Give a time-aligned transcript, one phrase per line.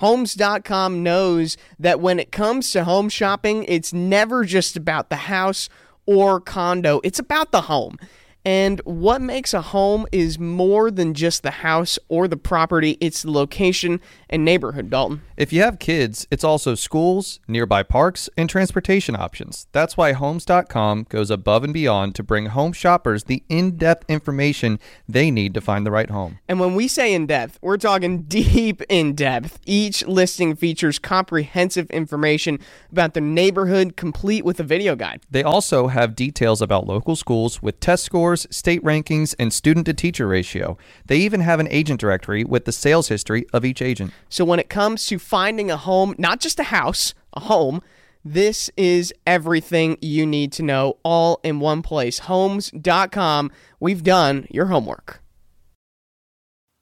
[0.00, 5.68] Homes.com knows that when it comes to home shopping, it's never just about the house
[6.06, 7.98] or condo, it's about the home.
[8.44, 13.22] And what makes a home is more than just the house or the property, it's
[13.22, 15.22] the location and neighborhood, Dalton.
[15.36, 19.66] If you have kids, it's also schools, nearby parks, and transportation options.
[19.72, 24.78] That's why Homes.com goes above and beyond to bring home shoppers the in depth information
[25.08, 26.38] they need to find the right home.
[26.48, 29.58] And when we say in depth, we're talking deep in depth.
[29.66, 32.58] Each listing features comprehensive information
[32.90, 35.22] about the neighborhood, complete with a video guide.
[35.30, 39.94] They also have details about local schools with test scores, state rankings, and student to
[39.94, 40.76] teacher ratio.
[41.06, 44.12] They even have an agent directory with the sales history of each agent.
[44.28, 47.82] So when it comes to finding a home, not just a house, a home,
[48.24, 52.20] this is everything you need to know all in one place.
[52.20, 53.50] Homes.com.
[53.78, 55.22] We've done your homework.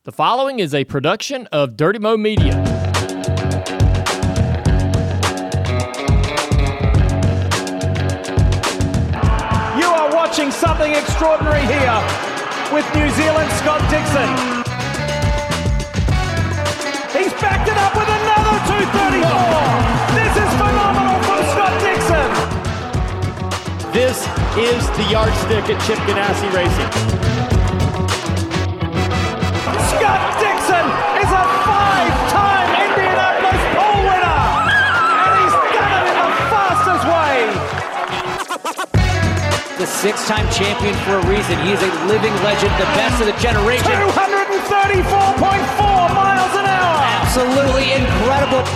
[0.05, 2.68] The following is a production of Dirty Mo Media.
[10.59, 11.99] Something extraordinary here
[12.75, 14.27] with New Zealand Scott Dixon.
[17.15, 19.23] He's backed it up with another 234.
[20.19, 22.31] This is phenomenal from Scott Dixon.
[23.95, 24.19] This
[24.59, 26.91] is the yardstick at Chip Ganassi Racing.
[29.95, 30.87] Scott Dixon
[39.79, 41.55] the six-time champion for a reason.
[41.63, 43.87] He is a living legend, the best of the generation.
[43.87, 44.19] 234.4
[46.19, 46.99] miles an hour.
[47.23, 48.67] Absolutely incredible.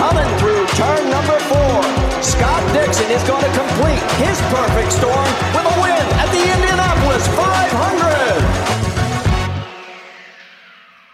[0.00, 1.84] Coming through turn number four,
[2.24, 7.28] Scott Dixon is going to complete his perfect storm with a win at the Indianapolis
[7.36, 8.02] 500.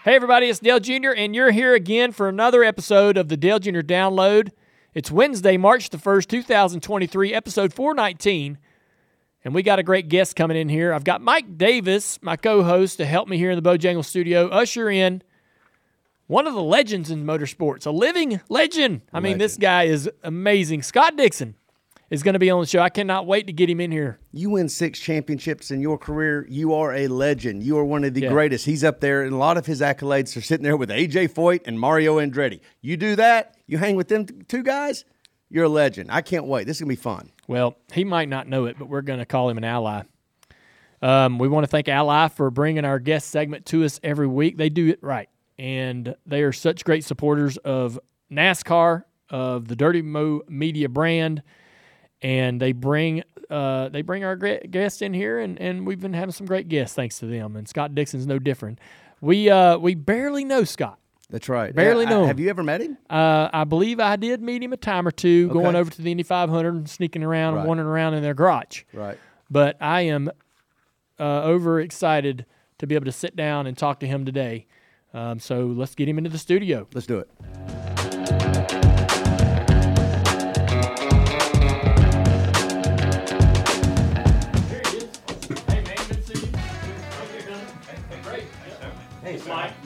[0.05, 3.59] Hey, everybody, it's Dale Jr., and you're here again for another episode of the Dale
[3.59, 3.81] Jr.
[3.81, 4.51] Download.
[4.99, 8.57] It's Wednesday, March the 1st, 2023, episode 419.
[9.45, 10.91] And we got a great guest coming in here.
[10.91, 14.49] I've got Mike Davis, my co host, to help me here in the Bojangle studio,
[14.49, 15.23] usher in
[16.27, 18.99] one of the legends in motorsports, a living legend.
[19.13, 20.81] I mean, this guy is amazing.
[20.81, 21.55] Scott Dixon
[22.09, 22.81] is going to be on the show.
[22.81, 24.19] I cannot wait to get him in here.
[24.33, 26.45] You win six championships in your career.
[26.49, 27.63] You are a legend.
[27.63, 28.31] You are one of the Yeah.
[28.31, 28.65] greatest.
[28.65, 31.61] He's up there, and a lot of his accolades are sitting there with AJ Foyt
[31.65, 32.59] and Mario Andretti.
[32.81, 35.05] You do that, you hang with them two guys,
[35.49, 36.11] you're a legend.
[36.11, 36.65] I can't wait.
[36.65, 37.31] This is gonna be fun.
[37.47, 40.03] Well, he might not know it, but we're going to call him an ally.
[41.01, 44.57] Um, we want to thank Ally for bringing our guest segment to us every week.
[44.57, 47.99] They do it right, and they are such great supporters of
[48.31, 51.41] NASCAR, of the Dirty Mo Media brand,
[52.21, 56.33] and they bring uh, they bring our guests in here, and, and we've been having
[56.33, 57.55] some great guests thanks to them.
[57.55, 58.79] And Scott Dixon's no different.
[59.21, 60.98] We uh, we barely know Scott.
[61.29, 61.73] That's right.
[61.73, 62.27] Barely I- know him.
[62.27, 62.97] Have you ever met him?
[63.09, 66.11] Uh, I believe I did meet him a time or two, going over to the
[66.11, 68.83] Indy 500 and sneaking around and wandering around in their garage.
[68.93, 69.17] Right.
[69.49, 70.29] But I am
[71.19, 72.45] uh, over excited
[72.79, 74.65] to be able to sit down and talk to him today.
[75.13, 76.87] Um, so let's get him into the studio.
[76.93, 77.29] Let's do it.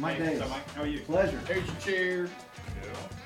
[0.03, 0.49] Hey, Mike.
[0.49, 0.99] Mike How are you?
[0.99, 1.39] Pleasure.
[1.47, 2.29] Here's your chair.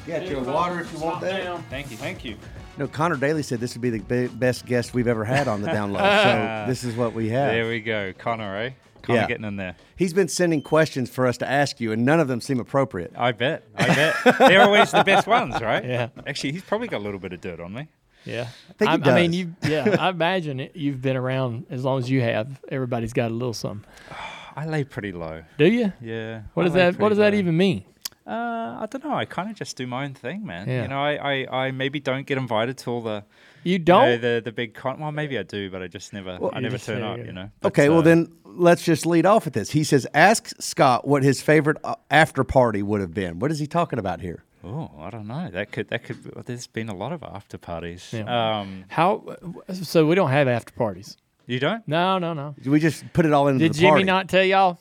[0.05, 1.59] Got your water if you want that.
[1.69, 1.97] Thank you.
[1.97, 2.37] Thank you.
[2.77, 5.63] No, Connor Daly said this would be the be- best guest we've ever had on
[5.63, 5.99] the download.
[6.23, 7.51] so this is what we have.
[7.51, 8.13] There we go.
[8.13, 8.69] Connor, eh?
[9.01, 9.27] Connor Yeah.
[9.27, 9.75] getting in there.
[9.95, 13.11] He's been sending questions for us to ask you, and none of them seem appropriate.
[13.17, 13.63] I bet.
[13.75, 14.37] I bet.
[14.37, 15.83] They're always the best ones, right?
[15.83, 16.09] Yeah.
[16.27, 17.87] Actually, he's probably got a little bit of dirt on me.
[18.23, 19.55] Yeah, think he I, I mean, you.
[19.63, 22.61] Yeah, I imagine it, you've been around as long as you have.
[22.69, 23.89] Everybody's got a little something.
[24.57, 25.43] I lay pretty low.
[25.57, 25.93] Do you?
[26.01, 26.41] Yeah.
[26.55, 26.85] What I does that?
[26.93, 27.39] What pretty does that low.
[27.39, 27.83] even mean?
[28.25, 29.13] Uh, I don't know.
[29.13, 30.67] I kind of just do my own thing, man.
[30.67, 30.81] Yeah.
[30.81, 31.13] You know, I,
[31.45, 33.23] I, I maybe don't get invited to all the
[33.63, 34.21] You you know, don't.
[34.21, 34.99] the the big con.
[34.99, 37.17] Well, maybe I do, but I just never I never turn up.
[37.19, 37.49] You know.
[37.61, 39.69] But, Okay, well uh, then let's just lead off with this.
[39.71, 43.59] He says, "Ask Scott what his favorite uh, after party would have been." What is
[43.59, 44.43] he talking about here?
[44.63, 45.49] Oh, I don't know.
[45.49, 46.35] That could that could.
[46.35, 48.09] Well, there's been a lot of after parties.
[48.11, 48.25] Yeah.
[48.59, 49.37] Um, How?
[49.71, 51.15] So we don't have after parties.
[51.47, 51.87] You don't?
[51.87, 52.53] No, no, no.
[52.65, 53.69] We just put it all into the party.
[53.69, 54.03] Did the Jimmy party?
[54.03, 54.77] not tell y'all?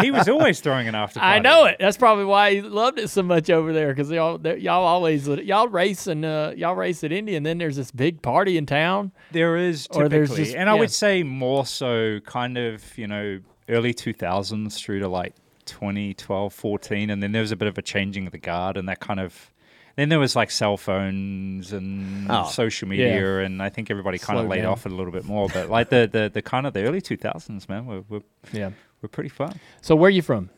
[0.00, 1.36] he was always throwing an after party.
[1.36, 1.76] I know it.
[1.78, 5.68] That's probably why he loved it so much over there because y'all y'all always y'all
[5.68, 9.12] race and uh, y'all race at Indy and then there's this big party in town.
[9.30, 10.80] There is Or typically, there's just- and I yeah.
[10.80, 15.34] would say more so kind of, you know, early 2000s through to like
[15.66, 17.10] 2012, 14.
[17.10, 19.20] And then there was a bit of a changing of the guard and that kind
[19.20, 19.51] of.
[19.96, 24.38] Then there was like cell phones and Oh, social media, and I think everybody kind
[24.38, 24.72] of laid down.
[24.72, 25.48] off it a little bit more.
[25.52, 28.22] But like the, the, the kind of the early 2000s, man, were, were,
[28.52, 28.70] Yeah.
[29.02, 29.60] were pretty fun.
[29.80, 30.50] So where are you from?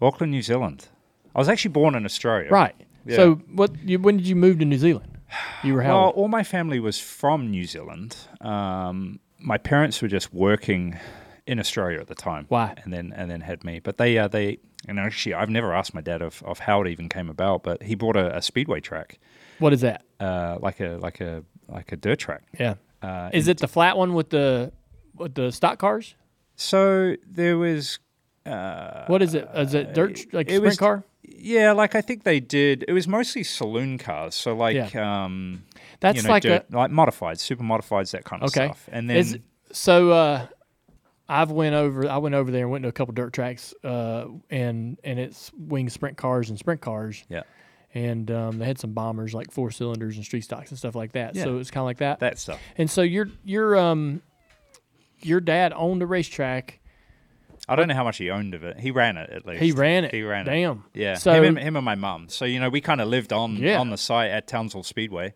[0.00, 0.88] Auckland, New Zealand.
[1.34, 2.48] I was actually born in Australia.
[2.50, 2.74] Right.
[3.06, 3.16] Yeah.
[3.16, 3.70] So what?
[3.84, 5.18] You, when did you move to New Zealand?
[5.62, 5.96] You were how?
[5.96, 8.16] Well, all my family was from New Zealand.
[8.40, 10.98] Um, my parents were just working
[11.46, 12.46] in Australia at the time.
[12.48, 12.74] Why?
[12.84, 13.78] And then and then had me.
[13.80, 14.58] But they uh, they
[14.88, 17.62] and actually I've never asked my dad of, of how it even came about.
[17.62, 19.18] But he bought a, a speedway track,
[19.58, 20.02] What is that?
[20.20, 22.42] uh, like a like a like a dirt track.
[22.58, 22.74] Yeah.
[23.02, 24.72] Uh, Is it the flat one with the
[25.14, 26.14] with the stock cars?
[26.56, 27.98] So there was
[28.44, 29.48] What is it?
[29.54, 31.04] Is it dirt like it sprint was- car?
[31.22, 32.84] yeah, like I think they did.
[32.88, 34.34] It was mostly saloon cars.
[34.34, 35.62] So like um,
[36.00, 38.66] That's you know, like dirt, a like modified, super modifieds, that kind of okay.
[38.66, 38.88] stuff.
[38.92, 39.38] And then Is-
[39.72, 40.46] so uh,
[41.30, 42.08] I've went over.
[42.08, 45.52] I went over there and went to a couple dirt tracks, uh, and and it's
[45.56, 47.42] wing sprint cars and sprint cars, yeah,
[47.94, 51.12] and um, they had some bombers like four cylinders and street stocks and stuff like
[51.12, 51.36] that.
[51.36, 51.44] Yeah.
[51.44, 52.18] So it's kind of like that.
[52.18, 52.60] that stuff.
[52.76, 54.22] And so your your um
[55.20, 56.80] your dad owned a racetrack.
[57.68, 58.80] I don't know how much he owned of it.
[58.80, 59.62] He ran it at least.
[59.62, 60.12] He ran it.
[60.12, 60.50] He ran it.
[60.50, 60.84] Damn.
[60.94, 61.14] Yeah.
[61.14, 62.28] So- him, and, him and my mum.
[62.28, 63.78] So you know, we kind of lived on Yeah.
[63.78, 65.34] on the site at Townsville Speedway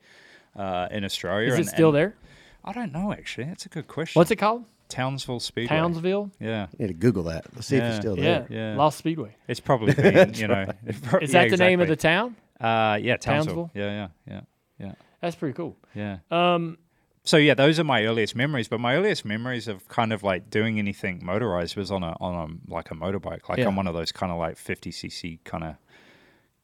[0.56, 1.48] uh, in Australia.
[1.48, 2.16] Is and- it still there?
[2.64, 3.12] I don't know.
[3.12, 4.18] Actually, that's a good question.
[4.18, 4.64] What's it called?
[4.94, 5.76] Townsville Speedway.
[5.76, 6.30] Townsville.
[6.40, 6.66] Yeah.
[6.78, 7.46] You need to Google that.
[7.54, 7.88] Let's see if Yeah.
[7.88, 8.22] it's still Yeah.
[8.22, 8.46] there.
[8.50, 8.76] Yeah.
[8.76, 9.34] Lost Speedway.
[9.48, 10.34] It's probably been.
[10.34, 10.66] you know.
[10.86, 12.34] it pro- Is yeah, that the name of the exactly.
[12.60, 12.90] town?
[12.92, 13.54] Uh, yeah, Townsville.
[13.66, 13.70] Townsville?
[13.74, 14.40] Yeah, yeah, yeah,
[14.86, 15.76] yeah, That's pretty cool.
[15.94, 16.18] yeah.
[16.30, 16.78] Um,
[17.24, 18.68] So yeah, those are my earliest memories.
[18.68, 22.34] But my earliest memories of kind of like doing anything motorized was on a on
[22.68, 23.66] a like a motorbike, like Yeah.
[23.66, 25.76] on one of those kind of like fifty cc kind of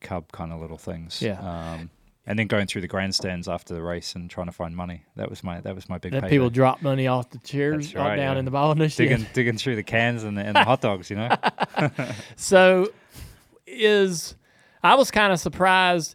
[0.00, 1.20] cub kind of little things.
[1.22, 1.40] Yeah.
[1.40, 1.90] Um,
[2.26, 5.04] and then going through the grandstands after the race and trying to find money.
[5.16, 6.12] That was my that was my big.
[6.12, 6.34] that payday.
[6.34, 8.38] people drop money off the chairs right, down yeah.
[8.38, 9.08] in the bottom of the shit.
[9.08, 11.10] digging digging through the cans and the, and the hot dogs.
[11.10, 11.36] You know.
[12.36, 12.92] So,
[13.66, 14.34] is
[14.82, 16.14] I was kind of surprised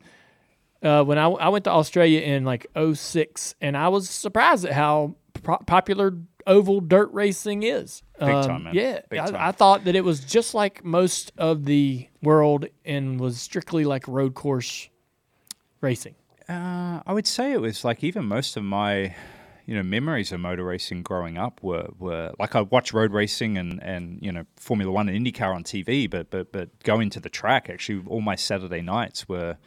[0.83, 4.73] uh, when I, I went to Australia in like 06, and I was surprised at
[4.73, 6.17] how pro- popular
[6.47, 8.03] oval dirt racing is.
[8.19, 8.75] Big Um, time, man.
[8.75, 9.47] Yeah, Big I.
[9.47, 14.07] I thought that it was just like most of the world and was strictly like
[14.07, 14.89] road course
[15.85, 16.15] racing.
[16.49, 19.15] Uh, I would say it was like even most of my,
[19.65, 23.57] you know, memories of motor racing growing up were, were like I watched road racing
[23.57, 27.19] and, and you know Formula One and IndyCar on TV, but but but going to
[27.19, 29.57] the track actually all my Saturday nights were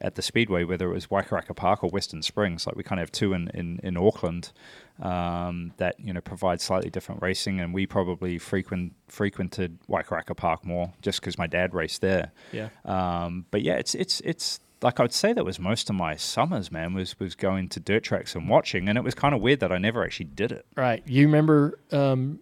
[0.00, 2.66] at the speedway, whether it was Waikaraka Park or Western Springs.
[2.66, 4.52] Like we kind of have two in in, in Auckland
[5.00, 10.64] um, that you know provide slightly different racing, and we probably frequent frequented Waikaraka Park
[10.64, 12.32] more just because my dad raced there.
[12.52, 12.68] Yeah.
[12.84, 16.14] Um, but yeah, it's it's it's like I would say that was most of my
[16.14, 16.94] summers, man.
[16.94, 19.72] Was was going to dirt tracks and watching, and it was kind of weird that
[19.72, 20.66] I never actually did it.
[20.76, 21.02] Right.
[21.06, 22.40] You remember um,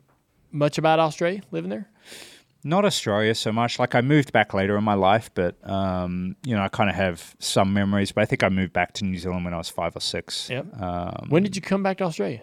[0.51, 1.89] much about Australia living there?
[2.65, 3.79] Not Australia so much.
[3.79, 6.97] Like I moved back later in my life, but um, you know I kind of
[6.97, 8.13] have some memories.
[8.13, 10.51] But I think I moved back to New Zealand when I was five or six.
[10.51, 10.83] Yep.
[10.83, 12.43] Um, when did you come back to Australia?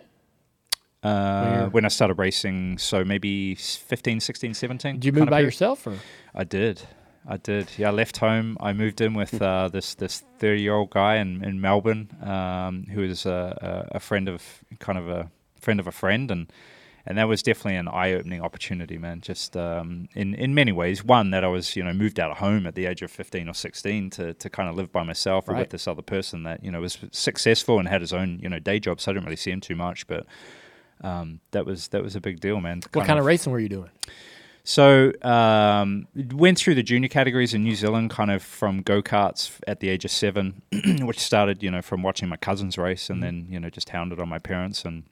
[1.03, 4.95] uh, when I started racing, so maybe 15, 16, 17.
[4.95, 5.45] Did you move by period.
[5.45, 5.97] yourself or?
[6.35, 6.81] I did.
[7.27, 7.69] I did.
[7.77, 8.57] Yeah, I left home.
[8.60, 12.86] I moved in with uh, this this thirty year old guy in in Melbourne, um,
[12.92, 14.44] who is a, a, a friend of
[14.80, 15.30] kind of a
[15.60, 16.51] friend of a friend, and
[17.06, 19.21] and that was definitely an eye opening opportunity, man.
[19.21, 22.38] Just um, in in many ways, one that I was you know moved out of
[22.38, 25.48] home at the age of fifteen or sixteen to to kind of live by myself
[25.48, 25.60] or Right.
[25.62, 28.60] with this other person that you know was successful and had his own you know
[28.60, 30.25] day job, so I didn't really see him too much, but.
[31.01, 32.81] Um, that was that was a big deal, man.
[32.92, 33.89] What kind of racing were you doing?
[34.63, 39.51] So um, went through the junior categories in New Zealand, kind of from go karts
[39.68, 40.61] at the age of seven,
[41.01, 44.19] which started, you know, from watching my cousins race, and then you know just hounded
[44.19, 45.04] on my parents, and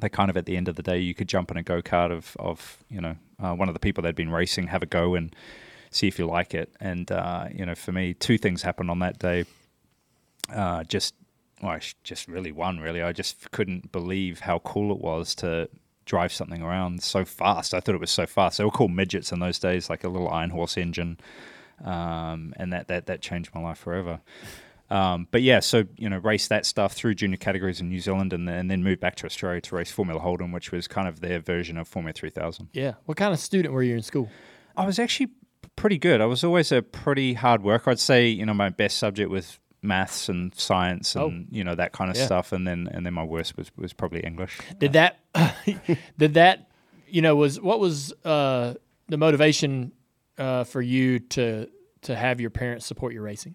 [0.00, 1.82] they kind of at the end of the day, you could jump in a go
[1.82, 4.86] kart of of you know uh, one of the people that'd been racing, have a
[4.86, 5.34] go and
[5.90, 8.98] see if you like it, and uh, you know for me, two things happened on
[9.00, 9.44] that day.
[10.52, 11.14] Uh, just
[11.62, 12.80] well, I just really one.
[12.80, 15.68] Really, I just couldn't believe how cool it was to
[16.04, 17.74] drive something around so fast.
[17.74, 18.58] I thought it was so fast.
[18.58, 21.18] They were called midgets in those days, like a little iron horse engine,
[21.84, 24.20] um, and that that that changed my life forever.
[24.90, 28.32] Um, but yeah, so you know, race that stuff through junior categories in New Zealand,
[28.32, 31.08] and then, and then moved back to Australia to race Formula Holden, which was kind
[31.08, 32.68] of their version of Formula 3000.
[32.72, 32.94] Yeah.
[33.06, 34.28] What kind of student were you in school?
[34.76, 35.30] I was actually
[35.76, 36.20] pretty good.
[36.20, 37.90] I was always a pretty hard worker.
[37.90, 41.56] I'd say you know my best subject was maths and science and Oh.
[41.56, 42.26] you know that kind of Yeah.
[42.26, 44.58] stuff, and then and then my worst was was probably English.
[44.78, 45.18] Did that?
[46.18, 46.70] did that?
[47.08, 48.74] You know, was what was uh,
[49.08, 49.92] the motivation
[50.38, 51.68] uh, for you to
[52.02, 53.54] to have your parents support your racing?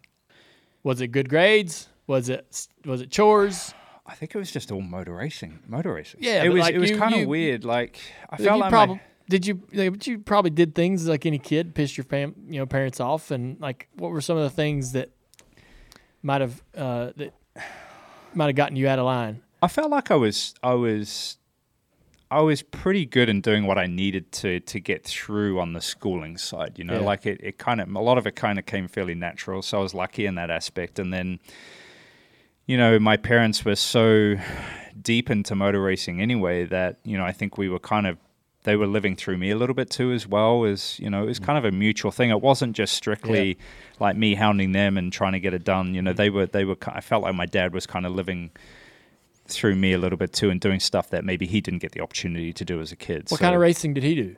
[0.83, 1.89] Was it good grades?
[2.07, 3.73] Was it was it chores?
[4.05, 5.59] I think it was just all motor racing.
[5.67, 6.21] Motor racing.
[6.23, 7.63] Yeah, it was like it was kind of weird.
[7.65, 11.25] Like I felt like prob- my, did you like, but you probably did things like
[11.27, 14.43] any kid, pissed your fam you know parents off, and like what were some of
[14.43, 15.11] the things that
[16.21, 17.33] might have uh, that
[18.33, 19.41] might have gotten you out of line?
[19.61, 21.37] I felt like I was I was
[22.31, 25.81] I was pretty good in doing what I needed to to get through on the
[25.81, 26.77] schooling side.
[26.77, 27.05] You know, Yeah.
[27.05, 29.61] like it, it kind of a lot of it kind of came fairly natural.
[29.61, 30.99] So I was lucky in that aspect.
[30.99, 31.39] And then,
[32.67, 34.35] you know, my parents were so
[35.01, 38.17] deep into motor racing anyway that you know I think we were kind of
[38.63, 41.27] they were living through me a little bit too as well as you know it
[41.27, 41.45] was mm.
[41.45, 42.29] kind of a mutual thing.
[42.29, 43.57] It wasn't just strictly
[43.99, 45.93] like me hounding them and trying to get it done.
[45.93, 46.17] You know mm.
[46.17, 48.51] they were they were i felt like my dad was kind of living
[49.47, 52.01] through me a little bit too and doing stuff that maybe he didn't get the
[52.01, 53.23] opportunity to do as a kid.
[53.29, 54.35] What So- kind of racing did he do?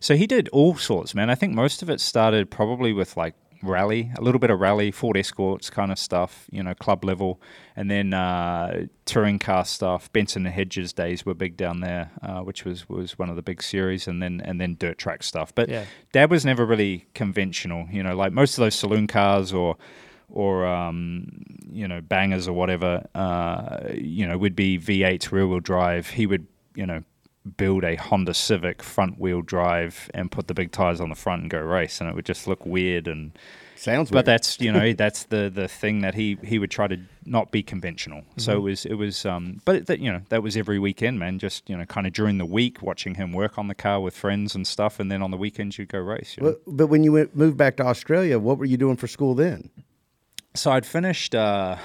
[0.00, 1.30] so he did all sorts, man.
[1.30, 4.90] I think most of it started probably with like rally, a little bit of rally,
[4.90, 7.40] Ford Escorts kind of stuff, you know, club level,
[7.76, 10.12] and then uh, touring car stuff.
[10.12, 13.42] Benson and Hedges days were big down there, uh, which was was one of the
[13.42, 15.54] big series, and then and then dirt track stuff.
[15.54, 15.84] But Yeah.
[16.12, 19.76] Dad was never really conventional, you know, like most of those saloon cars or
[20.28, 21.28] or um,
[21.70, 26.10] you know bangers or whatever, uh, you know, would be V8 rear wheel drive.
[26.10, 27.02] He would, you know,
[27.56, 31.42] build a Honda Civic front wheel drive and put the big tires on the front
[31.42, 33.08] and go race, and it would just look weird.
[33.08, 33.32] And
[33.76, 34.26] Sounds but weird.
[34.26, 37.62] that's you know that's the the thing that he he would try to not be
[37.62, 38.22] conventional.
[38.36, 41.38] So it was it was um, but that you know that was every weekend, man.
[41.38, 44.14] Just you know kind of during the week watching him work on the car with
[44.14, 46.36] friends and stuff, and then on the weekends you'd go race.
[46.36, 46.50] You know?
[46.66, 49.34] But, but when you went, moved back to Australia, what were you doing for school
[49.34, 49.70] then?
[50.54, 51.76] So I'd finished uh,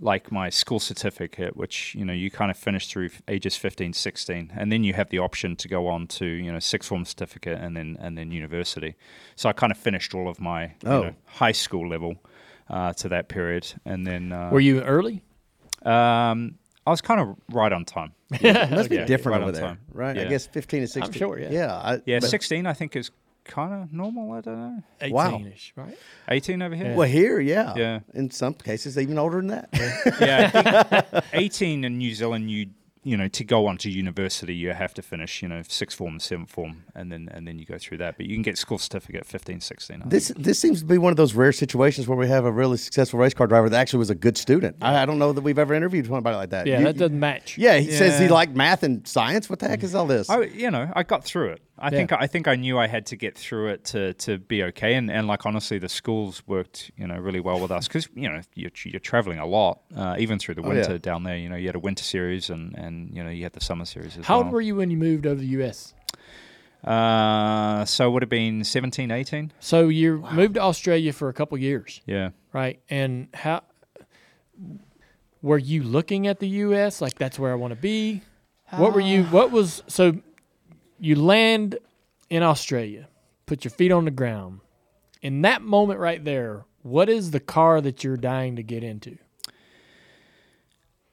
[0.00, 4.52] like my school certificate, which you know you kind of finish through ages 15, 16,
[4.56, 7.58] and then you have the option to go on to you know sixth form certificate
[7.60, 8.94] and then and then university.
[9.36, 11.02] So I kind of finished all of my you Oh.
[11.02, 12.14] know, high school level
[12.70, 15.22] uh, to that period, and then uh, Were you early?
[15.84, 18.12] um, I was kind of right on time.
[18.30, 19.78] It must Yeah, be different right over there, time.
[19.92, 20.16] right?
[20.18, 21.04] I guess 15 and 16.
[21.04, 21.50] I'm sure, yeah.
[21.50, 21.74] Yeah.
[21.74, 23.10] I, Yeah, sixteen I think is
[23.48, 24.32] kind of normal.
[24.32, 24.82] I don't know.
[25.02, 25.98] 18-ish, right?
[26.28, 26.94] Eighteen over here.
[26.94, 27.74] Well, here, yeah.
[27.76, 28.00] Yeah.
[28.14, 29.68] In some cases, even older than that.
[30.20, 30.50] yeah,
[30.92, 32.66] I think 18 in New Zealand, you
[33.04, 36.18] you know, to go on to university, you have to finish, you know, sixth form,
[36.20, 38.16] seventh form, and then and then you go through that.
[38.18, 39.96] But you can get school certificate 15, 16.
[39.96, 40.10] I think.
[40.10, 42.76] This this seems to be one of those rare situations where we have a really
[42.76, 44.76] successful race car driver that actually was a good student.
[44.82, 46.66] I, I don't know that we've ever interviewed somebody like that.
[46.66, 47.56] Yeah, You- that doesn't match.
[47.56, 48.32] Yeah, he says he Yeah.
[48.32, 49.48] liked math and science.
[49.48, 50.28] What the heck is all this?
[50.28, 51.62] I, you know, I got through it.
[51.80, 54.62] I think I think I knew I had to get through it to, to be
[54.64, 54.94] okay.
[54.94, 58.28] And, and like honestly, the schools worked you know really well with us because you
[58.28, 60.78] know you're, you're traveling a lot, uh, even through the Oh, yeah.
[60.80, 61.36] winter down there.
[61.36, 63.84] You know, you had a winter series and, and you know you had the summer
[63.84, 64.44] series as How well.
[64.46, 65.94] old were you when you moved over to the U.S.?
[66.84, 69.52] Uh, so it would have been 17, 18.
[69.58, 72.30] So you moved to Australia for a couple years, Yeah.
[72.52, 72.80] right?
[72.88, 73.62] And how
[75.42, 77.00] were you looking at the U.S.
[77.00, 78.22] like that's where I want to be?
[78.70, 79.24] What were you?
[79.24, 80.18] What was so?
[80.98, 81.78] You land
[82.30, 83.08] in Australia,
[83.46, 84.60] put your feet on the ground.
[85.22, 89.18] In that moment right there, what is the car that you're dying to get into?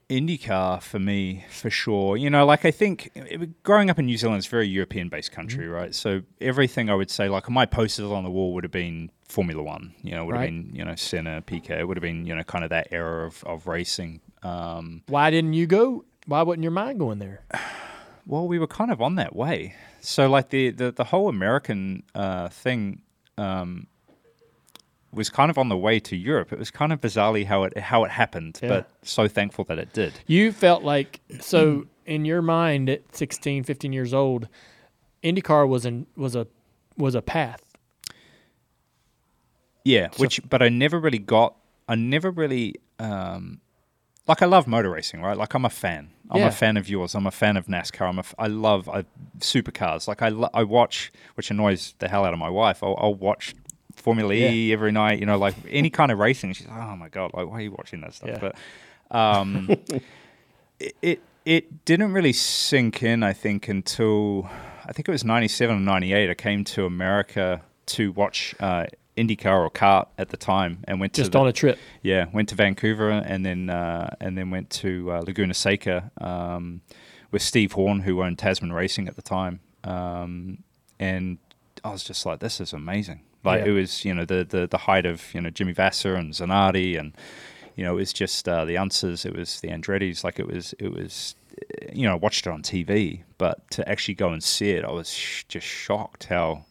[0.10, 2.16] IndyCar for me, for sure.
[2.16, 5.10] You know, like I think it- growing up in New Zealand, it's a very European
[5.10, 5.96] based country, right?
[5.96, 9.64] So everything I would say, like my posters on the wall would have been Formula
[9.64, 10.42] One, you know, would Right.
[10.42, 12.90] have been, you know, Senna, Piquet, it would have been, you know, kind of that
[12.92, 14.22] era of, of racing.
[14.44, 16.06] Um, Why didn't you go?
[16.28, 17.44] Why wasn't your mind going there?
[18.26, 19.76] well, we were kind of on that way.
[20.02, 23.02] So, like the, the, the whole American uh, thing
[23.38, 23.88] um,
[25.12, 26.52] was kind of on the way to Europe.
[26.54, 28.70] It was kind of bizarrely how it how it happened, Yeah.
[28.70, 30.14] but so thankful that it did.
[30.28, 34.48] You felt like so in your mind at 16, 15 years old,
[35.24, 36.48] IndyCar was an was a
[36.98, 37.62] was a path.
[39.84, 41.56] Yeah, which but I never really got.
[41.88, 43.62] I never really um,
[44.28, 44.42] like.
[44.42, 45.38] I love motor racing, right?
[45.38, 46.10] Like I'm a fan.
[46.30, 46.48] I'm Yeah.
[46.48, 47.14] a fan of yours.
[47.16, 48.08] I'm a fan of NASCAR.
[48.10, 48.20] I'm a.
[48.20, 49.04] f- I love I,
[49.40, 50.08] supercars.
[50.08, 50.30] Like I.
[50.30, 52.82] lo- I watch, which annoys the hell out of my wife.
[52.84, 53.54] I'll, I'll watch
[53.96, 55.20] Formula E every night.
[55.20, 56.54] You know, like any kind of racing.
[56.54, 58.30] She's like, oh my god, like why are you watching that stuff?
[58.30, 58.40] Yeah.
[58.40, 59.70] But um,
[60.80, 63.22] it, it it didn't really sink in.
[63.24, 64.50] I think until
[64.86, 66.30] I think it was '97 or '98.
[66.30, 68.86] I came to America to watch uh,
[69.18, 71.78] IndyCar or CART at the time, and went Just to the, on a trip.
[72.02, 76.82] yeah, went to Vancouver and then uh, and then went to uh, Laguna Seca um,
[77.32, 80.60] with Steve Horne, who owned Tasman Racing at the time, um,
[81.00, 81.38] and
[81.84, 83.22] I was just like, this is amazing.
[83.44, 83.72] Like Yeah.
[83.72, 87.00] it was, you know, the, the the height of you know Jimmy Vasser and Zanardi,
[87.00, 87.14] and
[87.76, 89.26] you know, it was just uh, the Unsers.
[89.26, 90.24] It was the Andretti's.
[90.24, 91.36] Like it was, it was,
[91.94, 94.92] you know, I watched it on TV, but to actually go and see it, I
[94.92, 96.66] was sh- just shocked how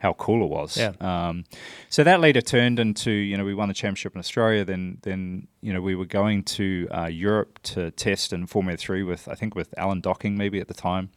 [0.00, 0.76] how cool it was.
[0.76, 0.92] Yeah.
[1.00, 1.44] Um,
[1.90, 4.64] so that later turned into you know we won the championship in Australia.
[4.64, 9.02] Then then you know we were going to uh, Europe to test in Formula Three
[9.02, 11.10] with I think with Alan Docking maybe at the time,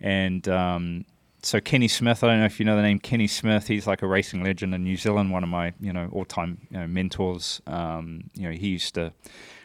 [0.00, 1.04] and um,
[1.42, 2.24] so Kenny Smith.
[2.24, 3.68] I don't know if you know the name Kenny Smith.
[3.68, 5.30] He's like a racing legend in New Zealand.
[5.30, 7.62] One of my you know all time you know, mentors.
[7.66, 9.12] Um, you know he used to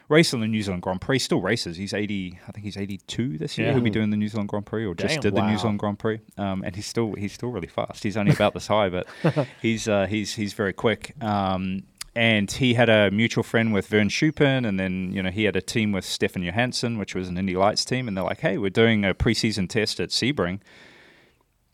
[0.09, 1.19] raced on the New Zealand Grand Prix.
[1.19, 1.77] Still races.
[1.77, 2.39] He's eighty.
[2.47, 3.67] I think he's eighty-two this year.
[3.67, 3.73] Yeah.
[3.73, 5.47] He'll be doing the New Zealand Grand Prix, or just Damn, did the.
[5.47, 6.19] New Zealand Grand Prix.
[6.37, 8.03] Um, and he's still he's still really fast.
[8.03, 9.07] He's only about this high, but
[9.61, 11.15] he's uh, he's he's very quick.
[11.21, 11.83] Um,
[12.15, 15.55] and he had a mutual friend with Vern Schuppan, and then you know he had
[15.55, 18.57] a team with Stefan Johansson, which was an Indy Lights team, and they're like, "Hey,
[18.57, 20.59] we're doing a preseason test at Sebring.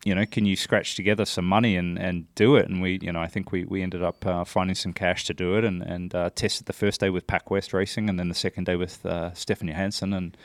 [0.05, 3.11] You know, can you scratch together some money and, and do it?" And we, you
[3.11, 5.81] know, I think we, we ended up uh, finding some cash to do it, and
[5.81, 8.75] and uh, tested the first day with Pac West Racing, and then the second day
[8.77, 10.37] with uh, Stefan Johansson, and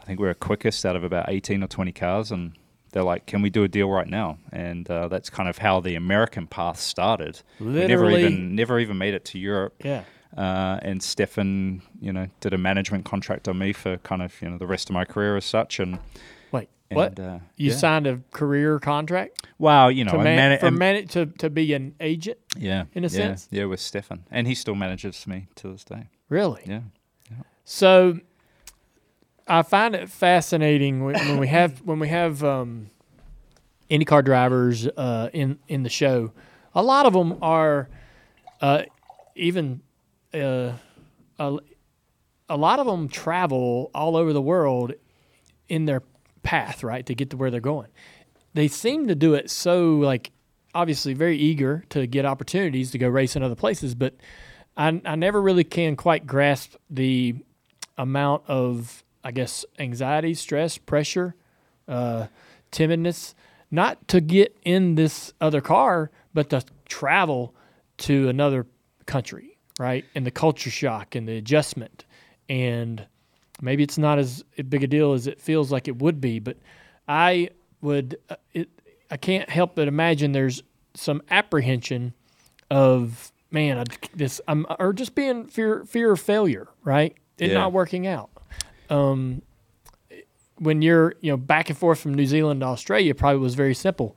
[0.00, 2.52] I think we were quickest out of about eighteen or twenty cars, and
[2.92, 5.78] they're like, "Can we do a deal right now?" And uh, that's kind of how
[5.80, 7.40] the American path started.
[7.60, 9.74] We never Literally- even never even made it to Europe.
[9.84, 10.02] Yeah.
[10.36, 14.50] Uh, and Stefan, you know, did a management contract on me for kind of you
[14.50, 15.78] know the rest of my career as such.
[15.80, 15.98] And
[16.96, 17.18] what?
[17.18, 17.76] And, uh, you yeah.
[17.76, 21.50] signed a career contract wow, you know, to man, mana- for um, man, to to
[21.50, 22.38] be an agent?
[22.56, 23.48] yeah, in a yeah, sense?
[23.50, 26.08] yeah, with Stefan, and he still manages me to this day.
[26.28, 26.62] Really?
[26.66, 26.80] Yeah,
[27.64, 28.20] So
[29.46, 32.88] I find it fascinating when, when we have when we have um,
[33.90, 36.32] IndyCar drivers uh, in in the show.
[36.74, 37.88] A lot of them are
[38.60, 38.82] uh,
[39.34, 39.80] even
[40.34, 40.72] uh,
[41.38, 41.56] a,
[42.48, 44.92] a lot of them travel all over the world
[45.68, 46.02] in their
[46.42, 47.88] path, right, to get to where they're going.
[48.54, 50.30] They seem to do it so like
[50.74, 54.14] obviously very eager to get opportunities to go race in other places, but
[54.76, 57.36] I, I never really can quite grasp the
[57.96, 61.34] amount of I guess anxiety, stress, pressure,
[61.88, 62.28] uh,
[62.70, 63.34] timidness,
[63.70, 67.54] not to get in this other car, but to travel
[67.98, 68.66] to another
[69.06, 70.04] country, right?
[70.14, 72.04] And the culture shock and the adjustment,
[72.48, 73.06] and
[73.60, 76.56] maybe it's not as big a deal as it feels like it would be, but
[77.06, 77.50] I
[77.80, 78.68] would uh, it.
[79.10, 80.62] I can't help but imagine there's
[80.94, 82.12] some apprehension
[82.70, 83.84] of man, I,
[84.14, 87.16] this I'm or just being fear fear of failure, right?
[87.38, 87.54] It Yeah.
[87.54, 88.30] not working out.
[88.90, 89.42] Um,
[90.58, 93.54] when you're you know back and forth from New Zealand to Australia, it probably was
[93.54, 94.16] very simple.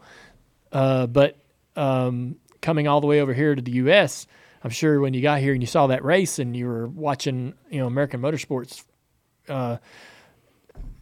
[0.71, 1.37] Uh, but
[1.75, 4.25] um, coming all the way over here to the U.S.,
[4.63, 7.53] I'm sure when you got here and you saw that race and you were watching
[7.69, 8.83] you know American motorsports,
[9.51, 9.77] uh,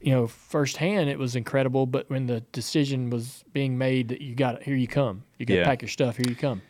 [0.01, 1.85] you know firsthand, it was incredible.
[1.85, 5.53] But when the decision was being made that you got here, you come, you got
[5.55, 5.65] to Yeah.
[5.65, 6.61] pack your stuff, here you come.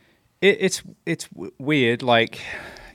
[0.42, 2.02] it, it's it's w- weird.
[2.04, 2.40] Like,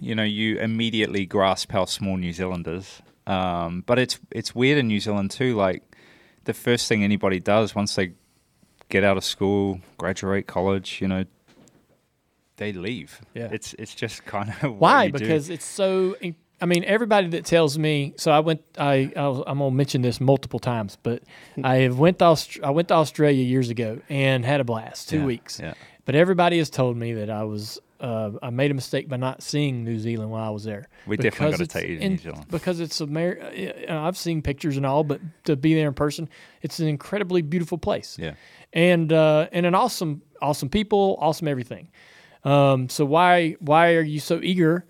[0.01, 3.01] you know, you immediately grasp how small New Zealand is.
[3.27, 5.55] Um, but it's it's weird in New Zealand too.
[5.57, 5.83] Like,
[6.44, 8.12] the first thing anybody does once they
[8.90, 11.25] get out of school, graduate college, you know,
[12.57, 13.20] they leave.
[13.35, 13.49] Yeah.
[13.51, 15.05] It's it's just kind of Why?
[15.05, 15.18] you do.
[15.20, 16.16] Because it's so.
[16.61, 18.14] I mean, everybody that tells me.
[18.17, 18.62] So I went.
[18.79, 21.23] I I'll, I'm gonna mention this multiple times, but
[21.64, 25.09] I have went to Aust- I went to Australia years ago and had a blast.
[25.09, 25.61] Two Yeah, weeks.
[25.61, 25.75] yeah.
[26.05, 27.81] But everybody has told me that I was.
[28.01, 30.88] Uh, I made a mistake by not seeing New Zealand while I was there.
[31.07, 32.47] We definitely gotta take you to New Zealand.
[32.51, 33.38] because it's Amer-
[33.88, 36.29] uh, I've seen pictures and all, but to be there in person,
[36.61, 38.35] it's an incredibly beautiful place Yeah.
[38.75, 41.88] and uh, and an awesome awesome people, awesome everything.
[42.45, 44.85] Um, so why why are you so eager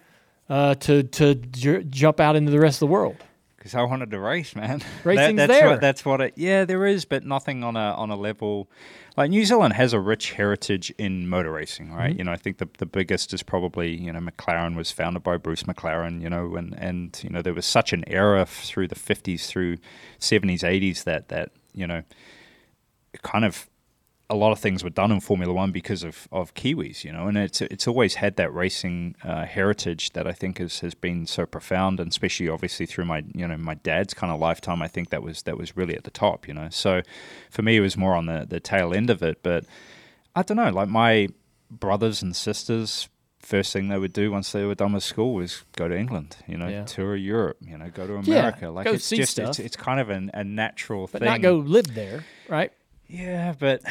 [0.48, 3.16] uh, to to j- jump out into the rest of the world?
[3.56, 4.82] Because I wanted to race, man.
[5.04, 5.70] Racing's that's there.
[5.70, 6.34] What, that's what it.
[6.36, 8.70] Yeah, there is, but nothing on a on a level.
[9.16, 12.10] Like New Zealand has a rich heritage in motor racing, right?
[12.10, 12.18] Mm-hmm.
[12.18, 15.38] You know, I think the the biggest is probably you know McLaren was founded by
[15.38, 16.20] Bruce McLaren.
[16.20, 19.78] You know, and and you know there was such an era through the fifties through
[20.18, 22.02] seventies, eighties that that you know
[23.22, 23.70] kind of
[24.30, 27.26] a lot of things were done in Formula One because of, of Kiwis, you know,
[27.28, 31.26] and it's it's always had that racing uh, heritage that I think has, has been
[31.26, 34.88] so profound, and especially obviously through my you know my dad's kind of lifetime, I
[34.88, 36.68] think that was that was really at the top, you know.
[36.70, 37.02] So
[37.50, 39.66] for me, it was more on the the tail end of it, but
[40.34, 41.28] I don't know, like my
[41.70, 43.08] brothers and sisters.
[43.40, 46.38] First thing they would do once they were done with school was go to England,
[46.48, 46.84] you know, Yeah.
[46.84, 48.70] tour Europe, you know, go to Yeah, America.
[48.70, 49.66] like go it's see just it's, stuff.
[49.66, 51.18] it's kind of an, a natural thing.
[51.20, 51.42] But thing.
[51.42, 52.72] not go live there, right?
[53.08, 53.82] Yeah, but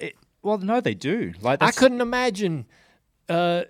[0.00, 1.32] it, well, no, they do.
[1.40, 2.66] Like I couldn't imagine
[3.28, 3.62] uh,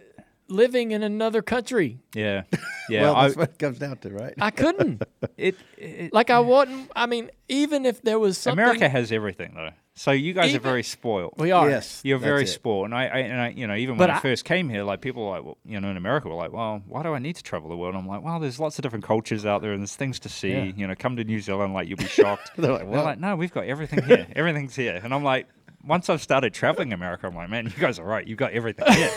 [0.49, 1.99] living in another country.
[2.15, 2.43] Yeah,
[2.89, 3.03] yeah.
[3.03, 4.35] well, I, that's what it comes down to, right?
[4.41, 5.03] I couldn't.
[5.37, 6.91] it, it, like I wouldn't.
[6.95, 8.63] I mean, even if there was something.
[8.63, 9.71] America has everything though.
[9.95, 11.35] So you guys Even- are very spoiled.
[11.37, 11.69] we are.
[11.69, 12.47] Yes, You're very it.
[12.47, 14.71] spoiled, and I, I, and I, you know, even But when I, I- first came
[14.71, 17.13] here, like people were like, well, you know, in America, were like, well, why do
[17.13, 17.95] I need to travel the world?
[17.95, 20.51] I'm like, well, there's lots of different cultures out there, and there's things to see.
[20.53, 20.63] Yeah.
[20.65, 22.53] You know, come to New Zealand, like you'll be shocked.
[22.57, 24.27] They're like, They're like, no, we've got everything here.
[24.37, 25.47] Everything's here, and I'm like.
[25.85, 28.25] Once I've started traveling America, I'm like, man, you guys are right.
[28.25, 29.11] You've got everything here.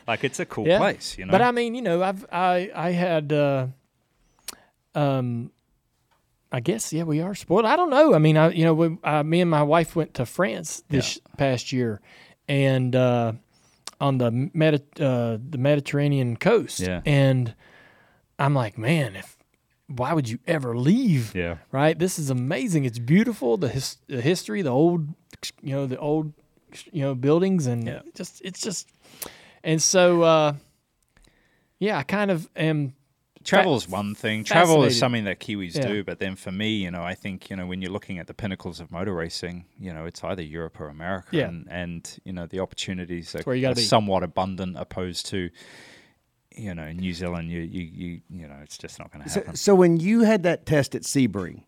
[0.06, 0.78] like, it's a cool Yeah.
[0.78, 1.32] place, you know.
[1.32, 3.66] But I mean, you know, I've I I had uh,
[4.94, 5.50] um
[6.54, 7.64] I guess yeah, we are spoiled.
[7.64, 8.14] I don't know.
[8.14, 11.18] I mean, I you know, we, uh, me and my wife went to France this
[11.36, 12.00] past year,
[12.48, 13.32] and uh,
[14.00, 16.78] on the Medi- uh, the Mediterranean coast.
[16.78, 17.00] Yeah.
[17.04, 17.54] And
[18.38, 19.36] I'm like, man, if
[19.88, 21.34] why would you ever leave?
[21.34, 21.56] Yeah.
[21.72, 21.98] Right.
[21.98, 22.84] This is amazing.
[22.84, 23.56] It's beautiful.
[23.56, 25.08] The, his, the history, the old,
[25.60, 26.32] you know, the old,
[26.92, 28.02] you know, buildings, and Yeah.
[28.14, 28.88] just it's just,
[29.64, 30.52] and so uh,
[31.80, 32.94] yeah, I kind of am.
[33.44, 34.42] Travel is one thing.
[34.44, 35.86] Travel is something that Kiwis Yeah.
[35.86, 38.26] do, but then for me, you know, I think you know when you're looking at
[38.26, 41.48] the pinnacles of motor racing, you know, it's either Europe or America, Yeah.
[41.48, 45.50] and, and you know the opportunities are, where you are somewhat abundant opposed to.
[46.56, 49.40] You know, New Zealand, you you you you know, it's just not going to So,
[49.40, 49.56] happen.
[49.56, 51.64] so when you had that test at Sebring,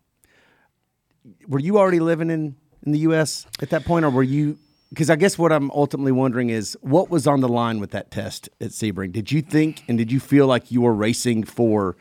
[1.47, 3.45] were you already living in, in the U.S.
[3.61, 4.57] at that point, or were you?
[4.89, 8.09] Because I guess what I'm ultimately wondering is what was on the line with that
[8.09, 9.11] test at Sebring.
[9.11, 11.97] Did you think and did you feel like you were racing for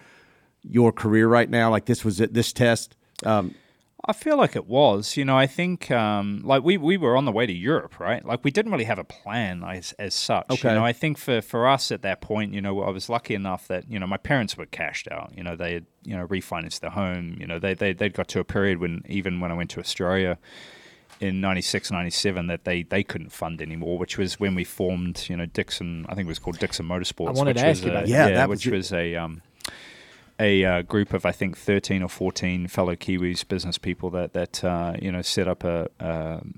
[0.63, 1.71] your career right now?
[1.71, 2.97] Like this was it, this test?
[3.25, 3.55] Um,
[4.09, 5.17] I feel like it was.
[5.17, 8.25] You know, I think um, like we, we were on the way to Europe, right?
[8.25, 10.47] Like we didn't really have a plan as, as such.
[10.49, 10.69] Okay.
[10.69, 13.35] You know, I think for, for us at that point, you know, I was lucky
[13.35, 15.33] enough that you know my parents were cashed out.
[15.37, 17.37] You know, they had you know refinanced their home.
[17.41, 19.81] You know, they they they'd got to a period when even when I went to
[19.81, 20.39] Australia
[21.21, 25.37] in 96 97 that they they couldn't fund anymore which was when we formed you
[25.37, 27.85] know Dixon I think it was called Dixon Motorsports I wanted which to ask was
[27.85, 28.09] you a- about that.
[28.11, 29.43] Yeah, that which was was a um
[30.39, 34.63] a uh, group of I think thirteen or fourteen fellow Kiwis business people that that
[34.63, 36.55] uh, you know set up a um,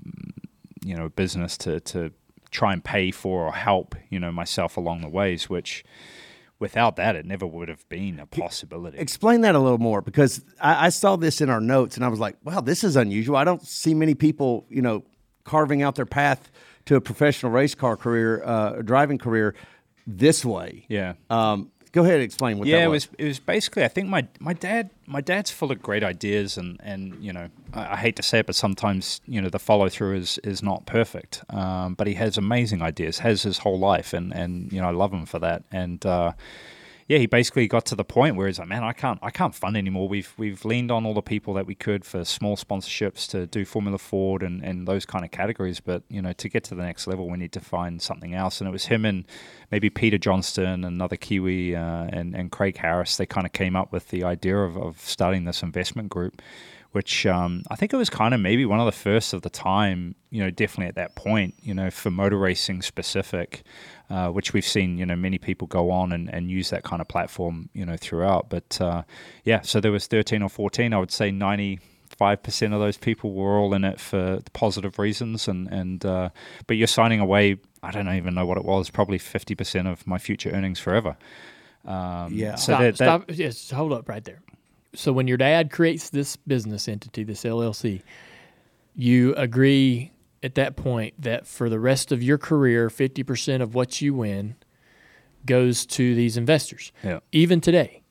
[0.83, 2.11] you know business to to
[2.51, 5.83] try and pay for or help you know myself along the ways, which
[6.59, 8.97] without that it never would have been a possibility.
[8.97, 12.09] explain that a little more because I, I saw this in our notes and I
[12.09, 13.37] was like, wow, this is unusual.
[13.37, 15.03] I don't see many people, you know,
[15.45, 16.51] carving out their path
[16.85, 19.55] to a professional race car career, uh, driving career
[20.05, 20.85] this way.
[20.89, 21.13] Yeah.
[21.29, 23.07] Um, go ahead and explain what yeah, that it was.
[23.07, 23.83] was it was basically.
[23.83, 27.49] I think my my dad my dad's full of great ideas, and and you know
[27.73, 30.61] I, I hate to say it, but sometimes you know the follow through is is
[30.61, 31.43] not perfect.
[31.49, 34.91] Um, but he has amazing ideas, has his whole life, and and you know I
[34.91, 35.63] love him for that.
[35.71, 36.33] And uh,
[37.09, 39.55] yeah, he basically got to the point where he's like, man, I can't I can't
[39.55, 40.07] fund anymore.
[40.07, 43.65] We've we've leaned on all the people that we could for small sponsorships to do
[43.65, 45.79] Formula Ford and and those kind of categories.
[45.79, 48.61] But you know to get to the next level, we need to find something else.
[48.61, 49.25] And it was him and
[49.71, 53.17] maybe Peter Johnston, another Kiwi, uh, and and Craig Harris.
[53.17, 56.43] They kind of came up with the idea of of starting this investment group.
[56.91, 59.49] Which um, I think it was kind of maybe one of the first of the
[59.51, 63.61] time, you know, definitely at that point, you know, for motor racing specific,
[64.09, 67.01] uh, which we've seen, you know, many people go on and, and use that kind
[67.01, 68.49] of platform, you know, throughout.
[68.49, 69.03] But uh,
[69.43, 70.93] yeah, so there was 13 or 14.
[70.93, 75.47] I would say 95 percent of those people were all in it for positive reasons,
[75.47, 76.29] and and uh,
[76.65, 77.57] but you're signing away.
[77.83, 78.89] I don't even know what it was.
[78.89, 81.15] Probably 50 percent of my future earnings forever.
[81.85, 82.55] Um, Yeah.
[82.55, 83.23] So stop, that, that stop.
[83.29, 84.41] Yes, hold up right there.
[84.95, 88.01] So when your dad creates this business entity, this LLC,
[88.95, 90.11] you agree
[90.43, 94.13] at that point that for the rest of your career, fifty percent of what you
[94.13, 94.55] win
[95.45, 96.91] goes to these investors.
[97.03, 97.19] Yeah.
[97.31, 98.01] Even today.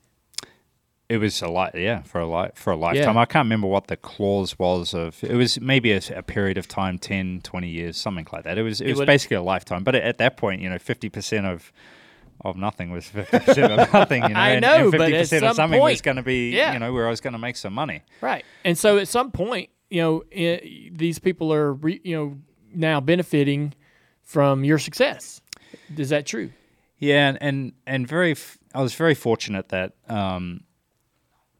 [1.07, 3.17] It was a lot, yeah, for a li- for a lifetime.
[3.17, 5.23] I can't remember what the clause was of.
[5.23, 8.59] It was maybe a, a period of time, 10, 20 years, something like that.
[8.59, 9.83] It was it, was would- basically a lifetime.
[9.83, 11.71] But at that point, you know, fifty percent of
[12.45, 14.21] of nothing was fifty percent of nothing.
[14.21, 16.23] You know, I know, and but fifty at percent of some something was going to
[16.23, 16.73] be, Yeah.
[16.73, 18.03] you know, where I was going to make some money.
[18.21, 18.45] Right.
[18.63, 22.37] And so at some point, you know, i these people are, re, you know,
[22.73, 23.73] now benefiting
[24.23, 25.41] from your success.
[25.97, 26.51] Is that true?
[26.97, 29.93] Yeah, and and, and very, f- I was very fortunate that.
[30.07, 30.61] Um,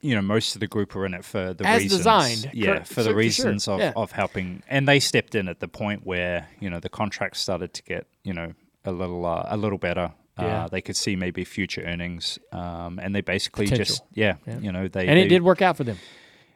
[0.02, 2.84] you know, most of the group were in it for the As reasons, designed, yeah,
[2.84, 3.92] for the sure, reasons of, yeah.
[3.98, 7.74] of helping, and they stepped in at the point where you know the contracts started
[7.74, 8.54] to get you know
[8.86, 10.14] a little uh, a little better.
[10.38, 10.64] Yeah.
[10.64, 13.86] Uh, they could see maybe future earnings, um, and they basically Potential.
[13.98, 14.60] just yeah, Yeah.
[14.60, 15.98] you know they And it they- did work out for them.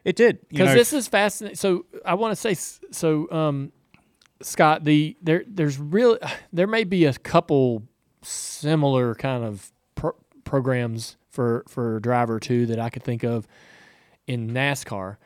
[0.05, 1.55] It did because this is fascinating.
[1.55, 2.55] So I want to say,
[2.91, 3.71] so um,
[4.41, 6.17] Scott, the there there's real
[6.53, 7.83] there may be a couple
[8.21, 13.47] similar kind of pro- programs for for a driver too that I could think of
[14.27, 15.17] in NASCAR,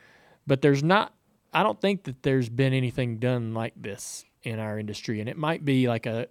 [0.45, 1.13] but there's not.
[1.53, 5.37] I don't think that there's been anything done like this in our industry, and it
[5.37, 6.27] might be like a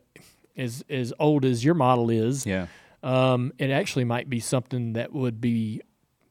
[0.57, 2.47] as as old as your model is.
[2.47, 2.67] yeah.
[3.03, 5.81] Um, it actually might be something that would be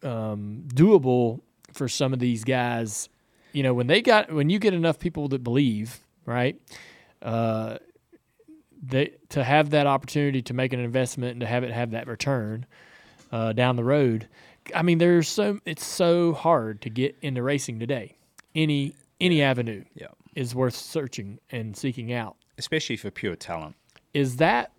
[0.04, 1.40] um, doable
[1.76, 3.10] for some of these guys.
[3.54, 6.60] You know, when they got when you get enough people that believe, right?
[7.22, 7.78] Uh,
[8.82, 12.08] they to have that opportunity to make an investment and to have it have that
[12.08, 12.66] return
[13.32, 14.28] uh, down the road.
[14.74, 18.16] I mean, there's so it's so hard to get into racing today.
[18.54, 20.08] Any any avenue Yeah.
[20.36, 23.76] is worth searching and seeking out especially for pure talent.
[24.14, 24.72] is that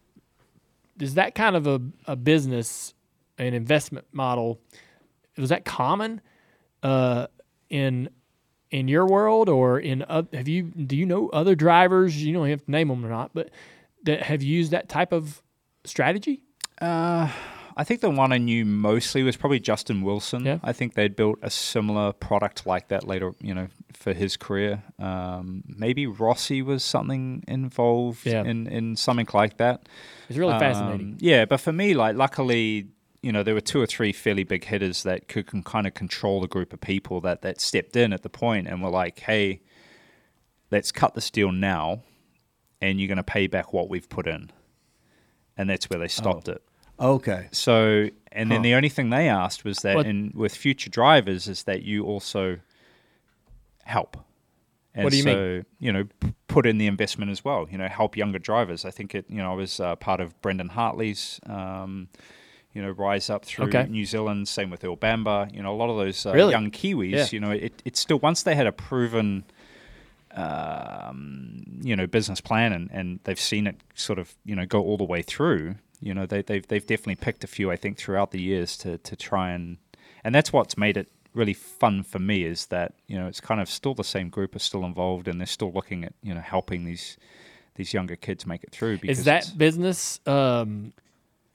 [1.00, 2.94] is that kind of a, a business
[3.38, 4.58] an investment model
[5.38, 6.20] was that common
[6.86, 7.26] uh,
[7.70, 8.08] in
[8.70, 12.48] in your world or in oth- have you do you know other drivers you don't
[12.48, 13.46] have to name them or not but
[14.04, 15.42] that have used that type of
[15.84, 16.42] strategy
[17.78, 20.46] I think the one I knew mostly was probably Justin Wilson.
[20.46, 20.58] Yeah.
[20.62, 24.82] I think they'd built a similar product like that later, you know, for his career.
[24.98, 28.44] Um, maybe Rossi was something involved Yeah.
[28.44, 29.88] in, in something like that.
[30.30, 31.16] It's really Um, fascinating.
[31.20, 32.88] yeah, but for me, like, luckily,
[33.22, 35.94] you know, there were two or three fairly big hitters that could can kind of
[35.94, 39.20] control the group of people that that stepped in at the point and were like,
[39.20, 39.60] "Hey,
[40.70, 42.02] let's cut this deal now,
[42.80, 44.50] and you're going to pay back what we've put in,"
[45.56, 46.62] and that's where they stopped it.
[46.98, 47.48] Okay.
[47.52, 51.46] So, and then the only thing they asked was that, What- in with future drivers,
[51.48, 52.58] is that you also
[53.84, 54.16] help.
[54.94, 55.66] And What do you so, mean?
[55.78, 57.68] You know, p- put in the investment as well.
[57.70, 58.86] You know, help younger drivers.
[58.86, 59.26] I think it.
[59.28, 61.38] You know, I was uh, part of Brendan Hartley's.
[61.44, 62.08] Um,
[62.76, 63.86] you know, rise up through Okay.
[63.88, 64.46] New Zealand.
[64.48, 65.48] Same with Earl Bamber.
[65.54, 66.52] You know, a lot of those uh, Really?
[66.52, 67.10] young Kiwis.
[67.10, 67.26] Yeah.
[67.30, 69.44] You know, it, it's still once they had a proven
[70.36, 74.80] um, you know business plan and, and they've seen it sort of you know go
[74.82, 77.96] all the way through you know they, they've they've definitely picked a few I think
[77.96, 79.78] throughout the years to to try and
[80.24, 83.60] and that's what's made it really fun for me is that you know it's kind
[83.60, 86.40] of still the same group is still involved and they're still looking at you know
[86.40, 87.16] helping these
[87.76, 90.20] these younger kids make it through because Is that business?
[90.26, 90.92] Um,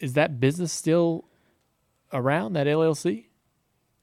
[0.02, 1.26] is that business still
[2.14, 3.26] around that LLC?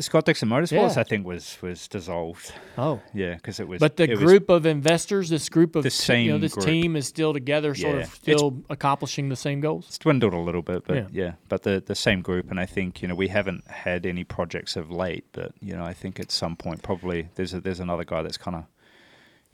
[0.00, 1.00] Scott Dixon Motorsports Yeah.
[1.00, 5.28] I think was was dissolved Oh, yeah because it was but the group of investors,
[5.28, 6.66] this group of The te- you know, this group.
[6.66, 8.02] team is still together, sort Yeah.
[8.02, 9.86] of It's- still accomplishing the same goals.
[9.88, 11.06] It's dwindled a little bit, but Yeah.
[11.10, 11.32] yeah.
[11.48, 14.76] but the the same group, and I think you know we haven't had any projects
[14.76, 18.04] of late, but you know I think at some point probably there's a, there's another
[18.04, 18.66] guy that's kind of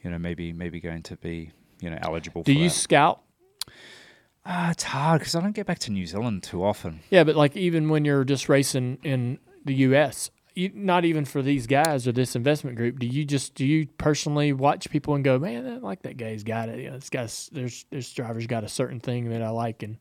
[0.02, 2.42] you know maybe maybe going to be you know eligible.
[2.42, 2.74] For Do you that.
[2.74, 3.22] scout?
[4.46, 7.00] Ah, it's hard because I don't get back to New Zealand too often.
[7.10, 11.42] Yeah, but like even when you're just racing in the U.S., you, not even for
[11.42, 15.24] these guys or this investment group, do you just do you personally watch people and
[15.24, 16.78] go, man, I like that guy's got it.
[16.80, 19.96] You know, this guy's there's this driver's got a certain thing that I like, and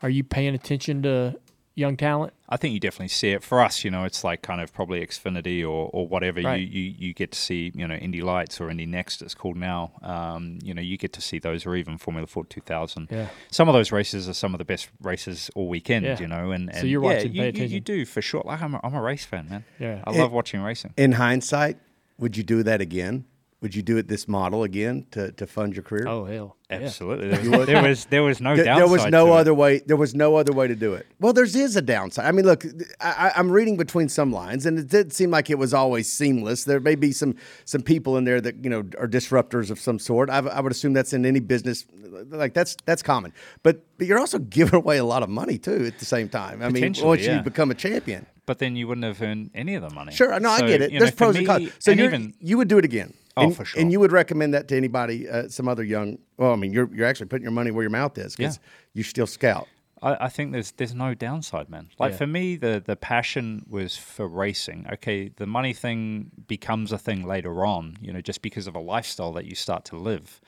[0.00, 1.38] are you paying attention to
[1.74, 2.32] young talent?
[2.48, 3.42] I think you definitely see it.
[3.42, 6.40] For us, you know, it's like kind of probably Xfinity or, or whatever.
[6.42, 6.60] Right.
[6.60, 9.56] You, you you get to see, you know, Indy Lights or Indy Next, it's called
[9.56, 9.92] now.
[10.02, 13.08] Um, you know, you get to see those or even Formula Ford 2000.
[13.10, 13.28] Yeah.
[13.50, 16.18] Some of those races are some of the best races all weekend, Yeah.
[16.20, 16.50] you know.
[16.50, 18.42] And, So you're yeah, watching, you, pay you- you, do for sure.
[18.44, 19.64] Like I'm a, I'm a race fan, man.
[19.78, 20.02] Yeah.
[20.06, 20.92] I love watching racing.
[20.96, 21.78] In hindsight,
[22.18, 23.24] would you do that again?
[23.62, 26.08] Would you do it this model again to, to fund your career?
[26.08, 26.78] Oh hell, yeah.
[26.78, 27.28] Absolutely.
[27.28, 28.82] There was, there was there was no Th- downside.
[28.82, 29.36] there was no to it.
[29.36, 29.78] other way.
[29.86, 31.06] There was no other way to do it.
[31.20, 32.26] Well, there's a downside.
[32.26, 32.64] I mean, look,
[33.00, 36.10] I, I- I'm reading between some lines, and it did seem like it was always
[36.10, 36.64] seamless.
[36.64, 40.00] There may be some some people in there that you know are disruptors of some
[40.00, 40.28] sort.
[40.28, 41.86] I, I would assume that's in any business.
[42.30, 43.32] Like that's that's common.
[43.62, 46.62] But but you're also giving away a lot of money too at the same time.
[46.62, 47.36] I mean, once yeah.
[47.36, 48.26] you become a champion.
[48.44, 50.12] But then you wouldn't have earned any of the money.
[50.12, 50.90] Sure, no, I get it.
[50.90, 51.70] you know, There's for pros and cons.
[51.78, 53.14] So and you're, even you would do it again.
[53.36, 53.80] Oh, and, for sure.
[53.80, 56.18] And you would recommend that to anybody, uh, some other young.
[56.36, 58.68] Well, I mean, you're you're actually putting your money where your mouth is because Yeah.
[58.94, 59.68] you still scout.
[60.02, 61.88] I, I think there's there's no downside, man.
[61.98, 62.18] Like Yeah.
[62.18, 64.86] for me, the the passion was for racing.
[64.94, 68.80] Okay, the money thing becomes a thing later on, you know, just because of a
[68.80, 70.40] lifestyle that you start to live.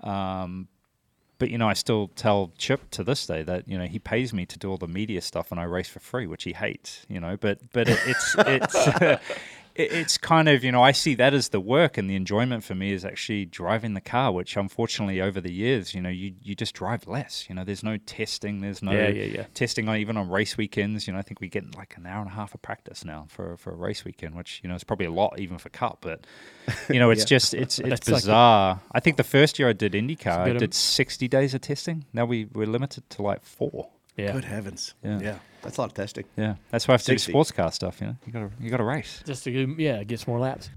[0.00, 0.68] Um,
[1.38, 4.32] but you know, I still tell Chip to this day that you know he pays
[4.32, 7.04] me to do all the media stuff, and I race for free, which he hates.
[7.08, 9.20] You know, but but it, it's it's.
[9.74, 12.62] it- It's kind of, you know, I see that as the work and the enjoyment
[12.64, 16.34] for me is actually driving the car, which unfortunately over the years, you know, you,
[16.42, 17.46] you just drive less.
[17.48, 19.44] You know, there's no testing, there's no Yeah, yeah, yeah.
[19.54, 21.06] testing on even on race weekends.
[21.06, 23.26] You know, I think we get like an hour and a half of practice now
[23.28, 25.98] for for a race weekend, which you know is probably a lot even for Cup.
[26.00, 26.26] But
[26.88, 28.80] you know, it's just it's it's That's like a- bizarre.
[28.92, 31.60] I think the first year I did IndyCar, I bit of- did sixty days of
[31.62, 32.04] testing.
[32.12, 33.88] Now we we're limited to like four.
[34.16, 34.32] Yeah.
[34.32, 34.94] Good heavens.
[35.02, 35.38] Yeah.
[35.62, 36.24] That's a lot of testing.
[36.36, 37.26] Yeah, that's why I have to 60.
[37.26, 37.98] do sports car stuff.
[38.00, 39.22] You know, you got to you got to race.
[39.26, 40.68] just to go- yeah, get some more laps.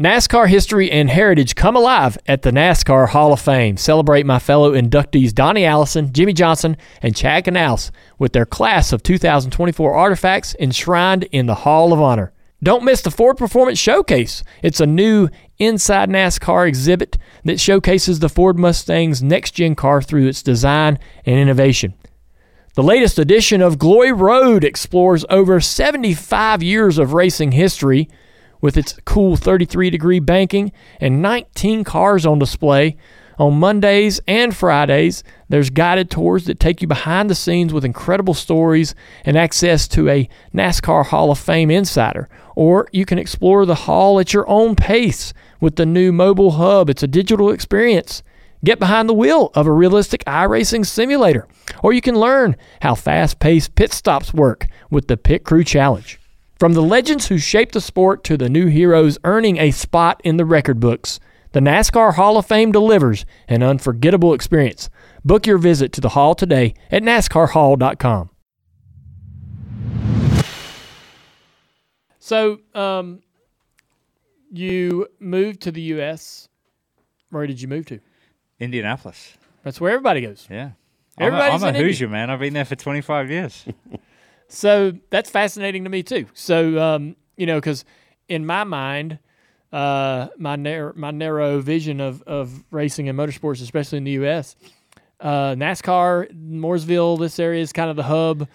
[0.00, 3.76] NASCAR history and heritage come alive at the NASCAR Hall of Fame.
[3.76, 9.02] Celebrate my fellow inductees Donnie Allison, Jimmie Johnson, and Chad Knaus with their class of
[9.02, 12.32] 2024 artifacts enshrined in the Hall of Honor.
[12.62, 14.42] Don't miss the Ford Performance Showcase.
[14.62, 15.28] It's a new
[15.64, 21.38] inside NASCAR exhibit that showcases the Ford Mustang's next gen car through its design and
[21.38, 21.94] innovation.
[22.74, 28.08] The latest edition of Glory Road explores over 75 years of racing history
[28.62, 32.96] with its cool 33 degree banking and 19 cars on display.
[33.38, 38.34] On Mondays and Fridays, there's guided tours that take you behind the scenes with incredible
[38.34, 38.94] stories
[39.24, 42.28] and access to a NASCAR Hall of Fame insider.
[42.54, 46.90] Or you can explore the hall at your own pace with the new mobile hub.
[46.90, 48.22] It's a digital experience.
[48.64, 51.46] Get behind the wheel of a realistic iRacing simulator,
[51.82, 56.18] or you can learn how fast paced pit stops work with the Pit Crew Challenge.
[56.58, 60.36] From the legends who shaped the sport to the new heroes earning a spot in
[60.36, 61.18] the record books,
[61.52, 64.88] The NASCAR Hall of Fame delivers an unforgettable experience.
[65.24, 68.30] Book your visit to the hall today at NASCARHall.com.
[72.18, 73.22] So, um,
[74.52, 76.48] you moved to the U.S.
[77.30, 78.00] Where did you move to?
[78.60, 79.36] Indianapolis.
[79.64, 80.46] That's where everybody goes.
[80.50, 80.72] Yeah.
[81.18, 82.30] Everybody's I'm a, I'm a Hoosier, man.
[82.30, 83.64] I've been there for 25 years.
[84.48, 86.26] so that's fascinating to me too.
[86.34, 87.84] So um, you know, because
[88.28, 89.18] in my mind,
[89.72, 94.56] uh, my narrow my narrow vision of of racing and motorsports, especially in the U.S.,
[95.20, 98.48] uh, NASCAR, Mooresville, this area is kind of the hub.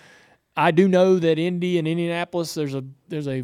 [0.55, 3.43] I do know that Indy and Indianapolis, there's a there's a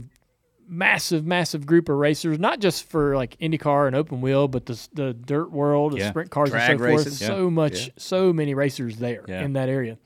[0.67, 4.87] massive, massive group of racers, not just for like IndyCar and open wheel, but the
[4.93, 6.09] the dirt world, the Yeah.
[6.09, 7.19] sprint cars Drag and so races.
[7.19, 7.27] forth.
[7.37, 7.93] So much, Yeah.
[7.97, 9.43] so many racers there Yeah.
[9.43, 9.97] in that area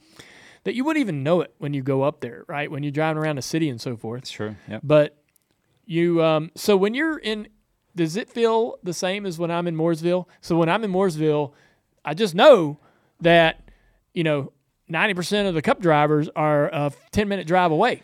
[0.64, 2.70] that you wouldn't even know it when you go up there, right?
[2.70, 4.30] When you're driving around the city and so forth.
[4.30, 4.56] True.
[4.68, 4.82] Yep.
[4.84, 5.18] But
[5.86, 7.48] you, um, so when you're in,
[7.96, 10.26] does it feel the same as when I'm in Mooresville?
[10.42, 11.54] So when I'm in Mooresville,
[12.04, 12.80] I just know
[13.22, 13.70] that,
[14.14, 14.52] you know,
[14.90, 18.02] 90% of the cup drivers are a 10 minute drive away.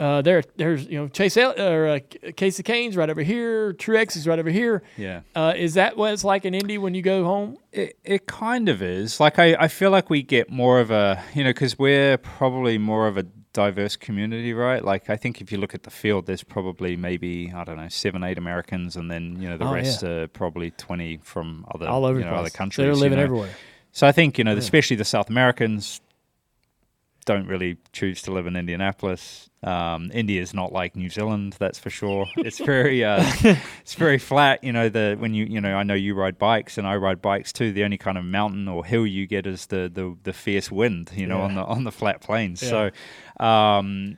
[0.00, 1.98] Uh, there, there's, you know, Chase El- or uh,
[2.32, 3.74] Kasey Kahne's right over here.
[3.74, 4.82] Truex is right over here.
[4.96, 5.20] Yeah.
[5.36, 7.58] Uh, is that what it's like in Indy when you go home?
[7.70, 9.20] It, it kind of is.
[9.20, 12.78] Like, I, I feel like we get more of a, you know, because we're probably
[12.78, 14.82] more of a diverse community, right?
[14.82, 17.88] Like, I think if you look at the field, there's probably maybe, I don't know,
[17.88, 20.08] seven, eight Americans, and then, you know, the Oh, rest yeah.
[20.08, 22.84] are probably 20 from other, All over you know, other So countries.
[22.86, 23.24] they're you living know.
[23.24, 23.50] everywhere.
[23.92, 26.00] So I think, you know, especially the South Americans
[27.32, 29.48] don't really choose to live in Indianapolis.
[29.62, 32.26] Um, India is not like New Zealand, that's for sure.
[32.48, 33.22] It's very, uh,
[33.82, 34.64] it's very flat.
[34.64, 37.20] You know, the when you, you know, I know you ride bikes and I ride
[37.20, 37.72] bikes too.
[37.72, 41.10] The only kind of mountain or hill you get is the the, the fierce wind.
[41.14, 41.44] You know, Yeah.
[41.48, 42.60] on the on the flat plains.
[42.60, 42.90] So,
[43.38, 44.16] um,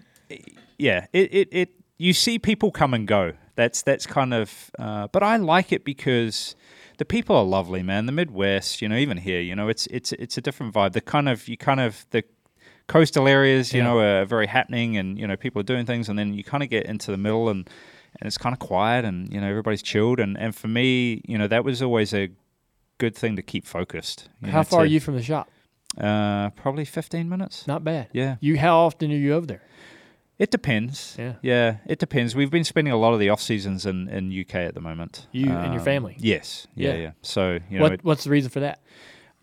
[0.78, 3.32] yeah, it, it it you see people come and go.
[3.54, 6.56] That's that's kind of, uh, but I like it because
[6.98, 8.06] the people are lovely, man.
[8.06, 10.92] The Midwest, you know, even here, you know, it's it's it's a different vibe.
[10.92, 12.22] The kind of you kind of the
[12.92, 13.84] coastal areas, you Yeah.
[13.88, 16.62] know, are very happening, and you know, people are doing things, and then you kind
[16.62, 17.68] of get into the middle, and
[18.20, 21.38] and it's kind of quiet, and you know, everybody's chilled, and and for me, you
[21.38, 22.28] know, that was always a
[22.98, 24.28] good thing to keep focused.
[24.44, 25.48] How know, far are you from the shop?
[25.98, 27.66] Uh, probably fifteen minutes.
[27.66, 28.08] Not bad.
[28.12, 28.36] Yeah.
[28.40, 29.62] You, how often are you over there?
[30.38, 31.14] It depends.
[31.18, 31.34] Yeah.
[31.42, 32.34] Yeah, it depends.
[32.34, 35.26] We've been spending a lot of the off seasons in, in UK at the moment.
[35.30, 36.16] You and your Um, family?
[36.18, 36.66] Yes.
[36.74, 37.00] Yeah, Yeah.
[37.00, 37.10] yeah.
[37.22, 38.80] So, you know, what, it- what's the reason for that?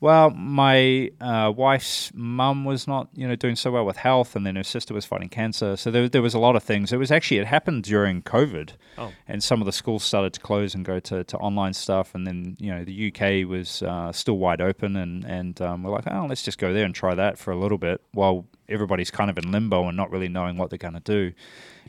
[0.02, 4.46] Well, my uh, wife's mum was not, you know, doing so well with health, and
[4.46, 5.76] then her sister was fighting cancer.
[5.76, 6.94] So there, there was a lot of things.
[6.94, 9.12] It was actually it happened during COVID, Oh.
[9.28, 12.26] and some of the schools started to close and go to, to online stuff, and
[12.26, 16.06] then you know the UK was uh, still wide open, and and um, we're like,
[16.10, 19.30] oh, let's just go there and try that for a little bit while everybody's kind
[19.30, 21.34] of in limbo and not really knowing what they're going to do,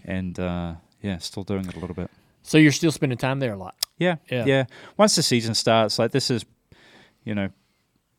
[0.05, 2.11] and uh, yeah, still doing it a little bit.
[2.43, 3.75] So you're still spending time there a lot.
[3.99, 4.45] Yeah, Yeah.
[4.47, 4.65] yeah,
[4.97, 6.45] Once the season starts, like this is,
[7.23, 7.51] you know,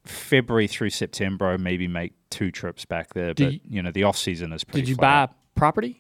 [0.05, 3.33] February through September, I maybe make two trips back there.
[3.33, 4.81] But you- you, know, the off season is pretty.
[4.81, 5.97] Did you flat buy property?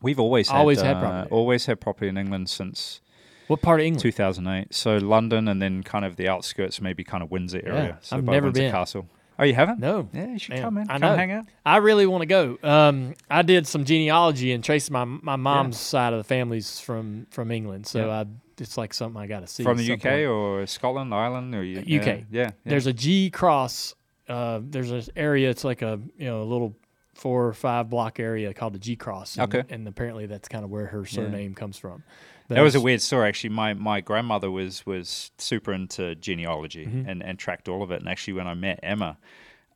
[0.00, 1.30] We've always had, Always had uh, property.
[1.30, 3.00] Always had property in England since
[3.46, 4.02] What part of England?
[4.02, 4.74] 2008.
[4.74, 7.98] So London, and then kind of the outskirts, maybe kind of Windsor area.
[8.00, 8.72] So I've never Windsor been.
[8.72, 9.06] Castle.
[9.38, 9.78] Oh, you haven't?
[9.80, 10.08] No.
[10.12, 10.90] Yeah, you should Man, come in.
[10.90, 11.16] I come know.
[11.16, 11.46] hang out.
[11.64, 12.58] I really want to go.
[12.62, 17.26] Um, I did some genealogy and traced my my mom's side of the family's from
[17.30, 18.20] from England, so Yeah.
[18.20, 18.26] I
[18.60, 21.84] it's like something I got to see From the UK or Scotland, Ireland, or UK.
[21.86, 22.50] Yeah, yeah, yeah.
[22.64, 23.94] There's a G cross.
[24.28, 25.50] Uh, there's an area.
[25.50, 26.76] It's like a you know a little
[27.14, 29.36] four or five block area called the G cross.
[29.36, 29.74] And, Okay.
[29.74, 32.02] And apparently that's kind of where her surname comes from.
[32.48, 33.50] But That was a weird story, actually.
[33.50, 37.08] My my grandmother was was super into genealogy Mm-hmm.
[37.08, 38.00] and, and tracked all of it.
[38.00, 39.18] And actually, when I met Emma,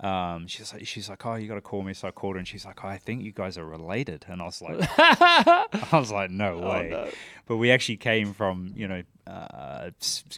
[0.00, 1.94] um, she's like, she's like, oh, you got to call me.
[1.94, 4.26] So I called her, and she's like, oh, I think you guys are related.
[4.28, 7.12] And I was like, I was like, no Oh, way.
[7.46, 9.90] But we actually came from you know uh,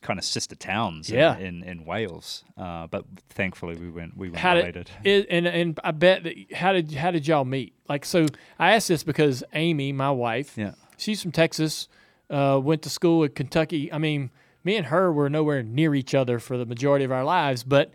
[0.02, 1.36] kind of sister towns Yeah.
[1.38, 2.44] in, in, Wales.
[2.56, 4.90] Uh, but thankfully, we went we were how related.
[5.02, 7.74] did it, and and I bet that how did how did y'all meet?
[7.88, 8.26] Like so,
[8.58, 10.72] I asked this because Amy, my wife, Yeah.
[10.98, 11.88] she's from Texas,
[12.30, 13.92] uh, went to school at Kentucky.
[13.92, 14.30] I mean,
[14.62, 17.90] me and her were nowhere near each other for the majority of our lives, but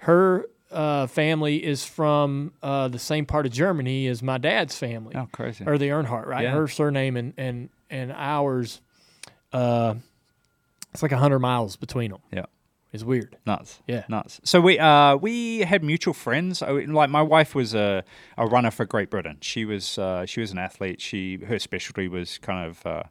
[0.00, 5.14] her uh, family is from uh, the same part of Germany as my dad's family.
[5.14, 5.64] Oh, crazy.
[5.66, 6.44] Or the Earnhardt, right?
[6.44, 6.52] Yeah.
[6.52, 8.80] Her surname and and and ours,
[9.52, 9.94] uh,
[10.92, 12.20] it's like hundred miles between them.
[12.32, 12.46] yeah.
[12.92, 13.36] It's weird.
[13.44, 13.82] Nuts.
[13.86, 14.04] Yeah.
[14.08, 14.40] Nuts.
[14.44, 16.62] So we uh we had mutual friends.
[16.62, 18.02] I, like my wife was a,
[18.38, 19.36] a runner for Great Britain.
[19.42, 21.02] She was uh, she was an athlete.
[21.02, 23.02] She her specialty was kind of uh,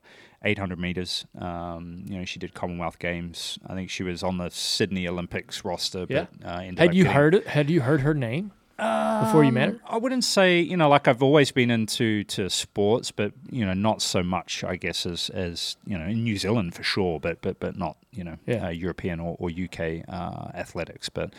[0.44, 1.26] 800 meters.
[1.40, 3.58] Um, you know, she did Commonwealth Games.
[3.68, 6.06] I think she was on the Sydney Olympics roster.
[6.10, 6.26] Yeah.
[6.42, 7.48] But, uh, Had you getting- heard it?
[7.48, 8.52] Had you heard her name?
[8.78, 9.80] before you met her?
[9.88, 13.74] I wouldn't say you know like I've always been into to sports, but you know
[13.74, 17.42] not so much I guess as as you know in New Zealand for sure, but
[17.42, 18.66] but but not you know Yeah.
[18.66, 21.08] uh, European or, or UK uh, athletics.
[21.08, 21.34] But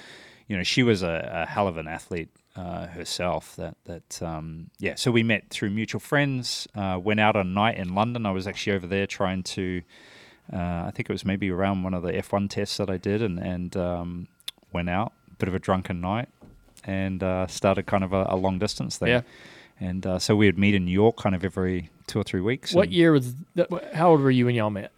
[0.49, 3.57] you know she was a, a hell of an athlete uh, herself.
[3.57, 4.95] That that um, yeah.
[4.97, 6.67] So we met through mutual friends.
[6.75, 8.27] Uh, went out on a night in London.
[8.27, 9.83] I was actually over there trying to.
[10.53, 13.23] Uh, I think it was maybe around one of the F1 tests that I did,
[13.23, 14.29] and and um,
[14.73, 15.13] went out.
[15.39, 16.29] Bit of a drunken night,
[16.85, 19.09] and uh, started kind of a, a long distance thing.
[19.09, 19.23] Yeah.
[19.79, 22.41] And uh, so we would meet in New York kind of every two or three
[22.41, 22.73] weeks.
[22.73, 23.35] What year was?
[23.57, 24.91] That, how old were you when y'all met?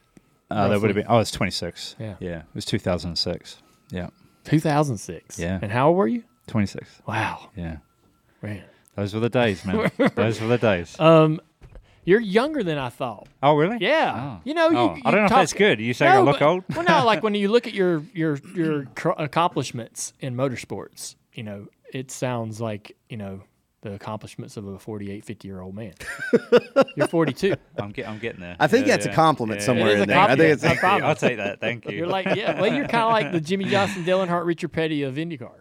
[0.50, 1.06] Uh, that would have been.
[1.08, 1.96] I was 26.
[1.98, 2.14] Yeah.
[2.20, 2.38] Yeah.
[2.38, 3.56] It was 2006.
[3.90, 4.10] Yeah.
[4.44, 5.38] 2006.
[5.38, 5.58] Yeah.
[5.60, 6.22] And how old were you?
[6.48, 7.02] 26.
[7.06, 7.76] Wow, Yeah.
[8.42, 8.64] man.
[8.96, 9.90] Those were the days, man.
[10.16, 10.98] Those were the days.
[10.98, 11.40] Um,
[12.04, 13.28] you're younger than I thought.
[13.42, 13.76] oh, really?
[13.80, 14.38] Yeah.
[14.38, 14.40] Oh.
[14.44, 15.78] You know, you, Oh, you I don't know if that's good.
[15.78, 16.64] You saying I look but- old?
[16.74, 21.42] well, no, like when you look at your your your cr- accomplishments in motorsports, you
[21.44, 23.42] know, it sounds like you know
[23.82, 25.92] the accomplishments of a 48, 50 year old man.
[26.96, 27.54] You're 42.
[27.78, 28.56] I'm, get, I'm getting there.
[28.58, 30.18] I think Yeah, that's a compliment Yeah, somewhere in a there.
[30.18, 31.04] I think it's a compliment.
[31.04, 31.60] I I'll take that.
[31.60, 31.96] Thank you.
[31.96, 35.04] You're like, yeah, well, you're kind of like the Jimmie Johnson, Dale Earnhardt, Richard Petty
[35.04, 35.52] of IndyCar,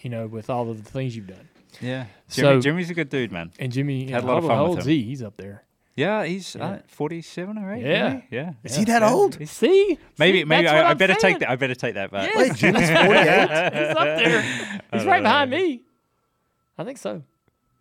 [0.00, 1.48] you know, with all of the things you've done.
[1.80, 2.06] yeah.
[2.28, 3.52] So- Jimmy's a good dude, man.
[3.58, 4.88] And Jimmy, Had a lot of fun how with him.
[4.88, 5.02] he?
[5.02, 5.64] He's up there.
[5.96, 7.82] Yeah, he's uh, 47 or 8.
[7.84, 8.20] Yeah.
[8.30, 8.52] Yeah.
[8.62, 9.34] Is he that old?
[9.48, 11.34] See, Maybe, See, maybe that's I, I better saying.
[11.34, 11.50] take that.
[11.50, 12.32] I better take that back.
[12.36, 13.02] Wait, Jimmy's 48?
[13.08, 14.42] He's up there.
[14.92, 15.82] He's right behind me.
[16.78, 17.24] I think so.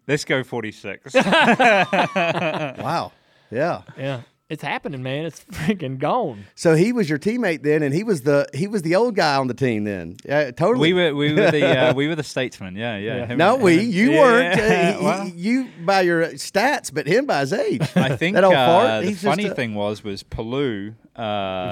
[0.07, 1.13] Let's go 46.
[1.13, 3.11] wow.
[3.51, 3.81] Yeah.
[3.97, 5.25] Yeah, it's happening, man.
[5.25, 6.45] It's freaking gone.
[6.55, 9.35] So he was your teammate then, and he was the he was the old guy
[9.35, 10.17] on the team then.
[10.25, 10.93] Yeah, totally.
[10.93, 12.75] we were we were the uh, we were the statesmen.
[12.75, 13.15] Yeah, yeah.
[13.17, 13.25] Yeah.
[13.27, 13.81] Him no, and- we.
[13.81, 14.57] You Yeah, weren't.
[14.57, 14.63] yeah.
[14.67, 17.81] Uh, he- Well, he- you by your stats, but him by his age.
[17.95, 19.05] I think that old uh, fart.
[19.05, 21.21] the funny a- thing was was Palou, uh,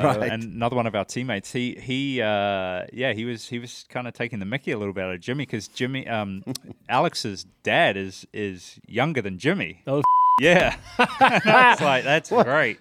[0.04, 0.32] Right.
[0.32, 1.52] and another one of our teammates.
[1.54, 4.94] He he uh, yeah he was he was kind of taking the Mickey a little
[4.94, 6.44] bit out of Jimmy because Jimmy um,
[6.90, 9.82] Alex's dad is is younger than Jimmy.
[9.88, 10.02] Oh,
[10.42, 12.80] Yeah, it's like that's great.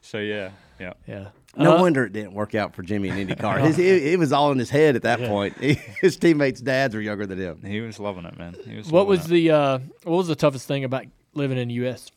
[0.00, 0.94] So yeah, yeah.
[1.06, 1.28] yeah.
[1.56, 3.60] No Uh, wonder it didn't work out for Jimmy in IndyCar.
[3.66, 5.56] His, it, it was all in his head at that point.
[5.58, 7.62] his teammates' dads were younger than him.
[7.64, 8.54] He was loving it, man.
[8.64, 8.90] He was.
[8.90, 9.28] What was it.
[9.28, 12.10] the uh, what was the toughest thing about living in the U.S.?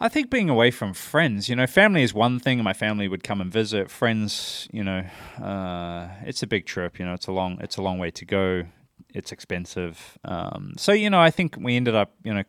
[0.00, 2.60] I think being away from friends, you know, family is one thing.
[2.64, 3.88] My family would come and visit.
[3.88, 5.04] Friends, you know,
[5.40, 6.98] uh, it's a big trip.
[6.98, 8.64] You know, it's a long, it's a long way to go.
[9.14, 10.18] It's expensive.
[10.24, 12.42] Um, so you know, I think we ended up, you know,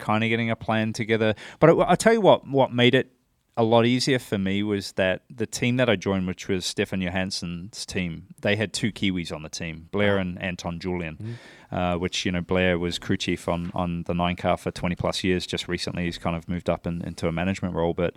[0.00, 1.34] kind of getting a plan together.
[1.58, 3.12] But I, I'll tell you what, what made it
[3.56, 7.02] a lot easier for me was that the team that I joined, which was Stefan
[7.02, 11.38] Johansson's team, they had two Kiwis on the team, Blair and Anton Julian,
[11.70, 14.94] uh, which, you know, Blair was crew chief on, on the nine car for 20
[14.94, 15.46] plus years.
[15.46, 17.92] Just recently, he's kind of moved up in, into a management role.
[17.92, 18.16] But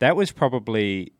[0.00, 1.12] that was probably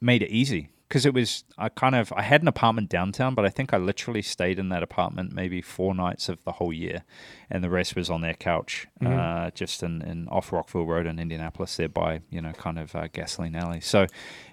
[0.00, 3.44] made it easy because it was I kind of I had an apartment downtown, but
[3.44, 7.04] I think I literally stayed in that apartment maybe four nights of the whole year,
[7.50, 11.18] and the rest was on their couch, uh, just in, in off Rockville Road in
[11.18, 13.80] Indianapolis, there by you know kind of uh, gasoline alley.
[13.80, 14.06] So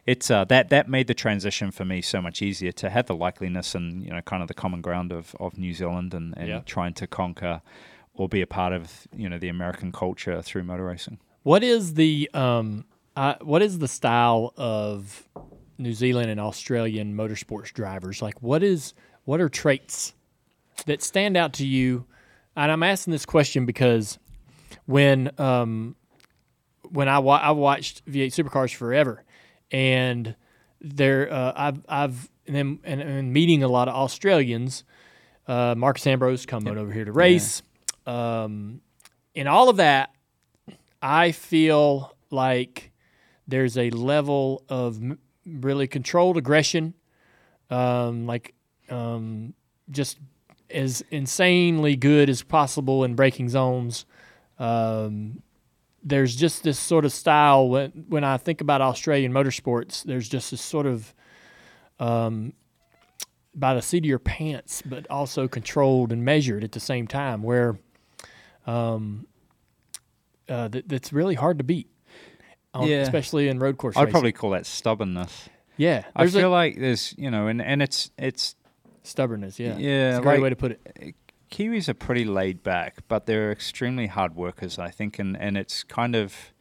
[0.06, 3.16] it's uh, that that made the transition for me so much easier to have the
[3.16, 6.48] likeliness and you know kind of the common ground of of New Zealand and, and
[6.48, 6.62] Yeah.
[6.66, 7.62] trying to conquer
[8.14, 11.20] or be a part of you know the American culture through motor racing.
[11.44, 15.28] What is the um, uh, what is the style of
[15.82, 18.22] New Zealand and Australian motorsports drivers?
[18.22, 18.94] Like, what is
[19.26, 20.14] what are traits
[20.86, 22.06] that stand out to you?
[22.56, 24.20] And I'm asking this question because
[24.86, 25.96] when um,
[26.90, 29.24] when I wa- I watched V8 Supercars forever,
[29.72, 30.36] and
[30.80, 34.84] there uh, I've I've and then and, and meeting a lot of Australians.
[35.48, 37.62] Uh, Marcos Ambrose coming over here to race,
[38.06, 38.82] um,
[39.36, 40.12] and all of that.
[41.02, 42.92] I feel like
[43.48, 45.02] there's a level of
[45.60, 46.94] really controlled aggression,
[47.70, 48.54] um, like
[48.90, 49.54] um,
[49.90, 50.20] just
[50.70, 54.06] as insanely good as possible in braking zones.
[54.60, 55.42] Um,
[56.04, 60.04] there's just this sort of style when when I think about Australian motorsports.
[60.04, 61.14] There's just this sort of
[62.00, 62.54] um,
[63.54, 67.44] by the seat of your pants, but also controlled and measured at the same time.
[67.44, 67.78] Where
[68.66, 69.28] um,
[70.50, 71.90] uh, that, that's really hard to beat,
[72.74, 72.98] on- Yeah.
[73.02, 73.96] especially in road course.
[73.98, 74.12] I'd racing.
[74.12, 75.50] probably call that stubbornness.
[75.78, 76.06] yeah.
[76.16, 78.56] I feel a like there's you know, and and it's it's
[79.04, 79.60] stubbornness.
[79.60, 81.16] Yeah, Yeah, It's a great like- way to put it.
[81.52, 85.84] Kiwis are pretty laid back, but they're extremely hard workers, I think, and, and it's
[85.84, 86.54] kind of,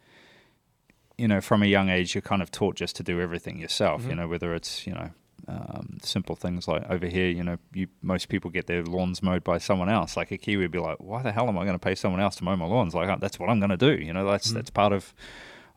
[1.16, 4.04] you know, from a young age, you're kind of taught just to do everything yourself,
[4.06, 5.10] you know, whether it's, you know,
[5.46, 9.44] um, simple things like over here, you know, you most people get their lawns mowed
[9.44, 10.16] by someone else.
[10.16, 12.20] Like a Kiwi would be like, why the hell am I going to pay someone
[12.20, 12.92] else to mow my lawns?
[12.92, 13.92] Like, uh, that's what I'm going to do.
[13.92, 15.14] You know, that's, that's part of,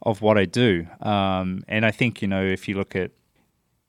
[0.04, 0.86] of what I do.
[1.02, 3.12] Um, and I think, you know, if you look at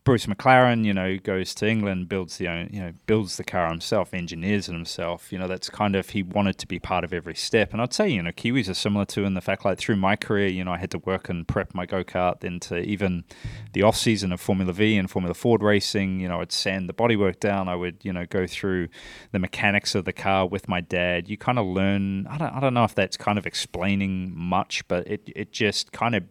[0.04, 3.70] Bruce McLaren, you know, goes to England, builds the own, you know, builds the car
[3.70, 5.32] himself, engineers it himself.
[5.32, 7.72] You know, that's kind of he wanted to be part of every step.
[7.72, 10.14] And I'd say, you know, Kiwis are similar to in the fact, like through my
[10.14, 13.24] career, you know, I had to work and prep my go kart into even
[13.72, 16.20] the off season of Formula V and Formula Ford racing.
[16.20, 17.70] You know, I'd sand the bodywork down.
[17.70, 18.88] I would, you know, go through
[19.32, 21.30] the mechanics of the car with my dad.
[21.30, 22.26] You kind of learn.
[22.26, 25.92] I don't, I don't know if that's kind of explaining much, but it, it just
[25.92, 26.24] kind of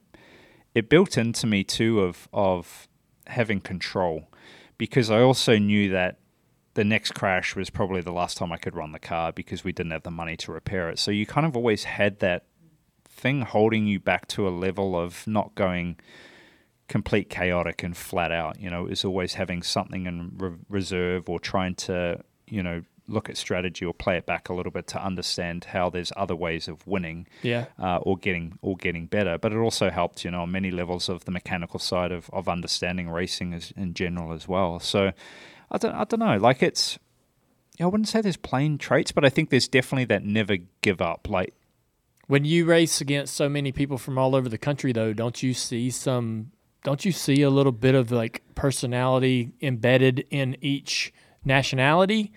[0.75, 2.87] it built into me too of of
[3.27, 4.27] having control
[4.77, 6.17] because I also knew that
[6.73, 9.71] the next crash was probably the last time I could run the car because we
[9.71, 10.99] didn't have the money to repair it.
[10.99, 12.45] So you kind of always had that
[13.07, 15.97] thing holding you back to a level of not going
[16.87, 18.59] complete chaotic and flat out.
[18.59, 22.83] You know, it was always having something in re- reserve or trying to, you know,
[23.07, 26.35] look at strategy or play it back a little bit to understand how there's other
[26.35, 27.65] ways of winning Yeah.
[27.77, 29.37] uh, or getting or getting better.
[29.37, 32.47] But it also helped, you know, on many levels of the mechanical side of, of
[32.47, 34.79] understanding racing as, in general as well.
[34.79, 35.11] So
[35.69, 36.37] I don't I don't know.
[36.37, 36.97] Like it's
[37.81, 41.27] I wouldn't say there's plain traits, but I think there's definitely that never give up.
[41.29, 41.53] Like
[42.27, 45.53] When you race against so many people from all over the country, though, don't you
[45.53, 46.51] see some?
[46.83, 51.11] Don't you see a little bit of like personality embedded in each
[51.43, 52.31] nationality?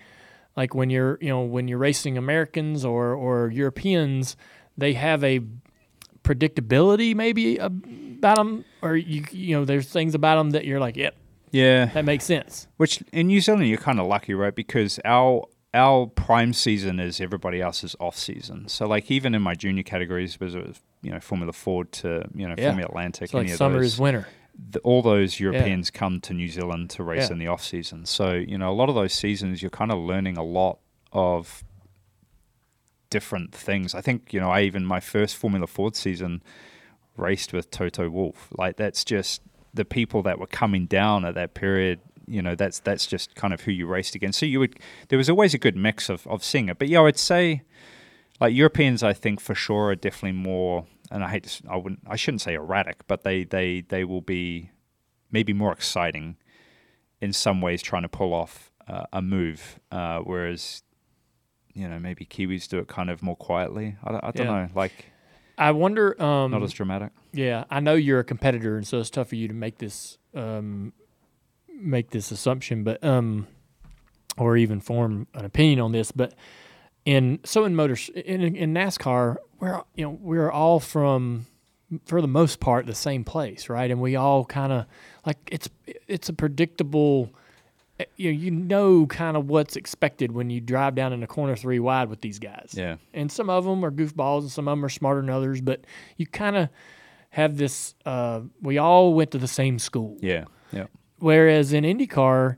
[0.57, 4.35] Like when you're, you know, when you're racing Americans or or Europeans,
[4.77, 5.41] they have a
[6.23, 10.97] predictability maybe about them, or you, you know, there's things about them that you're like,
[10.97, 11.15] yep,
[11.51, 12.67] yeah, that makes sense.
[12.77, 14.53] Which in New Zealand you're kind of lucky, right?
[14.55, 18.67] Because our our prime season is everybody else's off season.
[18.67, 22.27] So like even in my junior categories, was it was, you know Formula Ford to
[22.33, 22.69] you know Yeah.
[22.69, 24.27] Formula Atlantic, It's like any of summer those, is winter.
[24.71, 27.33] Th- all those Europeans come to New Zealand to race Yeah.
[27.33, 28.05] in the off season.
[28.05, 30.79] So you know a lot of those seasons you're kind of learning a lot
[31.11, 31.63] of
[33.09, 33.95] different things.
[33.95, 36.41] I think you know I even my first Formula Ford season
[37.15, 38.49] raced with Toto Wolff.
[38.57, 39.41] Like that's just
[39.73, 41.99] the people that were coming down at that period.
[42.27, 44.39] You know that's that's just kind of who you raced against.
[44.39, 44.77] So you would
[45.09, 46.77] there was always a good mix of of seeing it.
[46.77, 47.61] But yeah, I would say
[48.39, 50.85] like Europeans, I think for sure are definitely more.
[51.11, 54.21] And I hate to, I wouldn't, I shouldn't say erratic, but they they they will
[54.21, 54.71] be
[55.31, 56.37] maybe more exciting
[57.21, 60.83] in some ways, trying to pull off uh, a move, uh, whereas
[61.73, 63.95] you know maybe Kiwis do it kind of more quietly.
[64.03, 64.61] I, don't- I don't Yeah.
[64.65, 65.05] know, like
[65.57, 66.21] I wonder.
[66.21, 67.11] Um, not as dramatic.
[67.33, 70.17] Yeah, I know you're a competitor, and so it's tough for you to make this
[70.35, 70.93] um,
[71.73, 73.47] make this assumption, but um,
[74.37, 76.11] or even form an opinion on this.
[76.11, 76.33] But
[77.07, 81.45] in so in motors in, in NASCAR, we're you know we're all from
[82.05, 83.89] for the most part the same place, right?
[83.89, 84.85] And we all kind of
[85.25, 85.69] like it's
[86.07, 87.31] it's a predictable.
[87.99, 91.27] eh, You know, you know kind of what's expected when you drive down in a
[91.27, 94.67] corner three wide with these guys Yeah, and some of them are goofballs and some
[94.67, 95.85] of them are smarter than others but
[96.17, 96.67] you kind of
[97.29, 100.43] have this uh, we all went to the same school yeah,
[100.73, 100.87] yeah,
[101.19, 102.57] whereas in indycar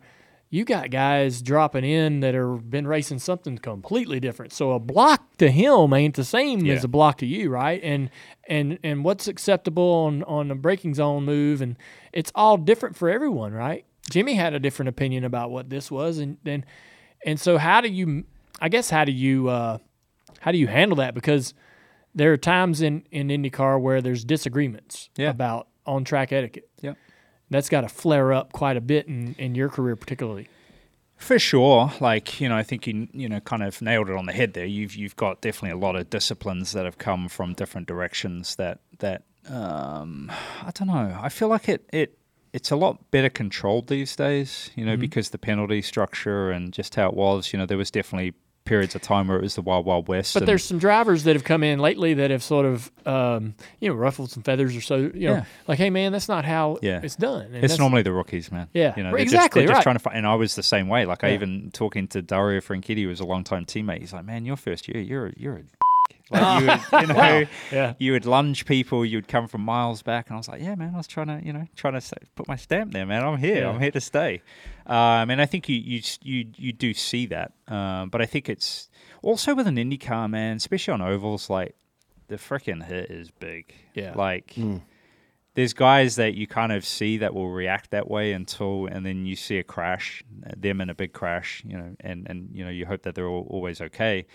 [0.51, 5.21] you got guys dropping in that are been racing something completely different so a block
[5.37, 6.73] to him ain't the same Yeah.
[6.73, 8.09] as a block to you right and
[8.47, 11.77] and and what's acceptable on on a braking zone move and
[12.13, 16.17] it's all different for everyone right jimmy had a different opinion about what this was
[16.17, 16.65] and and
[17.25, 18.23] and so how do you
[18.59, 19.77] i guess how do you uh
[20.39, 21.53] how do you handle that because
[22.15, 25.29] there are times in in IndyCar where there's disagreements Yeah.
[25.29, 26.67] about on track etiquette.
[26.81, 26.93] yeah.
[27.49, 30.47] That's got to flare up quite a bit in, in your career, particularly.
[31.17, 34.25] For sure, like you know, I think you you know kind of nailed it on
[34.25, 34.65] the head there.
[34.65, 38.55] You've you've got definitely a lot of disciplines that have come from different directions.
[38.55, 40.31] That that um,
[40.61, 41.19] I don't know.
[41.21, 42.17] I feel like it it
[42.53, 44.71] it's a lot better controlled these days.
[44.75, 47.51] You know, because the penalty structure and just how it was.
[47.51, 48.33] You know, there was definitely
[48.65, 50.33] periods of time where it was the wild wild west.
[50.35, 53.89] But there's some drivers that have come in lately that have sort of, um, you
[53.89, 54.97] know, ruffled some feathers or so.
[54.97, 55.45] You know, Yeah.
[55.67, 56.99] like, hey man, that's not how Yeah.
[57.03, 57.47] it's done.
[57.53, 58.67] And It's normally the rookies, man.
[58.73, 59.73] Yeah, you know, they're exactly, Just, they're right.
[59.77, 60.17] just trying to find.
[60.17, 61.05] And I was the same way.
[61.05, 63.99] Like I even talking to Dario Franchitti, who was a longtime teammate.
[64.01, 65.63] He's like, "Man, your first year, you're you're a."
[66.31, 67.93] Like you, would, you know, Yeah.
[67.97, 69.03] you would lunge people.
[69.03, 71.41] You'd come from miles back, and I was like, "Yeah, man, I was trying to,
[71.43, 73.23] you know, trying to say, put my stamp there, man.
[73.23, 73.61] I'm here.
[73.63, 73.69] Yeah.
[73.69, 74.41] I'm here to stay."
[74.85, 78.47] Um, and I think you you you you do see that, um, but I think
[78.49, 78.89] it's
[79.23, 81.75] also with an IndyCar, man, especially on ovals, like
[82.27, 83.73] the freaking hit is big.
[83.95, 84.13] Yeah.
[84.15, 84.55] like
[85.55, 89.25] there's guys that you kind of see that will react that way until, and then
[89.25, 90.23] you see a crash,
[90.55, 93.27] them in a big crash, you know, and and you know you hope that they're
[93.27, 94.25] all, always okay,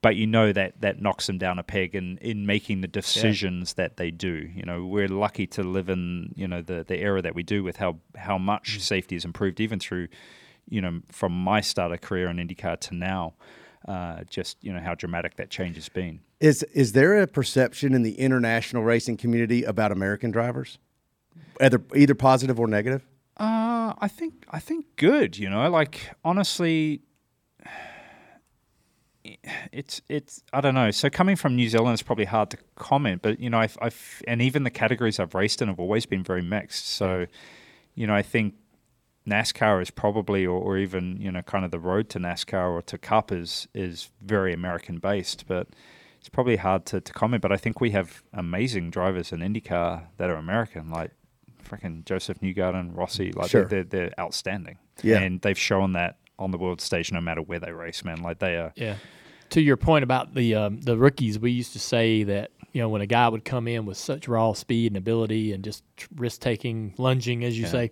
[0.00, 3.74] but you know that that knocks them down a peg in in making the decisions
[3.74, 4.48] that they do.
[4.54, 7.64] You know, we're lucky to live in you know the the era that we do
[7.64, 10.08] with how how much safety has improved, even through,
[10.68, 13.34] you know, from my starter career in IndyCar to now.
[13.86, 16.20] Uh, just you know how dramatic that change has been.
[16.40, 20.78] Is is there a perception in the international racing community about American drivers,
[21.60, 23.06] either either positive or negative?
[23.36, 25.38] Uh, I think I think good.
[25.38, 27.02] You know, like honestly,
[29.72, 30.90] it's it's I don't know.
[30.90, 33.22] So coming from New Zealand, it's probably hard to comment.
[33.22, 36.22] But you know, I've, I've and even the categories I've raced in have always been
[36.22, 36.86] very mixed.
[36.88, 37.26] So,
[37.94, 38.54] you know, I think
[39.28, 42.82] NASCAR is probably, or, or even you know, kind of the road to NASCAR or
[42.82, 45.46] to Cup is is very American based.
[45.46, 45.68] But
[46.18, 47.42] it's probably hard to, to comment.
[47.42, 51.12] But I think we have amazing drivers in IndyCar that are American, like
[51.64, 53.32] freaking Josef Newgarden, Rossi.
[53.32, 53.66] Like Sure.
[53.66, 54.78] they're, they're they're outstanding.
[55.02, 55.18] Yeah.
[55.18, 58.22] and they've shown that on the world stage, no matter where they race, man.
[58.22, 58.72] Like they are.
[58.76, 58.96] Yeah.
[59.50, 62.88] To your point about the um, the rookies, we used to say that you know
[62.88, 65.82] when a guy would come in with such raw speed and ability and just
[66.16, 67.90] risk taking, lunging, as you say,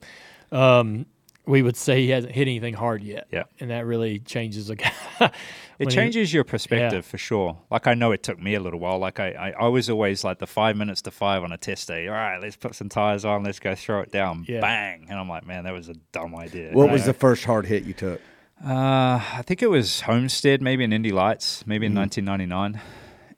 [0.52, 1.07] um,
[1.46, 3.28] we would say he hasn't hit anything hard yet.
[3.32, 3.44] Yeah.
[3.61, 4.92] and that really changes a guy.
[5.78, 7.11] It when he- changes your perspective Yeah.
[7.11, 7.59] for sure.
[7.70, 8.98] Like I know it took me a little while.
[8.98, 11.86] Like I, I, I was always like the five minutes to five on a test
[11.88, 12.09] day.
[12.09, 13.44] All right, let's put some tires on.
[13.44, 14.46] Let's go throw it down.
[14.48, 14.61] Yeah.
[14.61, 15.07] Bang!
[15.11, 16.70] And I'm like, man, that was a dumb idea.
[16.72, 17.09] What you was know?
[17.09, 18.22] the first hard hit you took?
[18.64, 22.00] Uh, I think it was Homestead, maybe in Indy Lights, maybe in Mm-hmm.
[22.26, 22.80] 1999.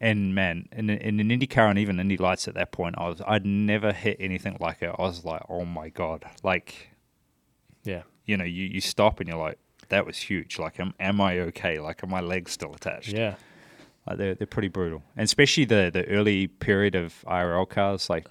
[0.01, 3.21] And man, in, in an IndyCar and even Indy Lights at that point, I was
[3.27, 4.95] I'd never hit anything like it.
[4.97, 6.91] I was like, oh my god, like
[7.83, 9.59] yeah, you know, you, you stop and you're like,
[9.89, 10.57] that was huge.
[10.59, 11.81] Like, am, am I okay?
[11.81, 13.09] Like, are my legs still attached?
[13.09, 13.35] yeah,
[14.07, 18.29] Like they're they're pretty brutal, and especially the the early period of IRL cars, like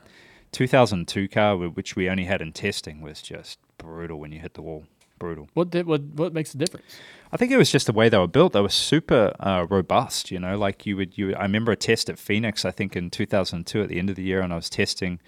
[0.53, 4.61] 2002 car, which we only had in testing, was just brutal when you hit the
[4.61, 4.85] wall.
[5.19, 5.49] Brutal.
[5.53, 6.85] What did what what makes the difference?
[7.31, 8.53] I think it was just the way they were built.
[8.53, 10.31] They were super uh, robust.
[10.31, 11.35] You know, like you would you.
[11.35, 12.65] I remember a test at Phoenix.
[12.65, 15.19] I think in 2002 at the end of the year, and I was testing.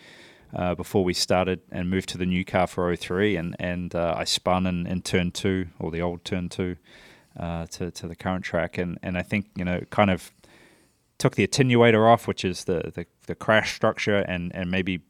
[0.51, 4.15] Uh, before we started and moved to the new car for 03 and, and uh,
[4.17, 6.75] I spun in, in turn two or the old turn two
[7.39, 10.33] uh, to, to the current track and, and I think you know kind of
[11.19, 15.01] took the attenuator off, which is the, the, the crash structure, and, and maybe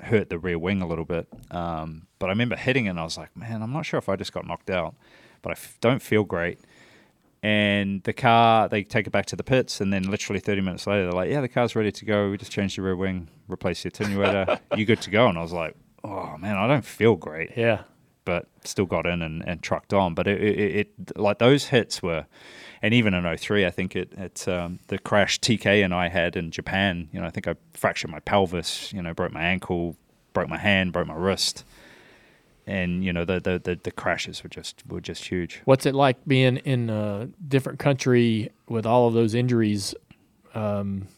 [0.00, 1.26] hurt the rear wing a little bit.
[1.50, 4.08] Um, but I remember hitting it, and I was like, man, I'm not sure if
[4.08, 4.94] I just got knocked out,
[5.42, 6.60] but I f- don't feel great.
[7.42, 10.86] And the car, they take it back to the pits, and then literally 30 minutes
[10.86, 12.30] later, they're like, yeah, the car's ready to go.
[12.30, 14.58] We just changed the rear wing, replaced the attenuator.
[14.76, 15.28] you good to go?
[15.28, 17.82] And I was like, oh, man, I don't feel great Yeah,
[18.24, 20.14] but still got in and, and trucked on.
[20.14, 22.26] But it, it, it like those hits were,
[22.86, 26.36] and even in 03, I think it, it um, the crash TK and I had
[26.36, 29.96] in Japan, you know, I think I fractured my pelvis, you know, broke my ankle,
[30.32, 31.64] broke my hand, broke my wrist.
[32.64, 35.62] And you know the, the, the, the crashes were just were just huge.
[35.64, 39.92] What's it like being in a different country with all of those injuries?
[40.54, 41.08] Um,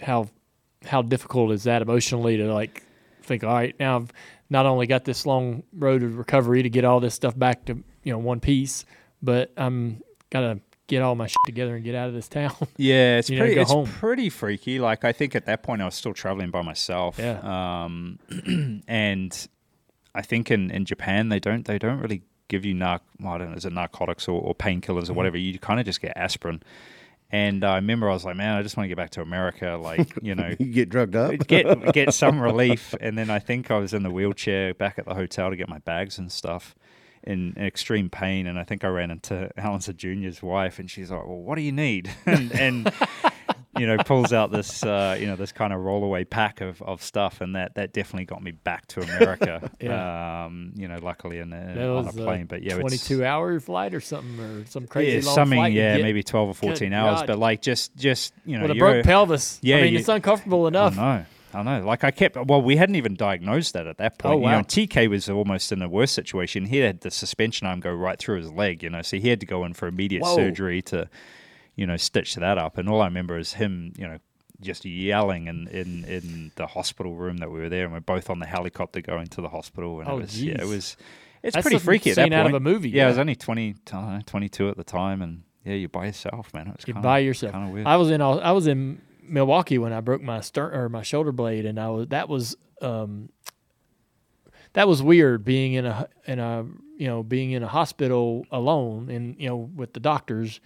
[0.00, 0.30] how
[0.84, 2.82] how difficult is that emotionally to like
[3.22, 3.44] think?
[3.44, 4.12] All right, now I've
[4.50, 7.74] not only got this long road of recovery to get all this stuff back to
[8.02, 8.84] you know one piece,
[9.22, 12.52] but I'm gotta get all my shit together and get out of this town.
[12.76, 13.86] Yeah, it's You pretty go it's home.
[13.86, 14.78] pretty freaky.
[14.78, 17.18] Like I think at that point I was still traveling by myself.
[17.18, 17.38] Yeah.
[17.84, 18.18] Um,
[18.88, 19.48] and
[20.14, 23.38] I think in, in Japan they don't they don't really give you narc well, I
[23.38, 25.10] don't know is it narcotics or, or painkillers Mm-hmm.
[25.12, 25.38] or whatever.
[25.38, 26.62] You kind of just get aspirin.
[27.32, 29.78] And I remember I was like, man, I just want to get back to America.
[29.82, 31.34] Like you know, You get drugged up?
[31.48, 32.94] get get some relief.
[33.00, 35.68] And then I think I was in the wheelchair back at the hotel to get
[35.68, 36.74] my bags and stuff
[37.26, 38.46] in extreme pain.
[38.46, 41.56] And I think I ran into Al Unser Junior's wife, and she's like, "Well, what
[41.56, 42.92] do you need?" and, and
[43.78, 47.02] you know, pulls out this uh, you know this kind of rollaway pack of, of
[47.02, 49.70] stuff, and that that definitely got me back to America.
[49.80, 50.44] Yeah.
[50.44, 53.92] Um, you know, luckily in a, on a plane, but yeah, it's- 22 hour flight
[53.92, 55.72] or something or some crazy yeah, long something, flight.
[55.72, 57.26] yeah, maybe twelve or fourteen hours, God.
[57.26, 59.58] but like just just you know, with a broke pelvis.
[59.62, 60.96] Yeah, I mean you- it's uncomfortable enough.
[60.98, 61.24] I know.
[61.54, 61.84] I know.
[61.84, 62.36] Like I kept.
[62.36, 64.34] Well, we hadn't even diagnosed that at that oh, point.
[64.34, 64.62] Oh, You know, wow.
[64.62, 66.66] TK was almost in a worse situation.
[66.66, 68.82] He had the suspension arm go right through his leg.
[68.82, 70.36] You know, so he had to go in for immediate Whoa.
[70.36, 71.08] surgery to,
[71.76, 72.78] you know, stitch that up.
[72.78, 74.18] And all I remember is him, you know,
[74.60, 78.30] just yelling in, in, in the hospital room that we were there, and we're both
[78.30, 80.00] on the helicopter going to the hospital.
[80.00, 80.96] And Oh, it was, yeah, it was.
[81.42, 82.56] It's That's pretty freaky at that seen out of point.
[82.56, 85.90] a movie, Yeah, I was only 20, I 22 at the time, and yeah, you're
[85.90, 86.68] by yourself, man.
[86.68, 87.52] It was You're kinda, by yourself.
[87.52, 87.86] Kind of weird.
[87.86, 91.32] I was in I was in Milwaukee when I broke my stern or my shoulder
[91.32, 93.28] blade, and I was that was um,
[94.74, 96.64] that was weird being in a in a
[96.96, 100.60] you know being in a hospital alone and you know with the doctors,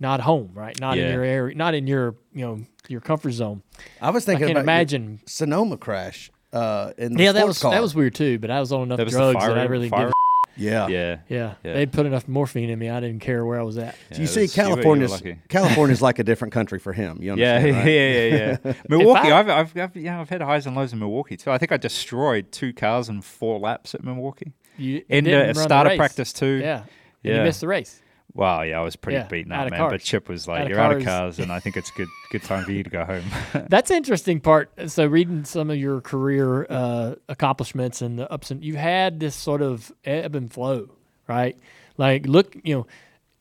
[0.00, 0.78] not home, right?
[0.80, 3.62] Not in your area, not in your you know your comfort zone.
[4.00, 5.20] I was thinking I can't about imagine.
[5.26, 7.72] Sonoma crash uh, in the Yeah, that was car.
[7.72, 8.38] that was weird too.
[8.38, 10.14] But I was on enough That was the drugs that I really fire- didn't.
[10.58, 10.86] Yeah.
[10.88, 11.18] yeah.
[11.28, 11.72] Yeah, Yeah.
[11.74, 12.90] they'd put enough morphine in me.
[12.90, 13.94] I didn't care where I was at.
[14.12, 15.22] So you see, it was- you were- you were California's.
[15.48, 17.18] California's like a different country for him.
[17.22, 17.66] You Yeah, right?
[17.66, 18.72] yeah, yeah, yeah.
[18.88, 21.50] Milwaukee, I- I've, I've, I've, yeah, I've had highs and lows in Milwaukee too.
[21.50, 24.52] I think I destroyed two cars in four laps at Milwaukee.
[24.76, 25.96] You In didn't the run the starter race.
[25.98, 26.60] practice too.
[26.62, 26.86] Yeah, and
[27.22, 27.36] Yeah.
[27.38, 28.00] you missed the race.
[28.34, 29.80] Wow, yeah, I was pretty Yeah, beaten out up, man.
[29.80, 29.92] cars.
[29.94, 32.08] But Chip was like, Out "You're out of cars." cars, and I think it's good
[32.30, 33.24] good time for you to go home."
[33.68, 34.70] That's the interesting part.
[34.90, 39.34] So, reading some of your career uh, accomplishments and the ups and you've had this
[39.34, 40.90] sort of ebb and flow,
[41.26, 41.56] right?
[41.96, 42.86] Like, look, you know,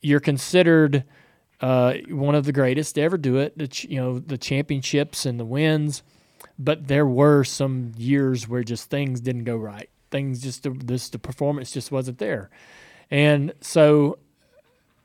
[0.01, 1.03] you're considered
[1.61, 3.57] uh, one of the greatest to ever do it.
[3.57, 6.01] The ch- you know the championships and the wins,
[6.57, 9.89] but there were some years where just things didn't go right.
[10.11, 12.49] Things just this the performance just wasn't there,
[13.11, 14.17] and so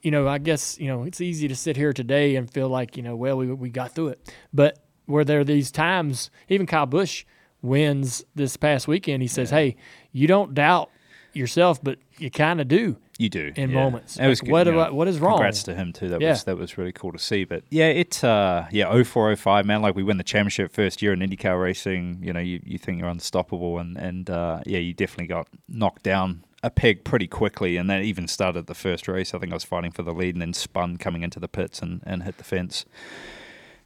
[0.03, 2.97] you know, I guess, you know, it's easy to sit here today and feel like,
[2.97, 4.35] you know, well, we, we got through it.
[4.53, 7.25] But were there are these times, even Kyle Busch
[7.63, 9.77] wins this past weekend, he says, hey,
[10.11, 10.91] you don't doubt
[11.33, 12.97] yourself, but you kind of do.
[13.19, 13.77] You do in yeah.
[13.77, 14.19] moments.
[14.19, 14.93] Was Like, good, what you know.
[14.95, 15.35] what is wrong?
[15.37, 16.09] Congrats to him too.
[16.09, 16.31] That Yeah.
[16.31, 17.45] was that was really cool to see.
[17.45, 21.21] But yeah, it uh yeah, 0405, man, like we win the championship first year in
[21.21, 25.29] IndyCar racing, you know, you, you think you're unstoppable and and uh yeah, you definitely
[25.29, 29.35] got knocked down a peg pretty quickly and that even started the first race.
[29.35, 31.81] I think I was fighting for the lead and then spun coming into the pits
[31.81, 32.85] and, and hit the fence.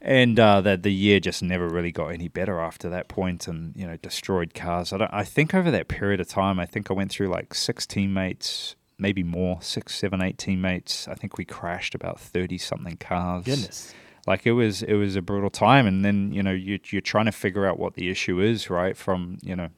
[0.02, 3.74] And uh, the the year just never really got any better after that point, and
[3.74, 4.92] you know destroyed cars.
[4.92, 7.54] I don't, I think over that period of time, I think I went through like
[7.54, 11.08] six teammates, maybe more, six, seven, eight teammates.
[11.08, 13.46] I think we crashed about thirty something cars.
[13.46, 13.94] Goodness.
[14.26, 15.86] like it was it was a brutal time.
[15.86, 18.96] And then you know you you're trying to figure out what the issue is, right?
[18.96, 19.70] From you know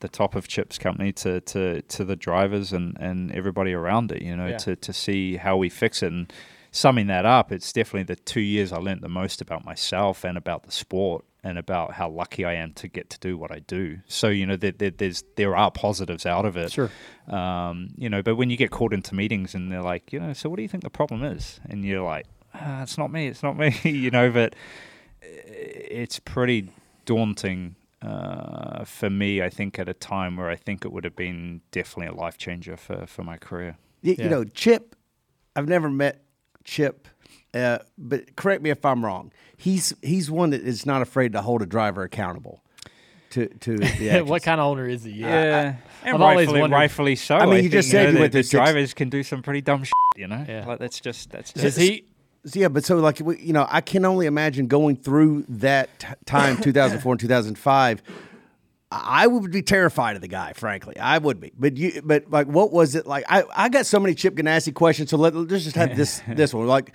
[0.00, 4.22] the top of Chip's company to to to the drivers and and everybody around it,
[4.22, 4.58] you know, Yeah.
[4.58, 6.32] to to see how we fix it and
[6.72, 10.38] summing that up, it's definitely the two years I learnt the most about myself and
[10.38, 13.58] about the sport and about how lucky I am to get to do what I
[13.60, 13.98] do.
[14.06, 16.70] So you know, there, there, there's there are positives out of it.
[16.72, 16.90] Sure.
[17.28, 20.32] Um, you know, but when you get called into meetings and they're like, you know,
[20.32, 21.58] so what do you think the problem is?
[21.68, 23.74] And you're like, ah, it's not me, it's not me.
[23.82, 24.54] you know, but
[25.22, 26.68] it's pretty
[27.04, 29.42] daunting uh, for me.
[29.42, 32.38] I think at a time where I think it would have been definitely a life
[32.38, 33.76] changer for for my career.
[34.02, 34.24] Y- Yeah.
[34.24, 34.96] You know, Chip.
[35.56, 36.22] I've never met
[36.64, 37.08] Chip,
[37.54, 39.32] uh, but correct me if I'm wrong.
[39.56, 42.62] He's he's one that is not afraid to hold a driver accountable.
[43.30, 45.12] To to the what kind of owner is he?
[45.12, 47.36] Yeah, and I've always rightfully, wondered- rightfully so.
[47.36, 49.42] I mean, you just said know, you the, went the six- drivers can do some
[49.42, 49.92] pretty dumb shit.
[50.16, 50.64] You know, Yeah.
[50.66, 52.04] like that's just that's Does just he?
[52.44, 56.56] Yeah, but so like you know, I can only imagine going through that t- time,
[56.62, 58.02] 2004 and 2005.
[58.92, 60.98] I would be terrified of the guy, frankly.
[60.98, 61.52] I would be.
[61.56, 63.24] But you, but like, what was it like?
[63.28, 65.10] I, I got so many Chip Ganassi questions.
[65.10, 66.66] So let, let's just have this this one.
[66.66, 66.92] Like,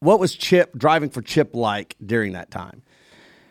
[0.00, 2.82] what was Chip driving for Chip like during that time?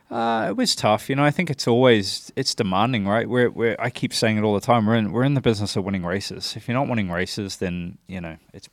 [0.10, 1.24] Uh, it was tough, you know.
[1.24, 3.30] I think it's always it's demanding, right?
[3.30, 4.86] We're, we're I keep saying it all the time.
[4.86, 6.56] We're in we're in the business of winning races.
[6.58, 8.68] If you're not winning races, then you know it's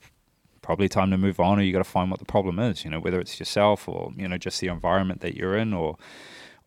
[0.69, 2.85] probably time to move on, or you got to find what the problem is.
[2.85, 5.97] You know, whether it's yourself or you know just the environment that you're in, or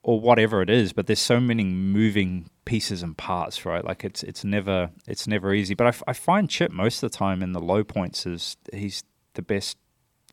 [0.02, 0.91] or whatever it is.
[0.91, 3.86] But there's so many moving pieces and parts, right?
[3.86, 5.76] Like it's it's never it's never easy.
[5.76, 8.58] But I, f- I find Chip most of the time in the low points is
[8.74, 9.04] he's
[9.36, 9.78] the best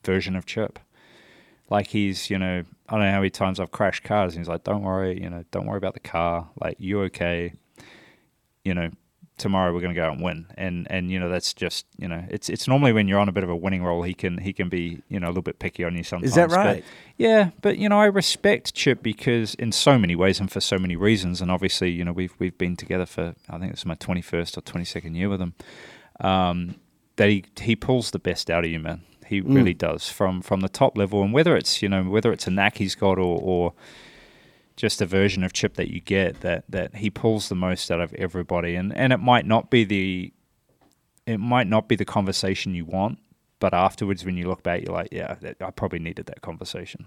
[0.02, 0.78] version of Chip.
[1.68, 4.32] Like he's, you know, I don't know how many times I've crashed cars.
[4.32, 6.48] And he's like, "Don't worry, you know, don't worry about the car.
[6.58, 7.52] Like you okay?
[8.64, 8.90] You know,
[9.38, 12.08] tomorrow we're going to go out and win." And and you know, that's just you
[12.08, 14.38] know, it's it's normally when you're on a bit of a winning roll, he can
[14.38, 16.30] he can be you know a little bit picky on you sometimes.
[16.30, 16.84] Is that But- right?
[17.16, 20.76] yeah, but you know, I respect Chip because in so many ways and for so
[20.78, 21.40] many reasons.
[21.40, 24.58] And obviously, you know, we've we've been together for I think it's my twenty first
[24.58, 25.54] or twenty second year with him.
[26.20, 26.76] Um,
[27.16, 29.02] that he he pulls the best out of you, man.
[29.26, 32.46] He really does from from the top level, and whether it's you know whether it's
[32.46, 33.72] a knack he's got or or
[34.78, 38.00] just a version of Chip that you get that that he pulls the most out
[38.00, 40.32] of everybody, and and it might not be the
[41.26, 43.18] it might not be the conversation you want,
[43.58, 47.06] but afterwards when you look back, you're like, yeah, I probably needed that conversation.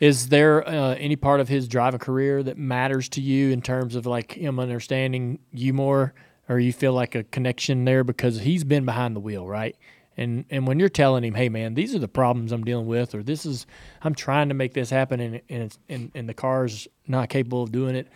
[0.00, 3.94] Is there uh, any part of his driving career that matters to you in terms
[3.96, 6.14] of like him understanding you more,
[6.48, 9.76] or you feel like a connection there because he's been behind the wheel, right?
[10.16, 13.14] And and when you're telling him, hey man, these are the problems I'm dealing with,
[13.14, 13.66] or this is
[14.02, 17.62] I'm trying to make this happen, and and it's, and, and the car's not capable
[17.62, 18.08] of doing it,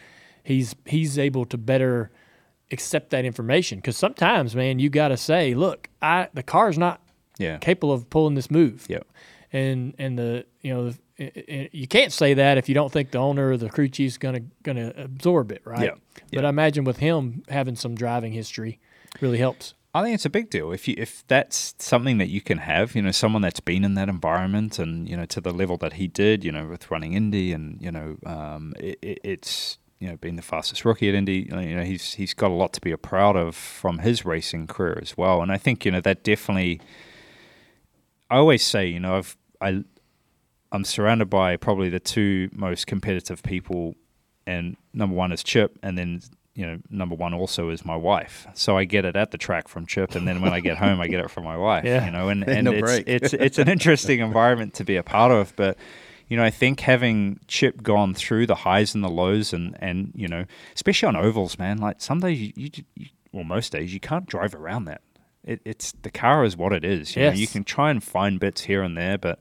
[0.44, 2.10] he's he's able to better
[2.70, 3.78] accept that information.
[3.78, 7.00] Because sometimes, man, you got to say, look, I the car's not
[7.38, 7.58] Yeah.
[7.58, 8.86] capable of pulling this move.
[8.88, 9.06] Yep.
[9.52, 13.18] And and the you know the, you can't say that if you don't think the
[13.18, 15.84] owner or the crew chief's gonna gonna absorb it, right?
[15.84, 15.94] Yeah.
[16.32, 18.78] But I imagine with him having some driving history
[19.20, 19.74] really helps.
[19.94, 22.94] I think it's a big deal if you if that's something that you can have,
[22.94, 25.94] you know, someone that's been in that environment and you know to the level that
[25.94, 30.08] he did, you know, with running Indy and you know, um, it, it, it's you
[30.08, 32.80] know being the fastest rookie at Indy, you know, he's he's got a lot to
[32.80, 36.24] be proud of from his racing career as well, and I think you know that
[36.24, 36.80] definitely.
[38.30, 39.84] I always say, you know, I've I
[40.72, 43.94] I'm surrounded by probably the two most competitive people,
[44.46, 46.22] and number one is Chip, and then
[46.54, 48.46] you know number one also is my wife.
[48.54, 50.98] So I get it at the track from Chip, and then when I get home,
[51.00, 51.84] I get it from my wife.
[51.84, 52.06] Yeah.
[52.06, 55.30] You know, and and No it's, it's it's an interesting environment to be a part
[55.30, 55.76] of, but.
[56.28, 60.12] You know, I think having Chip gone through the highs and the lows, and, and
[60.14, 61.76] you know, especially on ovals, man.
[61.76, 65.02] Like some days, you, you, you well, most days, you can't drive around that.
[65.44, 67.16] It, it's the car is what it is.
[67.16, 69.40] You know, you can try and find bits here and there, but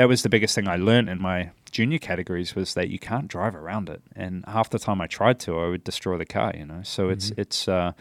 [0.00, 3.28] that was the biggest thing I learned in my junior categories was that you can't
[3.28, 4.00] drive around it.
[4.16, 6.54] And half the time I tried to, I would destroy the car.
[6.56, 7.92] You know, so it's it's uh,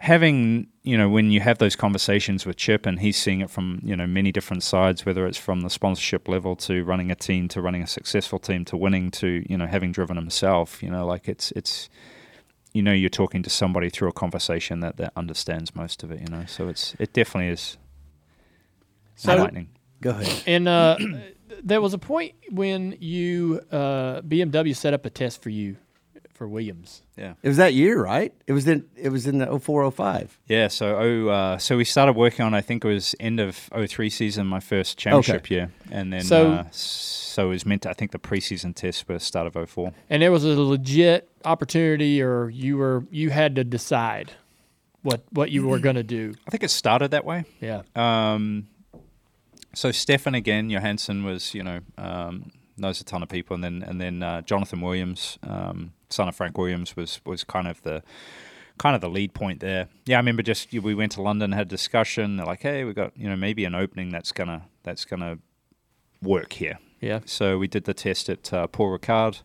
[0.00, 3.80] having you know when you have those conversations with Chip and he's seeing it from
[3.84, 7.46] you know many different sides, whether it's from the sponsorship level to running a team
[7.48, 10.82] to running a successful team to winning to you know having driven himself.
[10.82, 11.90] You know, like it's it's
[12.72, 16.20] you know you're talking to somebody through a conversation that that understands most of it.
[16.22, 17.76] You know, so it's it definitely is
[19.14, 19.68] So- enlightening.
[20.00, 20.42] Go ahead.
[20.46, 20.96] And uh,
[21.62, 25.76] there was a point when you uh, BMW set up a test for you
[26.34, 27.02] for Williams.
[27.16, 27.34] Yeah.
[27.42, 28.32] It was that year, right?
[28.46, 30.38] It was in it was in the 0405.
[30.46, 32.54] Yeah, so oh, uh, so we started working on.
[32.54, 36.52] I think it was end of 03 season, my first championship year, and then So-
[36.52, 37.82] uh, so it was meant.
[37.82, 39.92] To, I think the preseason test was start of 04.
[40.10, 44.32] And there was a legit opportunity, or you were you had to decide
[45.02, 46.34] what what you were going to do.
[46.46, 47.44] I think it started that way.
[47.60, 47.82] Yeah.
[47.96, 48.68] Um,
[49.74, 53.82] so Stefan again, Johansson was you know um, knows a ton of people, and then
[53.82, 58.02] and then uh, Jonathan Williams, um, son of Frank Williams, was was kind of the
[58.78, 59.88] kind of the lead point there.
[60.06, 62.36] Yeah, I remember just we went to London, had a discussion.
[62.36, 65.38] They're like, hey, we got you know maybe an opening that's gonna that's gonna
[66.22, 66.78] work here.
[67.00, 67.20] Yeah.
[67.26, 69.42] So we did the test at uh, Paul Ricard.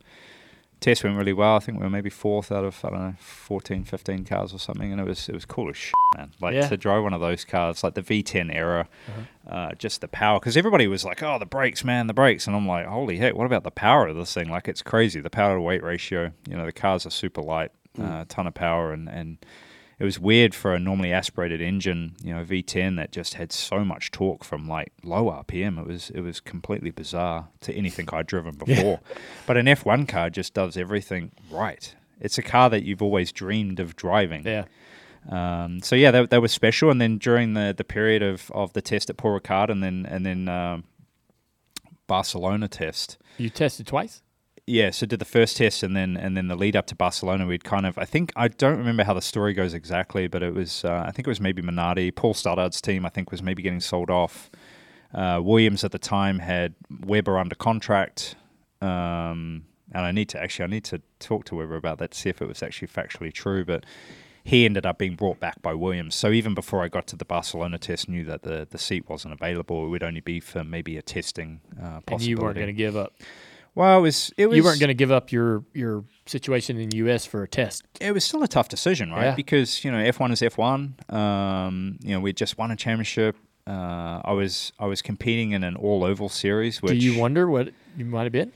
[0.83, 1.55] Test went really well.
[1.55, 4.59] I think we were maybe fourth out of I don't know 14, 15 cars or
[4.59, 6.31] something, and it was it was cool as shit, man.
[6.41, 6.67] Like Yeah.
[6.67, 8.87] to drive one of those cars, like the V10 era,
[9.47, 10.39] uh, just the power.
[10.39, 13.33] Because everybody was like, "Oh, the brakes, man, the brakes," and I'm like, "Holy heck,
[13.35, 14.49] what about the power of this thing?
[14.49, 15.21] Like it's crazy.
[15.21, 16.31] The power to weight ratio.
[16.49, 17.71] You know, the cars are super light,
[18.01, 19.37] uh, ton of power, and and
[20.03, 23.85] it was weird for a normally aspirated engine, you know, V10 that just had so
[23.85, 25.79] much torque from like low RPM.
[25.79, 28.99] It was it was completely bizarre to anything I'd driven before.
[29.47, 31.95] But an F1 car just does everything right.
[32.19, 34.45] It's a car that you've always dreamed of driving.
[34.45, 34.65] Yeah.
[35.29, 36.91] Um, so yeah, that, that was special.
[36.91, 40.05] And then during the, the period of, of the test at Paul Ricard and then
[40.05, 40.83] and then um,
[42.07, 44.21] Barcelona test, You tested twice.
[44.65, 47.45] Yeah, so did the first test and then and then the lead up to Barcelona.
[47.45, 50.53] We'd kind of I think I don't remember how the story goes exactly, but it
[50.53, 53.05] was uh, I think it was maybe Minardi, Paul Stoddart's team.
[53.05, 54.49] I think was maybe getting sold off.
[55.13, 58.35] Uh, Williams at the time had Webber under contract,
[58.81, 62.17] um, and I need to actually I need to talk to Webber about that to
[62.17, 63.85] see if it was actually factually true, but.
[64.45, 66.15] He ended up being brought back by Williams.
[66.15, 69.33] So even before I got to the Barcelona test, knew that the, the seat wasn't
[69.33, 69.85] available.
[69.85, 72.11] It would only be for maybe a testing uh, possibility.
[72.11, 73.13] And you weren't going to give up.
[73.75, 74.31] Well, it was.
[74.37, 74.57] It was.
[74.57, 77.25] You weren't going to give up your your situation in the U.S.
[77.25, 77.83] for a test.
[77.99, 79.25] it was still a tough decision, right?
[79.25, 79.35] Yeah.
[79.35, 81.11] Because you know F1 is F1.
[81.13, 83.35] Um, you know we just won a championship.
[83.65, 86.81] Uh, I was I was competing in an all oval series.
[86.81, 88.51] Which Do you wonder what you might have been?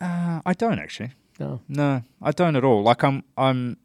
[0.00, 1.10] Uh, I don't actually.
[1.38, 1.60] No.
[1.68, 2.82] No, I don't at all.
[2.82, 3.76] Like I'm I'm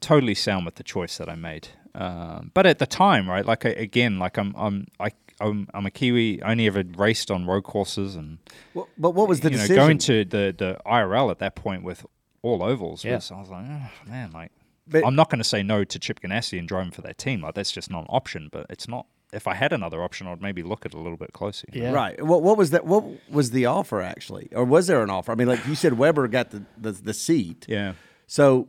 [0.00, 1.68] totally sound with the choice that I made.
[1.94, 3.44] Um, but at the time, right?
[3.44, 5.10] Like I, again, like I'm I'm I.
[5.42, 6.42] I'm, I'm a Kiwi.
[6.42, 8.38] I only ever raced on road courses, and
[8.74, 9.76] Well, but what was the you know, decision?
[9.84, 12.06] going to the the IRL at that point with
[12.42, 13.16] all ovals Yeah.
[13.16, 13.30] was.
[13.30, 14.52] I was like, oh, man, like
[14.86, 17.42] But- I'm not going to say no to Chip Ganassi and driving for that team.
[17.42, 18.48] Like that's just not an option.
[18.50, 19.06] But it's not.
[19.32, 21.66] If I had another option, I'd maybe look at it a little bit closer.
[21.72, 21.88] you know?
[21.88, 21.94] Yeah.
[21.94, 22.22] Right.
[22.22, 22.84] What what was that?
[22.84, 25.32] What was the offer actually, or was there an offer?
[25.32, 27.64] I mean, like you said, Webber got the the, the seat.
[27.68, 27.94] Yeah.
[28.26, 28.68] So,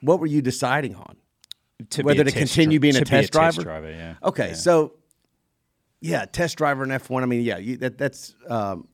[0.00, 1.16] what were you deciding on?
[1.90, 3.62] To Whether to continue dri- being a test be a test driver?
[3.62, 4.14] driver, yeah.
[4.22, 4.54] Okay, Yeah.
[4.54, 4.92] so
[6.04, 7.22] yeah, test driver in F one.
[7.22, 8.86] I mean, yeah, you, that that's um,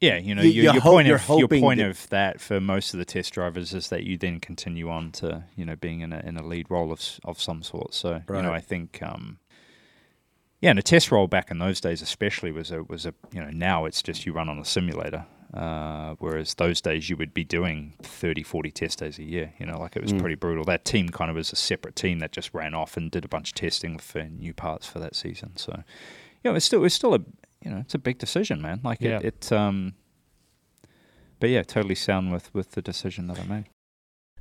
[0.00, 2.58] Yeah, you know, You- your, you your point of your point that- of that for
[2.60, 6.00] most of the test drivers is that you then continue on to you know being
[6.00, 7.94] in a in a lead role of of some sort.
[7.94, 9.38] So you know, I think um,
[10.60, 13.40] yeah, and a test role back in those days especially was a was a you
[13.42, 15.26] know now it's just you run on a simulator.
[15.52, 19.52] Uh, whereas those days you would be doing 30, 40 test days a year.
[19.58, 20.20] You know, like it was Mm.
[20.20, 20.64] pretty brutal.
[20.64, 23.28] That team kind of was a separate team that just ran off and did a
[23.28, 25.56] bunch of testing for new parts for that season.
[25.56, 25.82] So,
[26.44, 27.20] yeah, it's still it's still a
[27.64, 28.80] you know it's a big decision, man.
[28.84, 29.18] Like Yeah.
[29.18, 29.94] it, it um,
[31.40, 33.64] but yeah, totally sound with with the decision that I made.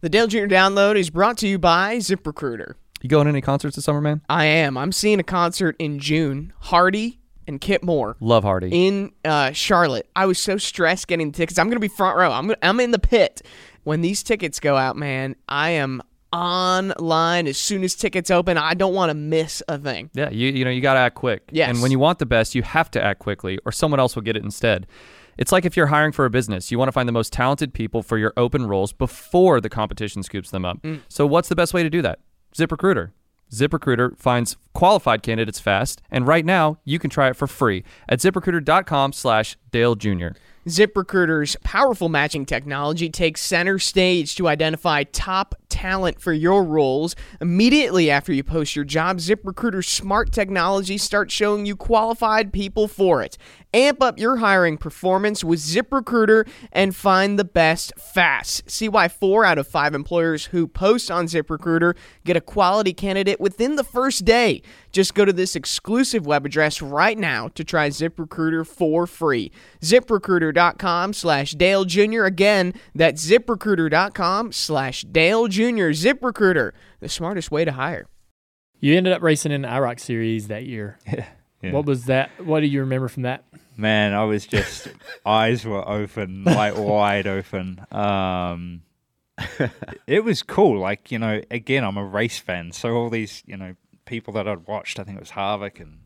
[0.01, 0.45] The Dale Jr.
[0.45, 2.76] Download is brought to you by ZipRecruiter.
[3.01, 4.22] You going to any concerts this summer, man?
[4.30, 4.78] I am.
[4.78, 6.53] I'm seeing a concert in June.
[6.60, 7.20] Hardy
[7.50, 8.70] and Kip Moore Love Hardy.
[8.72, 10.08] in uh, Charlotte.
[10.16, 11.60] I was so stressed getting the tickets.
[11.60, 12.32] I'm gonna be front row.
[12.32, 13.41] I'm gonna, I'm in the pit
[13.84, 15.36] when these tickets go out, man.
[15.50, 18.58] I am online as soon as tickets open.
[18.58, 20.10] I don't want to miss a thing.
[20.14, 21.50] Yeah, you you know you got to act quick.
[21.52, 21.70] Yes.
[21.70, 24.24] And when you want the best, you have to act quickly, or someone else will
[24.24, 24.88] get it instead.
[25.38, 27.74] It's like if you're hiring for a business, you want to find the most talented
[27.74, 30.86] people for your open roles before the competition scoops them up.
[31.08, 32.20] So what's the best way to do that?
[32.58, 33.12] ZipRecruiter.
[33.52, 38.20] ZipRecruiter finds qualified candidates fast, and right now you can try it for free at
[38.20, 40.30] ZipRecruiter.com/slash Dale Jr.
[40.68, 47.15] ZipRecruiter's powerful matching technology takes center stage to identify top talent for your roles.
[47.39, 53.22] Immediately after you post your job, ZipRecruiter's smart technology starts showing you qualified people for
[53.22, 53.38] it.
[53.72, 58.70] Amp up your hiring performance with ZipRecruiter and find the best fast.
[58.70, 61.95] See why four out of five employers who post on ZipRecruiter
[62.26, 64.63] get a quality candidate within the first day.
[64.91, 69.51] Just go to this exclusive web address right now to try ZipRecruiter for free.
[69.82, 72.24] ZipRecruiter.com slash Dale Jr.
[72.24, 75.59] Again, that's ZipRecruiter.com slash Dale Jr.
[75.60, 78.07] ZipRecruiter, the smartest way to hire.
[78.80, 80.97] You ended up racing in the IROC series that year.
[81.62, 81.74] Yeah.
[81.74, 82.30] What was that?
[82.45, 83.43] What do you remember from that?
[83.76, 84.88] Man, I was just
[85.26, 87.86] eyes were open, like wide open.
[87.91, 88.84] Um,
[90.07, 90.80] it was cool.
[90.80, 94.47] Like you know, again, I'm a race fan, so all these you know people that
[94.47, 95.99] I'd watched, I think it was Harvick and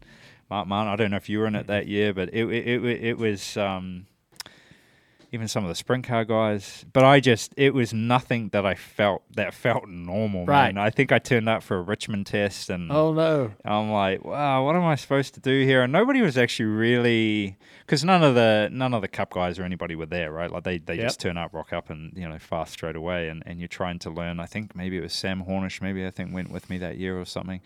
[0.50, 0.92] Mark Martin.
[0.92, 3.18] I don't know if you were in it that year, but it it it, it
[3.20, 3.56] was.
[3.56, 4.08] Um,
[5.34, 8.76] even some of the sprint car guys, but I just it was nothing that I
[8.76, 10.46] felt that felt normal.
[10.46, 10.74] Right.
[10.76, 10.84] Man.
[10.86, 13.52] I think I turned up for a Richmond test and Oh no!
[13.66, 15.82] I'm like, wow, what am I supposed to do here?
[15.82, 19.64] And nobody was actually really because none of the none of the cup guys or
[19.64, 20.52] anybody were there, right?
[20.52, 21.06] Like they, they Yep.
[21.06, 23.28] just turn up, rock up, and you know fast straight away.
[23.30, 24.40] And, and you're trying to learn.
[24.40, 27.20] I think maybe it was Sam Hornish, maybe I think went with me that year
[27.20, 27.60] or something.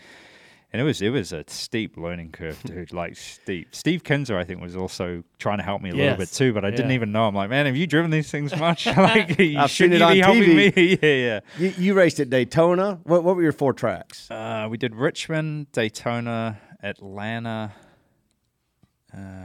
[0.74, 2.92] And it was it was a steep learning curve, dude.
[2.92, 3.74] Like steep.
[3.74, 6.66] Steve Kinser, I think, was also trying to help me a little bit too, but
[6.66, 7.26] I didn't even know.
[7.26, 8.86] I'm like, man, have you driven these things much?
[8.98, 10.76] like, you I've seen it you on be helping TV.
[10.76, 11.00] me?
[11.02, 11.40] yeah, yeah.
[11.58, 13.00] You, you raced at Daytona.
[13.04, 14.30] What, what were your four tracks?
[14.30, 17.72] Uh, we did Richmond, Daytona, Atlanta.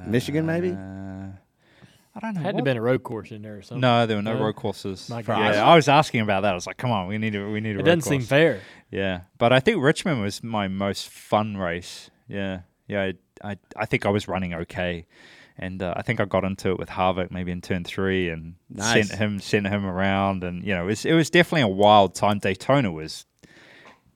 [0.06, 0.70] Michigan, maybe.
[0.72, 1.38] Uh,
[2.14, 2.40] I don't know.
[2.42, 3.80] Had to have been a road course in there or something.
[3.80, 4.44] No, there were no No?
[4.44, 5.08] road courses.
[5.08, 5.56] My Yeah, gosh.
[5.56, 6.52] I was asking about that.
[6.52, 8.20] I was like, "Come on, we need a we need a it road doesn't seem
[8.20, 8.60] course." fair.
[8.90, 12.10] Yeah, but I think Richmond was my most fun race.
[12.28, 13.02] Yeah, yeah.
[13.42, 15.06] I I, I think I was running okay,
[15.56, 18.56] and uh, I think I got into it with Harvick maybe in turn three and
[18.68, 19.08] Nice.
[19.08, 22.14] sent him sent him around, and you know, it was it was definitely a wild
[22.14, 22.38] time.
[22.40, 23.24] Daytona was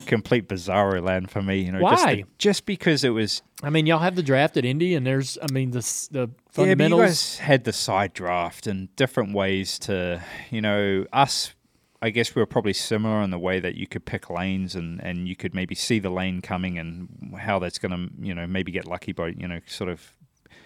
[0.05, 1.61] complete bizarro land for me.
[1.61, 2.15] You know, just Why?
[2.17, 5.39] the- just because it was I mean, y'all have the draft at Indy, and there's,
[5.43, 7.01] I mean, the s- the Yeah, fundamentals.
[7.01, 11.55] you guys had the side draft and different ways to, you know, us.
[12.03, 15.01] I guess we were probably similar in the way that you could pick lanes and,
[15.03, 18.47] and you could maybe see the lane coming and how that's going to, you know,
[18.47, 20.13] maybe get lucky by, you know, sort of.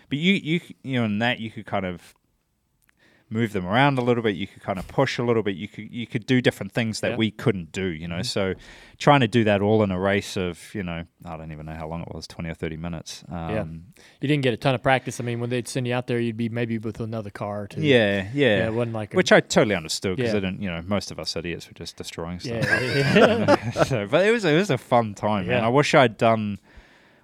[0.09, 2.15] But you, you, you know, in that you could kind of
[3.33, 4.35] move them around a little bit.
[4.35, 5.55] You could kind of push a little bit.
[5.57, 7.17] You could you could do different things that Yeah.
[7.17, 7.85] we couldn't do.
[7.87, 8.23] You know, Mm-hmm.
[8.25, 8.55] so
[8.99, 11.75] trying to do that all in a race of, you know, I don't even know
[11.75, 13.25] how long it was, twenty or thirty minutes.
[13.31, 13.65] Um, Yeah.
[14.21, 15.21] you didn't get a ton of practice.
[15.21, 17.81] I mean, when they'd send you out there, you'd be maybe with another car Too.
[17.83, 18.59] Yeah, yeah.
[18.59, 20.39] Yeah, it wasn't like a- which I totally understood because Yeah.
[20.39, 20.61] I didn't.
[20.63, 22.65] You know, most of us idiots were just destroying stuff.
[22.65, 23.71] Yeah.
[23.85, 25.59] so, but it was it was a fun time, man.
[25.63, 25.67] Yeah.
[25.67, 26.59] I wish I'd done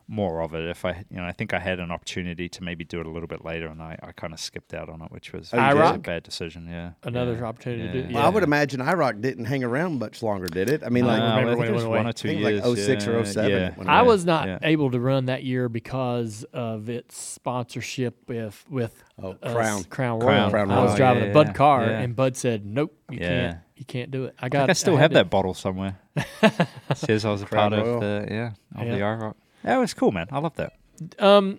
[0.09, 0.65] more of it.
[0.69, 3.11] If I, you know, I think I had an opportunity to maybe do it a
[3.11, 5.59] little bit later, and I, I kind of skipped out on it, which was, Oh,
[5.77, 6.69] was a bad decision.
[6.69, 7.43] Yeah, Another Yeah.
[7.45, 10.83] opportunity to do- Well, I would imagine IROC didn't hang around much longer, did it?
[10.85, 12.43] I mean, like Uh, remember I when it it was one or I two think
[12.43, 13.75] like years, 06 or yeah, 07 Yeah.
[13.87, 14.59] I was not Yeah.
[14.63, 19.85] able to run that year because of its sponsorship with with Oh, us, Crown.
[19.85, 20.53] Crown Crown.
[20.53, 20.71] Royal.
[20.73, 21.99] I was driving Yeah, a Bud yeah, car, yeah.
[22.01, 23.29] and Bud said, "Nope, you Yeah.
[23.29, 23.59] can't.
[23.77, 24.59] You can't do it." I I got.
[24.61, 25.99] think I still had have to- that bottle somewhere.
[26.95, 27.95] Says I was a Crown part Royal.
[27.97, 28.95] of the yeah of Yeah.
[28.95, 29.35] the IROC.
[29.67, 30.29] That was cool, man.
[30.31, 30.75] I love that.
[31.19, 31.59] Um,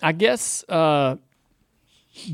[0.00, 0.64] I guess.
[0.68, 1.16] Uh,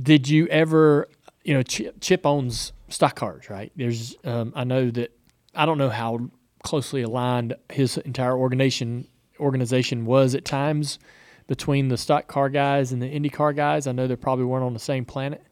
[0.01, 1.09] did you ever?
[1.43, 3.73] You know, Chip, Chip owns stock cars, right?
[3.75, 4.15] There's.
[4.25, 5.13] Um, I know that.
[5.55, 6.31] I don't know how
[6.63, 9.09] closely aligned his entire organization
[9.41, 10.99] organization was at times
[11.47, 13.87] between the stock car guys and the Indy car guys.
[13.87, 15.43] I know they probably weren't on the same planet.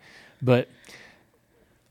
[0.42, 0.68] But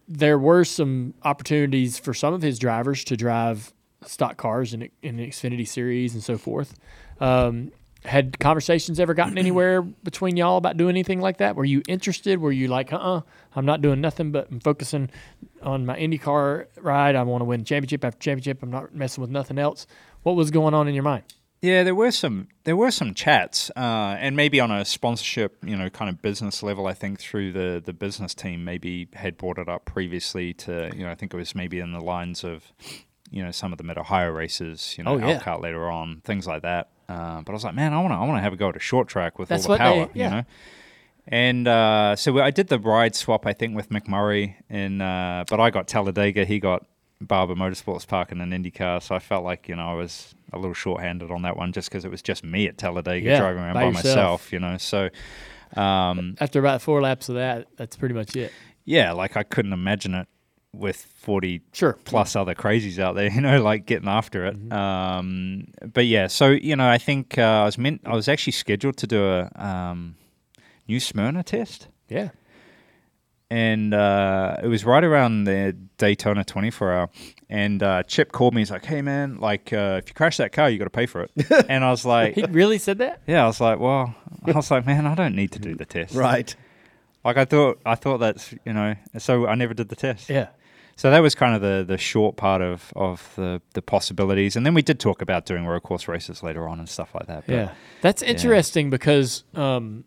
[0.08, 3.74] there were some opportunities for some of his drivers to drive
[4.06, 6.76] stock cars in, in the Xfinity series and so forth.
[7.24, 7.72] Um,
[8.06, 11.56] had conversations ever gotten anywhere between y'all about doing anything like that?
[11.56, 12.40] Were you interested?
[12.40, 13.22] Were you like, uh uh-uh, uh,
[13.56, 15.10] i am not doing nothing but I'm focusing
[15.62, 17.16] on my IndyCar ride.
[17.16, 18.62] I want to win championship after championship.
[18.62, 19.88] I'm not messing with nothing else.
[20.24, 21.24] What was going on in your mind?
[21.62, 25.78] Yeah, there were some there were some chats, uh, and maybe on a sponsorship, you
[25.78, 26.88] know, kind of business level.
[26.88, 31.06] I think through the the business team, maybe had brought it up previously to you
[31.06, 32.74] know, I think it was maybe in the lines of
[33.32, 35.36] you know some of the mid Ohio races, you know, Oh, yeah.
[35.36, 36.90] Elkhart later on, things like that.
[37.10, 38.70] Uh, but I was like, man, I want to I want to have a go
[38.70, 40.24] at a short track with That's all the what they- power, yeah.
[40.30, 40.44] you know.
[41.28, 45.58] And uh, so I did the ride swap, I think, with McMurray, in, uh, but
[45.62, 46.86] I got Talladega, he got
[47.22, 50.58] Barber Motorsports Park in an IndyCar, so I felt like you know I was a
[50.58, 53.64] little short-handed on that one, just because it was just me at Talladega Yeah, driving
[53.64, 54.78] around by by, myself, you know.
[54.78, 55.10] So
[55.76, 58.52] um, After about four laps of that, that's pretty much it.
[58.86, 60.28] yeah, like I couldn't imagine it
[60.74, 61.94] with 40 Sure.
[62.04, 64.56] plus other crazies out there, you know, like getting after it.
[64.58, 64.74] Mm-hmm.
[64.74, 68.54] Um, but yeah, so you know, I think uh, I was meant I was actually
[68.54, 70.16] scheduled to do a um,
[70.88, 72.30] New Smyrna test, Yeah.
[73.50, 77.10] and uh, it was right around the Daytona 24 hour.
[77.50, 78.62] And uh, Chip called me.
[78.62, 81.06] He's like, "Hey man, like uh, if you crash that car, you got to pay
[81.06, 81.32] for it."
[81.70, 83.22] and I was like, He really said that?
[83.28, 84.16] "Yeah." I was like, "Well,"
[84.46, 86.56] I was like, "Man, I don't need to do the test." Right.
[87.24, 90.30] Like I thought, I thought that's you know, so I never did the test.
[90.30, 90.48] Yeah.
[90.96, 94.56] So that was kind of the, the short part of, of the, the possibilities.
[94.56, 97.28] And then we did talk about doing road course races later on and stuff like
[97.28, 97.46] that.
[97.48, 97.72] But Yeah,
[98.02, 100.04] that's interesting because um,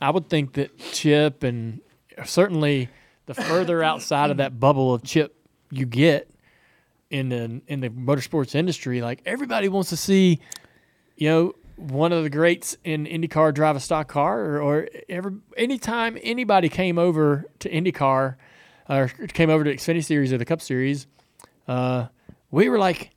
[0.00, 1.80] I would think that Chip and
[2.24, 2.88] certainly
[3.26, 5.34] the further outside of that bubble of Chip
[5.70, 6.30] you get
[7.10, 10.40] in the in the motorsports industry, like everybody wants to see,
[11.16, 15.32] you know, one of the greats in IndyCar drive a stock car, or, or every
[15.56, 18.36] anytime anybody came over to IndyCar
[18.88, 21.06] or came over to Xfinity Series or the Cup Series,
[21.68, 22.06] uh,
[22.50, 23.10] we were like,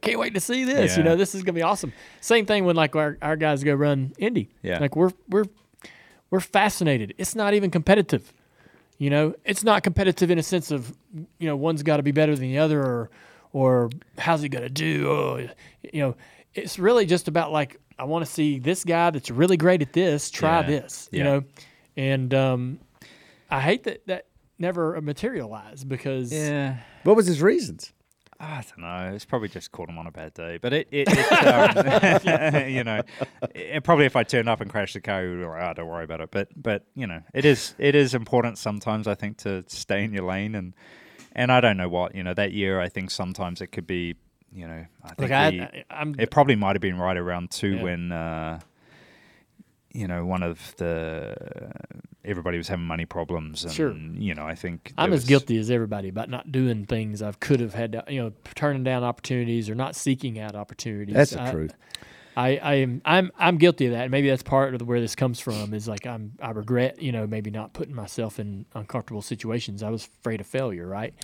[0.00, 0.96] can't wait to see this.
[0.96, 1.92] You know, this is gonna be awesome.
[2.20, 4.50] Same thing when like our, our guys go run Indy.
[4.62, 4.78] Yeah.
[4.80, 5.44] Like we're we're
[6.30, 7.14] we're fascinated.
[7.18, 8.32] It's not even competitive.
[8.98, 10.96] You know, it's not competitive in a sense of
[11.38, 13.10] you know one's got to be better than the other or
[13.52, 15.08] or how's he gonna do?
[15.08, 15.48] Oh,
[15.92, 16.16] you know,
[16.54, 19.92] it's really just about like I want to see this guy that's really great at
[19.92, 20.66] this try Yeah.
[20.66, 21.08] this.
[21.12, 21.24] You Yeah.
[21.24, 21.44] know,
[21.96, 22.80] and um,
[23.50, 24.26] I hate that that
[24.58, 27.92] never materialized because yeah, What was his reasons?
[28.38, 29.12] I don't know.
[29.14, 30.58] It's probably just caught him on a bad day.
[30.60, 33.00] But it, it, it um, you know,
[33.54, 35.88] it, probably if I turned up and crashed the car, you'd be like, oh, don't
[35.88, 36.30] worry about it.
[36.30, 39.06] But, but you know, it is it is important sometimes.
[39.08, 40.74] I think to stay in your lane and
[41.32, 42.78] and I don't know what you know that year.
[42.78, 44.16] I think sometimes it could be
[44.52, 44.84] you know.
[45.02, 47.76] I think Look, I, we- I, I'm It probably might have been right around two
[47.76, 47.82] Yeah.
[47.82, 48.60] when, uh,
[49.96, 51.34] you know, one of the
[52.24, 53.92] everybody was having money problems, and Sure.
[53.92, 57.32] you know, I think I'm there as guilty as everybody about not doing things I
[57.32, 61.14] could have had, to, you know, turning down opportunities or not seeking out opportunities.
[61.14, 61.74] That's the I, truth.
[62.36, 64.10] I, I am I'm I'm guilty of that.
[64.10, 65.72] Maybe that's part of where this comes from.
[65.72, 69.82] Is like I'm I regret you know maybe not putting myself in uncomfortable situations.
[69.82, 70.86] I was afraid of failure.
[70.86, 71.14] Right.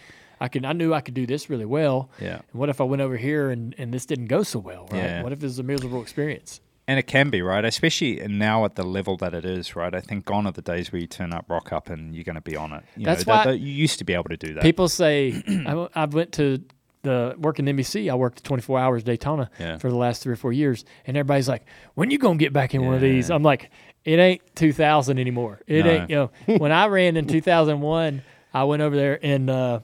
[0.40, 2.10] I could I knew I could do this really well.
[2.18, 2.36] Yeah.
[2.50, 4.88] And what if I went over here and, and this didn't go so well?
[4.90, 4.98] Right.
[5.02, 5.22] Yeah.
[5.22, 6.60] What if it was a miserable experience?
[6.92, 9.94] And it can be right, especially now at the level that it is, right?
[9.94, 12.34] I think gone are the days where you turn up, rock up, and you're going
[12.34, 12.84] to be on it.
[12.98, 14.62] You That's know, why- you used to be able to do that.
[14.62, 16.58] People say I, w- I went to
[17.00, 18.12] the working NBC.
[18.12, 19.78] I worked 24 hours Daytona Yeah.
[19.78, 21.64] for the last three or four years, and everybody's like,
[21.94, 23.70] "When you gonna get back in one of these?" I'm like,
[24.04, 25.62] "It ain't 2000 anymore.
[25.66, 25.90] It No.
[25.90, 28.20] ain't you know." when I ran in 2001,
[28.52, 29.80] I went over there and uh,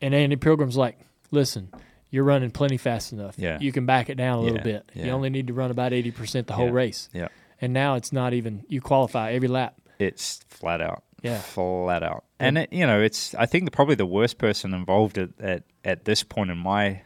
[0.00, 0.98] and Andy Pilgrim's like,
[1.30, 1.68] "Listen."
[2.12, 3.34] You're running plenty fast enough.
[3.36, 3.58] Yeah.
[3.60, 4.90] You can back it down a little Yeah, bit.
[4.94, 7.08] You only need to run about 80% the whole Yeah, race.
[7.12, 7.28] yeah.
[7.60, 9.74] And now it's not even, you qualify every lap.
[9.98, 11.02] It's flat out.
[11.22, 11.38] Yeah.
[11.40, 12.24] Flat out.
[12.38, 15.62] And, it, you know, it's, I think the, probably the worst person involved at, at,
[15.84, 17.02] at this point in my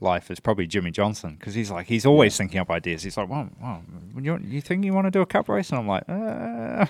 [0.00, 3.02] life is probably Jimmie Johnson because he's like, he's always thinking up ideas.
[3.02, 3.82] He's like, well, well
[4.20, 5.70] you, you think you want to do a cup race?
[5.70, 6.86] And I'm like, uh,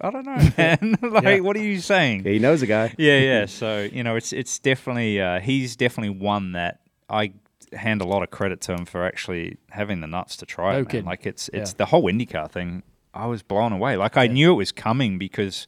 [0.00, 0.96] I don't know, man.
[1.02, 1.40] like, Yeah.
[1.40, 2.24] what are you saying?
[2.24, 2.94] He knows a guy.
[2.98, 3.46] yeah, yeah.
[3.46, 6.80] So you know, it's it's definitely uh, he's definitely one that
[7.10, 7.32] I
[7.72, 10.78] hand a lot of credit to him for actually having the nuts to try No
[10.78, 10.80] it.
[10.80, 10.86] Man.
[10.90, 11.06] kidding.
[11.06, 11.76] Like it's it's Yeah.
[11.78, 12.82] the whole IndyCar thing.
[13.14, 13.96] I was blown away.
[13.96, 15.66] Like I knew it was coming because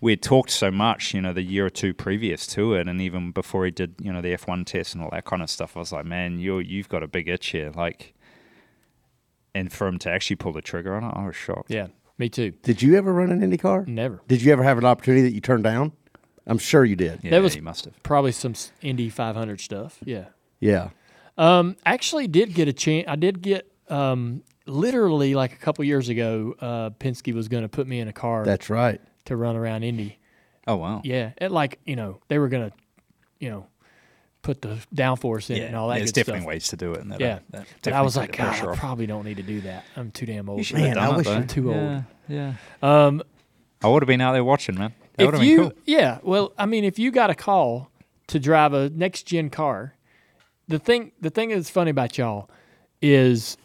[0.00, 3.00] we had talked so much, you know, the year or two previous to it, and
[3.00, 5.50] even before he did, you know, the F one test and all that kind of
[5.50, 5.76] stuff.
[5.76, 8.14] I was like, man, you you've got a big itch here, like.
[9.54, 11.70] And for him to actually pull the trigger on it, I was shocked.
[11.70, 12.52] Yeah, me too.
[12.62, 13.84] Did you ever run an Indy car?
[13.88, 14.20] Never.
[14.28, 15.92] Did you ever have an opportunity that you turned down?
[16.46, 17.20] I'm sure you did.
[17.24, 18.00] Yeah, That was- he must have.
[18.02, 19.98] Probably some Indy 500 stuff.
[20.04, 20.26] Yeah.
[20.60, 20.90] Yeah.
[21.36, 23.06] Um, actually, did get a chance.
[23.08, 26.54] I did get um, literally like a couple years ago.
[26.60, 29.00] Uh, Penske was going to put me in a car That's right.
[29.26, 30.18] to run around Indy.
[30.66, 31.00] Oh wow.
[31.04, 32.72] Yeah, and like you know they were gonna,
[33.38, 33.66] you know,
[34.42, 35.98] put the downforce in it and all that.
[35.98, 36.48] There's different stuff.
[36.48, 37.00] ways to do it.
[37.00, 39.60] And that, Yeah, that but I was like, God, I probably don't need to do
[39.62, 39.84] that.
[39.96, 40.58] I'm too damn old.
[40.58, 41.00] You should for have that.
[41.00, 41.76] done I wish you- too old.
[41.78, 42.52] Yeah, yeah.
[43.06, 43.22] Um,
[43.82, 44.92] I would have been out there watching, man.
[45.16, 45.72] That would have been cool.
[45.86, 47.90] yeah, well, I mean, if you got a call
[48.26, 49.94] to drive a next gen car,
[50.68, 52.48] the thing, the thing that's funny about y'all
[53.02, 53.56] is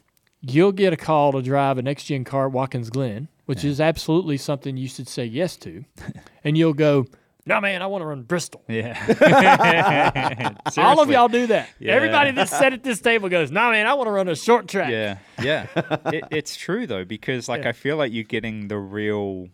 [0.41, 3.79] you'll get a call to drive a next gen car at Watkins Glen, which is
[3.81, 5.83] absolutely something you should say yes to,
[6.43, 7.05] and you'll go,
[7.45, 8.63] no, man, I want to run Bristol.
[8.69, 10.57] Yeah.
[10.77, 11.67] All of y'all do that.
[11.77, 11.91] Yeah.
[11.93, 14.67] Everybody that's sat at this table goes, no, man, I want to run a short
[14.69, 14.89] track.
[14.89, 15.67] Yeah, yeah.
[16.05, 17.69] it, it's true though because like Yeah.
[17.69, 19.49] I feel like you're getting the real,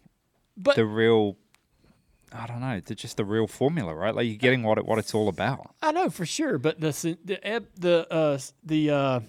[0.55, 1.35] But the real.
[2.31, 2.79] I don't know.
[2.85, 4.13] It's just the real formula, right?
[4.13, 5.73] Like you're getting what it, what it's all about.
[5.81, 9.19] I know for sure, but the the the uh, the uh,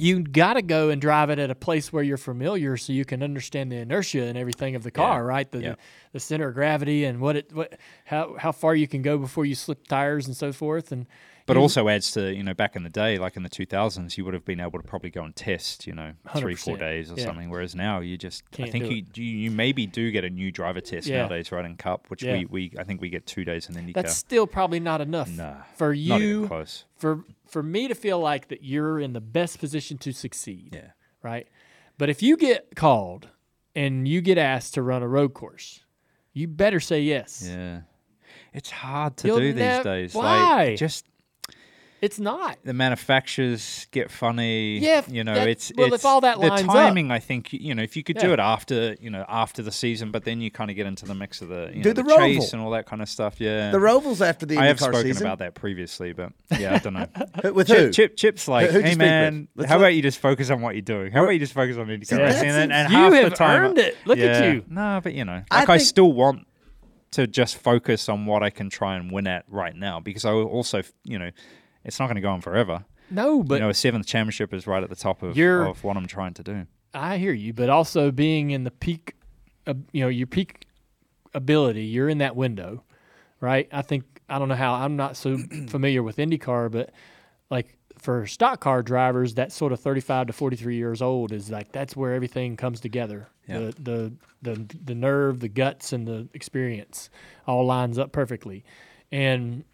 [0.00, 3.04] you got to go and drive it at a place where you're familiar, so you
[3.04, 5.50] can understand the inertia and everything of the car, right?
[5.50, 5.74] The, yeah.
[6.12, 9.44] the center of gravity and what it what how how far you can go before
[9.44, 11.06] you slip tires and so forth, and
[11.50, 14.16] But you- also adds to you know back in the day, like in the 2000s,
[14.16, 17.10] you would have been able to probably go and test, you know, three four days
[17.10, 17.24] or yeah.
[17.24, 17.50] something.
[17.50, 20.50] Whereas now you just, I Can't think you, you you maybe do get a new
[20.50, 21.18] driver test Yeah.
[21.22, 21.64] nowadays, right?
[21.64, 22.38] In Cup, which Yeah.
[22.38, 23.94] we, we I think we get two days in IndyCar.
[23.94, 26.84] that's still probably not enough Nah, for not even you close.
[26.96, 30.70] for for me to feel like that you're in the best position to succeed.
[30.74, 30.90] Yeah.
[31.22, 31.48] Right.
[31.98, 33.28] But if you get called
[33.74, 35.84] and you get asked to run a road course,
[36.32, 37.44] you better say yes.
[37.46, 37.80] Yeah,
[38.54, 40.14] it's hard to You'll do these days.
[40.14, 40.64] Why?
[40.68, 41.04] Like just
[42.02, 42.58] It's not.
[42.64, 44.78] the manufacturers get funny.
[44.78, 47.10] Yeah, you know, that- it's well, if all that the lines up- timing.
[47.10, 50.10] I think you know if you could do it after you know after the season,
[50.10, 52.02] but then you kind of get into the mix of the you Do know, the
[52.02, 52.52] the, chase Roval.
[52.54, 53.40] and all that kind of stuff.
[53.40, 55.26] Yeah, The Rovals after the I have spoken season.
[55.26, 57.06] about that previously, but yeah, I don't know.
[57.52, 57.90] With Chip, who?
[57.92, 60.82] Chip, Chip's like, who'd hey man, how look- about you just focus on what you're
[60.82, 61.12] doing?
[61.12, 62.48] How about you just focus on IndyCar that's racing?
[62.50, 63.96] And, and You half have the time, earned it.
[64.06, 64.64] Look at you.
[64.68, 66.46] No, but you know, I like I, think- still want
[67.12, 70.30] to just focus on what I can try and win at right now because I
[70.30, 71.30] also, you know,
[71.84, 72.84] it's not going to go on forever.
[73.10, 75.34] No, but you know, a seventh championship is right at the top of,
[75.66, 76.66] of what I'm trying to do.
[76.94, 77.52] I hear you.
[77.52, 79.14] But also being in the peak,
[79.66, 80.66] uh, you know, your peak
[81.34, 82.84] ability, you're in that window,
[83.40, 83.68] right?
[83.72, 85.38] I think I don't know how I'm not so
[85.68, 86.92] familiar with IndyCar, but
[87.50, 91.72] like for stock car drivers, that sort of 35 to 43 years old is like
[91.72, 93.28] that's where everything comes together.
[93.46, 93.58] Yeah.
[93.58, 94.12] The, the
[94.42, 97.10] the the nerve, the guts, and the experience
[97.46, 98.64] all lines up perfectly.
[99.10, 99.64] And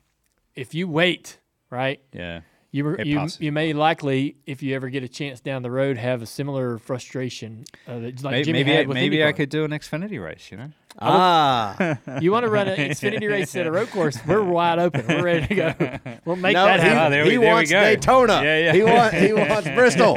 [0.55, 1.39] if you wait,
[1.71, 2.41] right, Yeah.
[2.71, 5.97] you were, you you may likely, if you ever get a chance down the road,
[5.97, 7.65] have a similar frustration.
[7.87, 10.23] Uh, that- like Maybe, Jimmy maybe, had I, with maybe I could do an Xfinity
[10.23, 10.71] race, you know?
[10.99, 14.19] Ah, You want to run an Xfinity race at a road course?
[14.27, 15.05] We're wide open.
[15.07, 15.99] We're ready to go.
[16.25, 16.99] We'll make no, that he, happen.
[16.99, 17.81] Ah, there we- he there we wants go.
[17.81, 18.43] Daytona.
[18.43, 18.73] Yeah, yeah.
[18.73, 20.15] He wants he wants Bristol.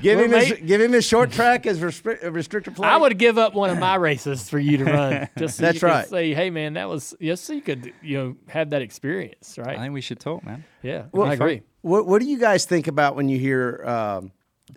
[0.00, 2.88] Give Well, him his, give him his short track as restrict, restrictor plate.
[2.88, 5.28] I would give up one of my races for you to run.
[5.36, 6.08] Just so That's you right.
[6.08, 7.40] Say, hey man, that was yes.
[7.42, 9.76] So you could you know have that experience, right?
[9.76, 10.64] I think we should talk, man.
[10.82, 11.62] Yeah, Well, I agree.
[11.82, 14.32] What What do you guys think about when you hear um,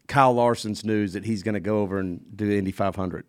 [0.07, 3.25] Kyle Larson's news that he's going to go over and do the Indy 500?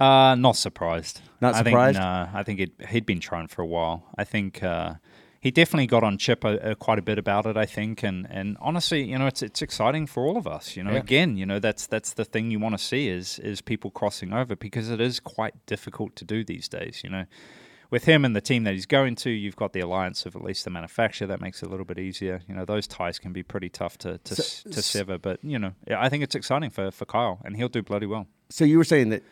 [0.00, 1.20] Uh, not surprised.
[1.42, 1.62] Not I?
[1.62, 4.04] Think, nah, I think it, he'd been trying for a while.
[4.16, 4.94] I think uh,
[5.40, 7.56] he definitely got on Chip uh, uh, quite a bit about it.
[7.56, 10.76] I think, and and honestly, you know, it's it's exciting for all of us.
[10.76, 10.98] You know, Yeah.
[11.00, 14.32] again, you know, that's that's the thing you want to see is is people crossing
[14.32, 17.02] over because it is quite difficult to do these days.
[17.04, 17.24] You know.
[17.90, 20.42] With him and the team that he's going to, you've got the alliance of at
[20.42, 21.26] least the manufacturer.
[21.28, 22.40] That makes it a little bit easier.
[22.48, 25.18] You know, those ties can be pretty tough to to, s- to sever.
[25.18, 28.28] But you know, I think it's exciting for, for Kyle, and he'll do bloody well.
[28.48, 29.22] So you were saying that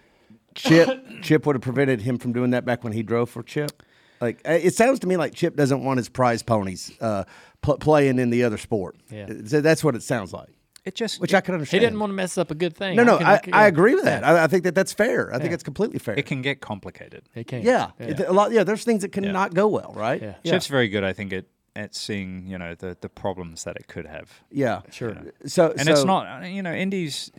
[0.55, 3.82] Chip Chip would have prevented him from doing that back when he drove for Chip.
[4.20, 7.24] Like uh, it sounds to me like Chip doesn't want his prize ponies uh,
[7.62, 8.97] pl- playing in the other sport.
[9.10, 9.27] Yeah.
[9.47, 10.51] So that's what it sounds like,
[10.85, 11.81] It just which I can understand.
[11.81, 12.97] He didn't want to mess up a good thing.
[12.97, 13.66] No, no, can- I, can- I yeah.
[13.68, 14.22] agree with that.
[14.22, 14.32] Yeah.
[14.35, 15.31] I, I think that that's fair.
[15.32, 15.55] I think Yeah.
[15.55, 16.18] it's completely fair.
[16.18, 17.22] it can get complicated.
[17.35, 17.62] It can.
[17.62, 18.52] yeah, It- a lot.
[18.52, 20.20] Yeah, there's things that cannot go well, right?
[20.20, 20.35] Yeah.
[20.44, 23.86] Chip's very good, I think, at, at seeing you know the, the problems that it
[23.89, 25.14] could have, yeah, Sure.
[25.47, 27.31] So and so, it's not you know Indy's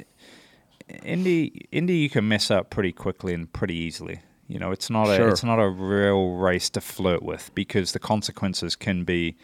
[1.03, 4.21] Indy Indy you can mess up pretty quickly and pretty easily.
[4.47, 7.99] You know, it's not a it's not a real race to flirt with because the
[7.99, 9.37] consequences can be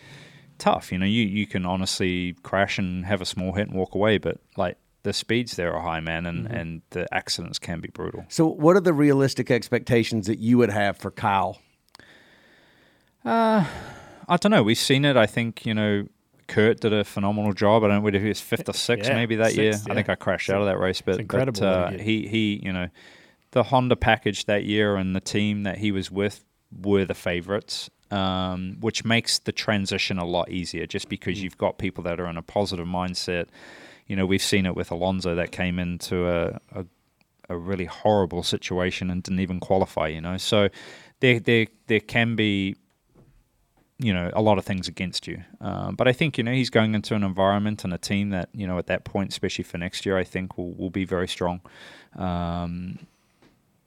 [0.57, 0.91] tough.
[0.91, 4.17] You know, you you can honestly crash and have a small hit and walk away,
[4.17, 6.53] but like the speeds there are high, man, and, mm-hmm.
[6.53, 8.25] and the accidents can be brutal.
[8.27, 11.61] So, what are the realistic expectations that you would have for Kyle?
[13.23, 13.65] Uh,
[14.27, 14.63] I don't know.
[14.63, 15.15] We've seen it.
[15.15, 16.07] I think you know.
[16.47, 17.83] Kurt did a phenomenal job.
[17.83, 19.73] I don't know whether he was fifth or sixth Yeah, maybe that year.
[19.73, 20.09] sixth, I think.
[20.09, 22.87] I crashed out of that race, but, it's incredible but uh, he he you know
[23.51, 26.43] the Honda package that year and the team that he was with
[26.81, 30.85] were the favorites, um, which makes the transition a lot easier.
[30.85, 31.09] Just Mm.
[31.09, 33.47] because you've got people that are in a positive mindset.
[34.07, 36.85] You know, we've seen it with Alonso that came into a, a
[37.49, 40.07] a really horrible situation and didn't even qualify.
[40.07, 40.69] You know, so
[41.21, 42.75] there there there can be
[43.99, 45.41] you know a lot of things against you.
[45.59, 48.49] Um, but I think you know he's going into an environment and a team that
[48.53, 51.27] you know at that point, especially for next year, I think will will be very
[51.27, 51.61] strong.
[52.15, 52.99] Um,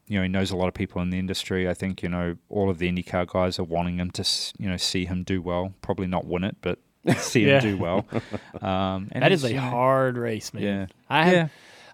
[0.09, 1.69] you know, he knows a lot of people in the industry.
[1.69, 4.24] I think you know all of the IndyCar guys are wanting him to
[4.59, 5.73] you know see him do well.
[5.82, 6.78] Probably not win it, but
[7.19, 7.61] see Yeah.
[7.61, 8.07] him do well.
[8.62, 10.62] Um, and That is a hard race, man.
[10.62, 10.87] Yeah.
[11.09, 11.49] I have, Yeah.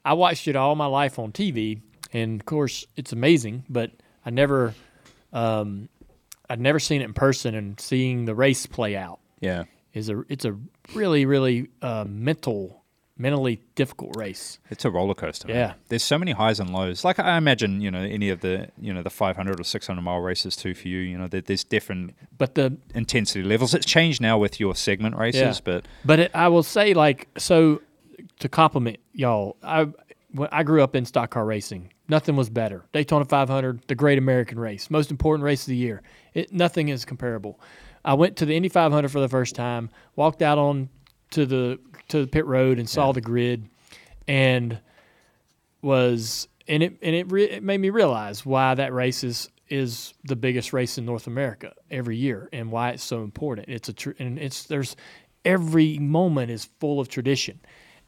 [0.05, 1.81] I watched it all my life on TV,
[2.13, 3.65] and of course it's amazing.
[3.69, 3.93] But
[4.25, 4.75] I never,
[5.33, 5.89] um,
[6.49, 9.65] I'd never seen it in person, and seeing the race play out Yeah.
[9.95, 10.57] is a it's a
[10.95, 12.85] really really uh, mental,
[13.19, 14.59] mentally difficult race.
[14.71, 15.49] It's a roller coaster.
[15.49, 15.57] man.
[15.57, 15.73] Yeah.
[15.89, 17.05] There's so many highs and lows.
[17.05, 20.21] Like I imagine, you know, any of the, you know, the 500 or 600 mile
[20.21, 20.99] races too for you.
[20.99, 23.75] You know, there, there's different But the intensity levels.
[23.75, 25.61] It's changed now with your segment races, Yeah.
[25.65, 27.81] but But it, I will say, like, so
[28.41, 29.89] to compliment y'all, I
[30.53, 31.93] I grew up in stock car racing.
[32.09, 32.85] Nothing was better.
[32.93, 36.03] Daytona 500, the Great American Race, most important race of the year.
[36.35, 37.61] It nothing is comparable.
[38.05, 39.91] I went to the Indy 500 for the first time.
[40.15, 40.89] Walked out on
[41.31, 41.79] to the
[42.09, 43.69] to the pit road and saw the grid,
[44.29, 44.79] and
[45.83, 50.15] was and it and it, re, it made me realize why that race is is
[50.25, 53.69] the biggest race in North America every year and why it's so important.
[53.69, 54.95] It's a tr- and it's there's
[55.45, 57.61] every moment is full of tradition,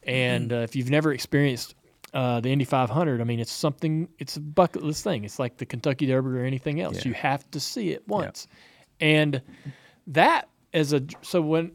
[0.03, 1.75] and uh, if you've never experienced
[2.13, 5.23] uh, the Indy 500, I mean it's something it's a bucket list thing.
[5.23, 7.05] It's like the Kentucky Derby or anything else.
[7.05, 8.47] You have to see it once,
[8.99, 9.41] and
[10.07, 11.71] that as a so when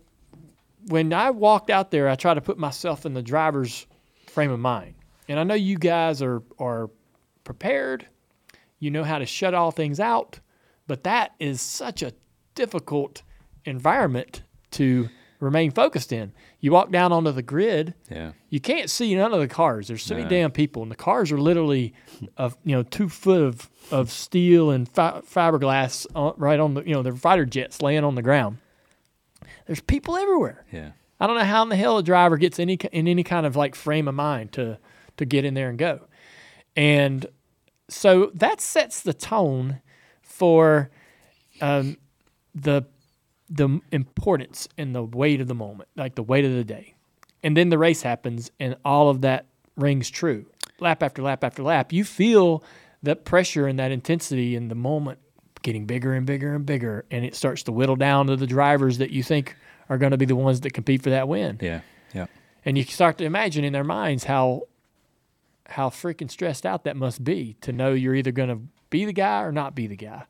[0.87, 3.87] when I walked out there, I tried to put myself in the driver's
[4.27, 4.95] frame of mind.
[5.29, 6.91] And I know you guys are are
[7.45, 8.07] prepared.
[8.79, 10.41] You know how to shut all things out,
[10.87, 12.13] but that is such a
[12.55, 13.23] difficult
[13.65, 14.43] environment
[14.73, 15.09] to
[15.41, 16.33] remain focused in.
[16.65, 18.33] You walk down onto the grid, yeah.
[18.49, 19.89] you can't see none of the cars.
[19.89, 21.93] There's so many damn people, and the cars are literally
[22.39, 26.83] of you know two foot of, of steel and fi- fiberglass on, right on the
[26.85, 28.57] you know they're fighter jets laying on the ground.
[29.67, 30.65] There's people everywhere.
[30.73, 30.93] Yeah.
[31.21, 33.57] I don't know how in the hell a driver gets any in any kind of
[33.57, 34.79] like frame of mind to
[35.19, 36.07] to get in there and go,
[36.75, 37.27] and
[37.91, 39.83] so that sets the tone
[40.23, 40.89] for
[41.61, 41.99] um,
[42.55, 42.87] the
[43.55, 46.95] the importance and the weight of the moment, like the weight of the day,
[47.43, 50.47] and then the race happens, and all of that rings true,
[50.81, 51.93] lap after lap after lap.
[51.93, 52.65] You feel
[53.03, 55.19] that pressure and that intensity in the moment
[55.63, 58.99] getting bigger and bigger and bigger, and it starts to whittle down to the drivers
[58.99, 59.57] that you think
[59.89, 61.59] are going to be the ones that compete for that win.
[61.61, 61.81] Yeah.
[62.13, 62.27] Yeah.
[62.65, 64.63] And you start to imagine in their minds how
[65.67, 68.61] how freaking stressed out that must be to know you're either going to
[68.91, 70.25] be the guy or not be the guy.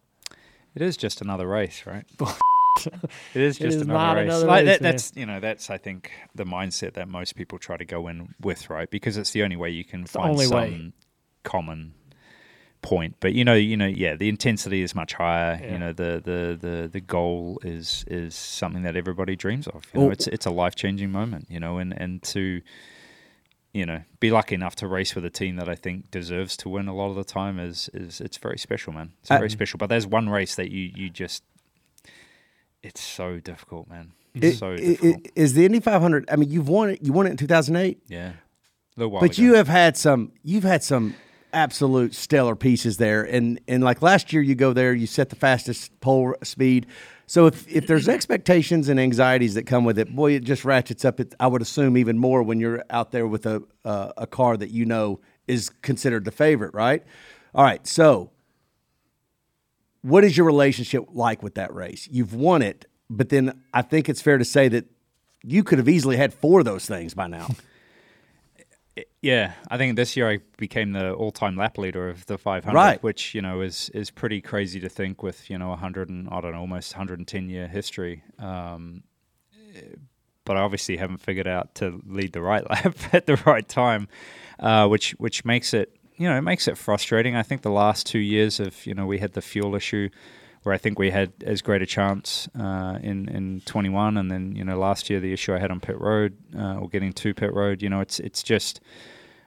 [0.75, 2.05] It is just another race, right?
[2.77, 4.25] it is just is another race.
[4.25, 7.59] another Like, race, that, that's you know that's I think the mindset that most people
[7.59, 8.91] try to go in with, right?
[8.91, 10.93] Because it's the only way you can the find some way.
[11.43, 11.95] common
[12.83, 13.17] point.
[13.21, 15.59] But you know, you know, yeah, the intensity is much higher.
[15.63, 15.73] Yeah.
[15.73, 19.85] You know, the, the the the goal is is something that everybody dreams of.
[19.95, 21.47] You know, it's it's a life changing moment.
[21.51, 22.61] You know, and and to
[23.73, 26.69] you know be lucky enough to race with a team that I think deserves to
[26.69, 29.13] win a lot of the time is is it's very special, man.
[29.23, 29.79] It's Uh, very special.
[29.79, 31.43] But there's one race that you you just
[32.85, 34.13] it's so difficult, man.
[34.35, 35.27] It- It's so it- difficult.
[35.27, 36.25] it- is the Indy 500?
[36.31, 36.99] I mean, you've won it.
[37.03, 38.33] You won it in 2008, yeah, a
[38.97, 39.43] little while but ago.
[39.43, 40.33] you have had some.
[40.43, 41.15] You've had some
[41.53, 45.37] absolute stellar pieces there, and and like last year, you go there, you set the
[45.37, 46.87] fastest pole speed.
[47.27, 51.05] So if if there's expectations and anxieties that come with it, boy, it just ratchets
[51.05, 51.21] up.
[51.21, 54.57] It, I would assume even more when you're out there with a uh, a car
[54.57, 57.03] that you know is considered the favorite, right?
[57.55, 58.31] All right, so
[60.05, 62.07] what is your relationship like with that race?
[62.11, 64.85] You've won it, but then I think it's fair to say that
[65.43, 67.49] you could have easily had four of those things by now.
[69.23, 73.03] Yeah, I think this year I became the all-time lap leader of the 500, Right.
[73.03, 76.41] which you know is is pretty crazy to think with you know 100 and I
[76.41, 78.23] don't know almost 110 year history.
[78.39, 79.03] Um,
[80.45, 84.07] but I obviously haven't figured out to lead the right lap at the right time,
[84.61, 87.37] uh, which which makes it you know it makes it frustrating.
[87.37, 90.11] I think the last two years of you know we had the fuel issue.
[90.63, 94.57] Where I think we had as great a chance uh, in in 21, and then
[94.57, 97.35] you know last year the issue I had on pit road uh, or getting to
[97.35, 98.81] pit road, you know it's it's just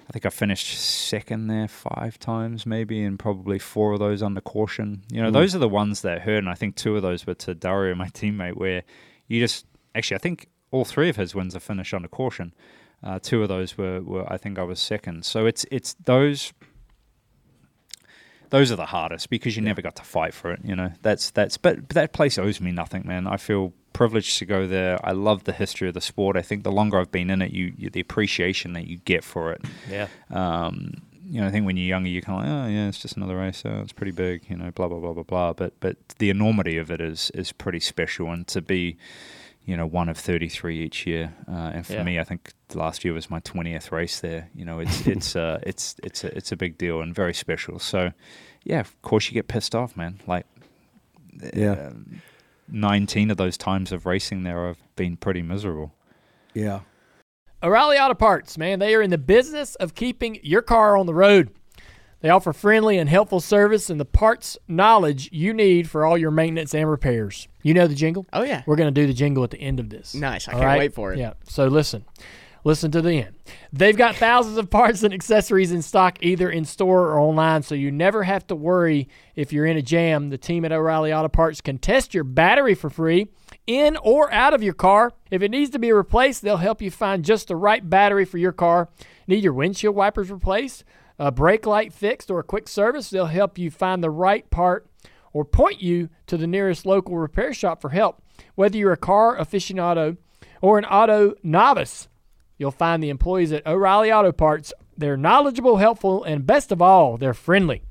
[0.08, 4.40] I think I finished second there five times, maybe, and probably four of those under
[4.40, 5.04] caution.
[5.12, 7.34] You know, those are the ones that hurt, and I think two of those were
[7.34, 8.84] to Dario, my teammate, where
[9.28, 9.66] you just
[9.96, 12.54] actually I think all three of his wins are finished under caution.
[13.04, 15.26] Uh, two of those were, were I think I was second.
[15.26, 16.52] So it's it's those
[18.50, 20.62] those are the hardest because you never got to fight for it.
[20.64, 23.28] You know, that's that's but, but that place owes me nothing, man.
[23.28, 25.00] I feel privileged to go there.
[25.06, 26.38] I love the history of the sport.
[26.38, 29.24] I think the longer I've been in it, you, you the appreciation that you get
[29.24, 30.08] for it Yeah.
[30.30, 30.94] um,
[31.30, 33.18] you know, I think when you're younger, you're kind of like, oh yeah, it's just
[33.18, 33.64] another race.
[33.66, 35.52] Oh, it's pretty big, you know, blah blah blah blah blah.
[35.54, 38.96] But but the enormity of it is is pretty special, and to be,
[39.68, 42.04] you know, one of 33 each year, uh, and for Yeah.
[42.04, 44.50] me, I think last year was my 20th race there.
[44.56, 47.78] You know, it's it's uh, it's it's a, it's a big deal and very special.
[47.78, 48.12] So,
[48.64, 50.20] yeah, of course you get pissed off, man.
[50.26, 50.46] Like
[51.54, 51.92] Yeah.
[52.70, 55.94] 19 of those times of racing there have been pretty miserable.
[56.54, 56.80] Yeah.
[57.64, 61.14] O'Reilly Auto Parts, man, they are in the business of keeping your car on the
[61.14, 61.50] road.
[62.22, 66.32] They offer friendly and helpful service and the parts knowledge you need for all your
[66.32, 67.48] maintenance and repairs.
[67.62, 68.26] You know the jingle?
[68.34, 68.64] Oh, yeah.
[68.66, 70.16] We're going to do the jingle at the end of this.
[70.16, 70.48] Nice.
[70.48, 71.20] I All can't wait for it.
[71.20, 71.34] Yeah.
[71.48, 72.06] So listen.
[72.64, 73.36] Listen to the end.
[73.72, 77.76] They've got thousands of parts and accessories in stock either in store or online, so
[77.76, 80.32] you never have to worry if you're in a jam.
[80.32, 83.28] The team at O'Reilly Auto Parts can test your battery for free
[83.68, 85.14] in or out of your car.
[85.32, 88.38] If it needs to be replaced, they'll help you find just the right battery for
[88.38, 88.90] your car.
[89.28, 90.84] Need your windshield wipers replaced,
[91.20, 93.10] a brake light fixed, or a quick service?
[93.10, 94.90] They'll help you find the right part
[95.34, 98.22] or point you to the nearest local repair shop for help.
[98.56, 100.18] Whether you're a car aficionado
[100.62, 102.08] or an auto novice,
[102.58, 104.74] you'll find the employees at O'Reilly Auto Parts.
[104.98, 107.84] They're knowledgeable, helpful, and best of all, they're friendly.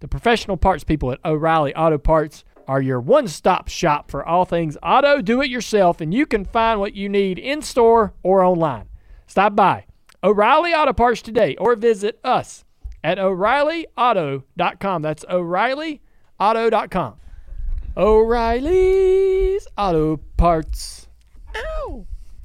[0.00, 4.44] The professional parts people at O'Reilly Auto Parts are your one stop shop for all
[4.44, 8.42] things auto do it yourself, and you can find what you need in store or
[8.42, 8.88] online.
[9.26, 9.86] Stop by
[10.22, 12.64] O'Reilly Auto Parts today or visit us
[13.04, 15.02] at O'ReillyAuto.com.
[15.02, 17.14] That's O'ReillyAuto.com.
[17.96, 21.08] O'Reilly's Auto Parts.
[21.56, 22.06] Ow!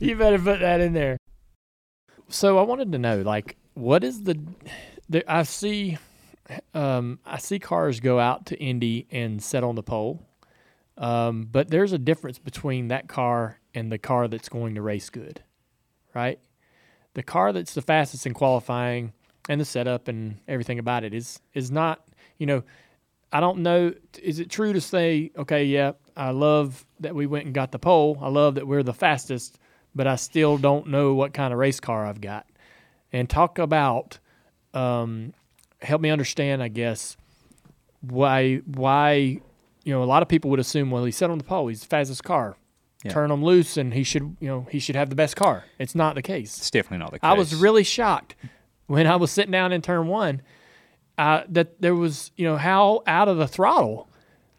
[0.00, 1.16] you better put that in there.
[2.28, 4.38] So I wanted to know, like, what is the?
[5.08, 5.98] There, I see,
[6.74, 10.20] um, I see cars go out to Indy and set on the pole,
[10.98, 15.08] um, but there's a difference between that car and the car that's going to race
[15.08, 15.42] good,
[16.14, 16.38] right?
[17.14, 19.12] The car that's the fastest in qualifying
[19.48, 22.06] and the setup and everything about it is is not,
[22.38, 22.62] you know,
[23.32, 23.92] I don't know.
[24.22, 27.78] Is it true to say, okay, yeah, I love that we went and got the
[27.78, 28.18] pole.
[28.20, 29.58] I love that we're the fastest,
[29.94, 32.46] but I still don't know what kind of race car I've got.
[33.12, 34.18] And talk about,
[34.74, 35.32] um,
[35.80, 37.16] help me understand, I guess,
[38.00, 39.40] why why
[39.84, 41.80] you know a lot of people would assume, well, he set on the pole, he's
[41.80, 42.56] the fastest car.
[43.08, 43.14] Yeah.
[43.14, 45.64] Turn him loose, and he should you know he should have the best car.
[45.78, 46.56] It's not the case.
[46.58, 47.28] It's definitely not the case.
[47.28, 48.34] I was really shocked
[48.86, 50.40] when I was sitting down in turn one
[51.18, 54.08] uh, that there was, you know, how out of the throttle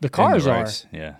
[0.02, 1.16] the In the cars are, race, Yeah.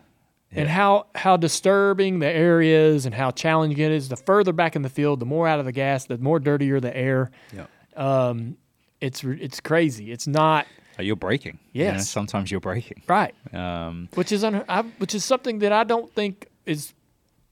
[0.52, 4.10] and how how disturbing the air is, and how challenging it is.
[4.10, 6.80] The further back in the field, the more out of the gas, the more dirtier
[6.80, 7.32] the air.
[7.56, 7.66] Yeah.
[7.96, 8.58] Um,
[9.02, 10.12] it's it's crazy.
[10.12, 10.66] It's not
[10.98, 11.58] Uh, You're braking.
[11.72, 12.10] you know, Yes.
[12.10, 13.02] sometimes you're braking.
[13.08, 16.94] right, Um, which is un- I, which is something that I don't think is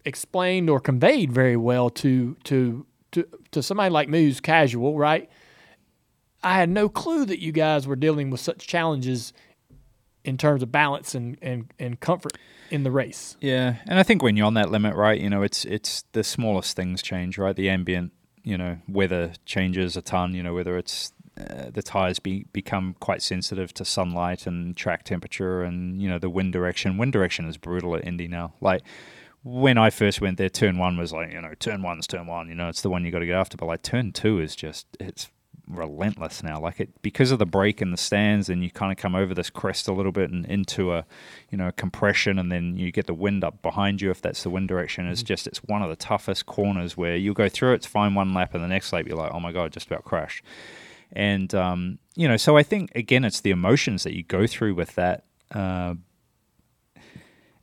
[0.07, 5.29] explained or conveyed very well to to to to somebody like me who's casual, right?
[6.43, 9.33] I had no clue that you guys were dealing with such challenges
[10.23, 12.37] in terms of balance and, and, and comfort
[12.69, 13.37] in the race.
[13.41, 16.23] Yeah, and I think when you're on that limit, right, you know, it's it's the
[16.23, 17.55] smallest things change, right?
[17.55, 18.11] The ambient,
[18.43, 20.33] you know, weather changes a ton.
[20.33, 25.03] You know, whether it's uh, the tires be, become quite sensitive to sunlight and track
[25.03, 26.97] temperature, and you know the wind direction.
[26.97, 28.53] Wind direction is brutal at Indy now.
[28.61, 28.81] Like
[29.47, 32.49] when I first went there, turn one was like you know turn one's turn one.
[32.49, 33.55] You know, it's the one you got to get after.
[33.55, 35.29] But like turn two is just it's
[35.69, 36.59] relentless now.
[36.59, 39.33] Like it because of the break in the stands, and you kind of come over
[39.33, 41.05] this crest a little bit and into a,
[41.49, 44.49] you know, compression, and then you get the wind up behind you if that's the
[44.49, 45.07] wind direction.
[45.07, 48.15] It's just it's one of the toughest corners where you'll go through it, it's fine
[48.15, 50.43] one lap, and the next lap you're like, oh my god, just about crashed.
[51.13, 54.75] And um, you know, so I think again, it's the emotions that you go through
[54.75, 55.23] with that.
[55.51, 55.95] Uh,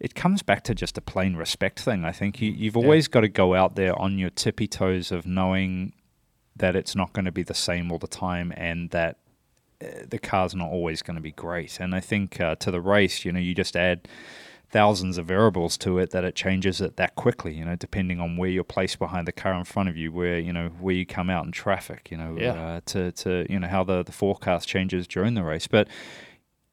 [0.05, 2.05] it comes back to just a plain respect thing.
[2.05, 5.25] I think you, you've always got to go out there on your tippy toes of
[5.25, 5.95] knowing
[6.57, 9.17] that it's not going to be the same all the time and that
[9.83, 11.81] uh, the car's not always going to be great.
[11.81, 14.07] And I think uh, to the race, you know, you just add
[14.69, 18.37] thousands of variables to it that it changes it that quickly, you know, depending on
[18.37, 21.07] where you're placed behind the car in front of you, where, you know, where you
[21.07, 22.53] come out in traffic, you know, Yeah.
[22.53, 25.67] uh, to, to, you know, how the, the forecast changes during the race.
[25.67, 25.89] But,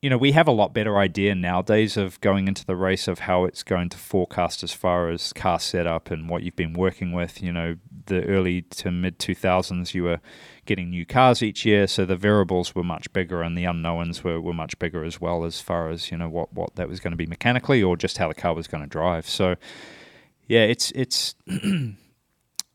[0.02, 3.20] you know, we have a lot better idea nowadays of going into the race of
[3.20, 7.12] how it's going to forecast as far as car setup and what you've been working
[7.12, 7.44] with.
[7.44, 7.76] You know,
[8.08, 10.20] the early to mid 2000s, you were
[10.66, 14.42] getting new cars each year, so the variables were much bigger and the unknowns were,
[14.42, 17.12] were much bigger as well as far as, you know, what, what that was going
[17.12, 19.30] to be mechanically or just how the car was going to drive.
[19.30, 19.56] So,
[20.48, 21.94] yeah, it's, it's, yeah,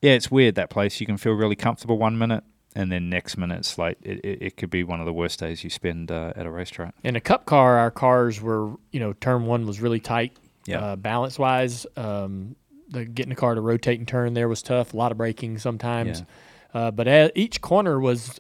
[0.00, 1.00] it's weird that place.
[1.00, 2.44] You can feel really comfortable one minute.
[2.78, 5.40] And then next minute, it's like it, it, it could be one of the worst
[5.40, 6.94] days you spend uh, at a racetrack.
[7.02, 10.36] In a cup car, our cars were, you know, turn one was really tight,
[10.66, 10.80] Yeah.
[10.80, 11.86] uh, balance wise.
[11.96, 12.54] Um,
[12.90, 14.92] the getting the car to rotate and turn there was tough.
[14.92, 16.22] A lot of braking sometimes.
[16.74, 18.38] Uh, but a each corner was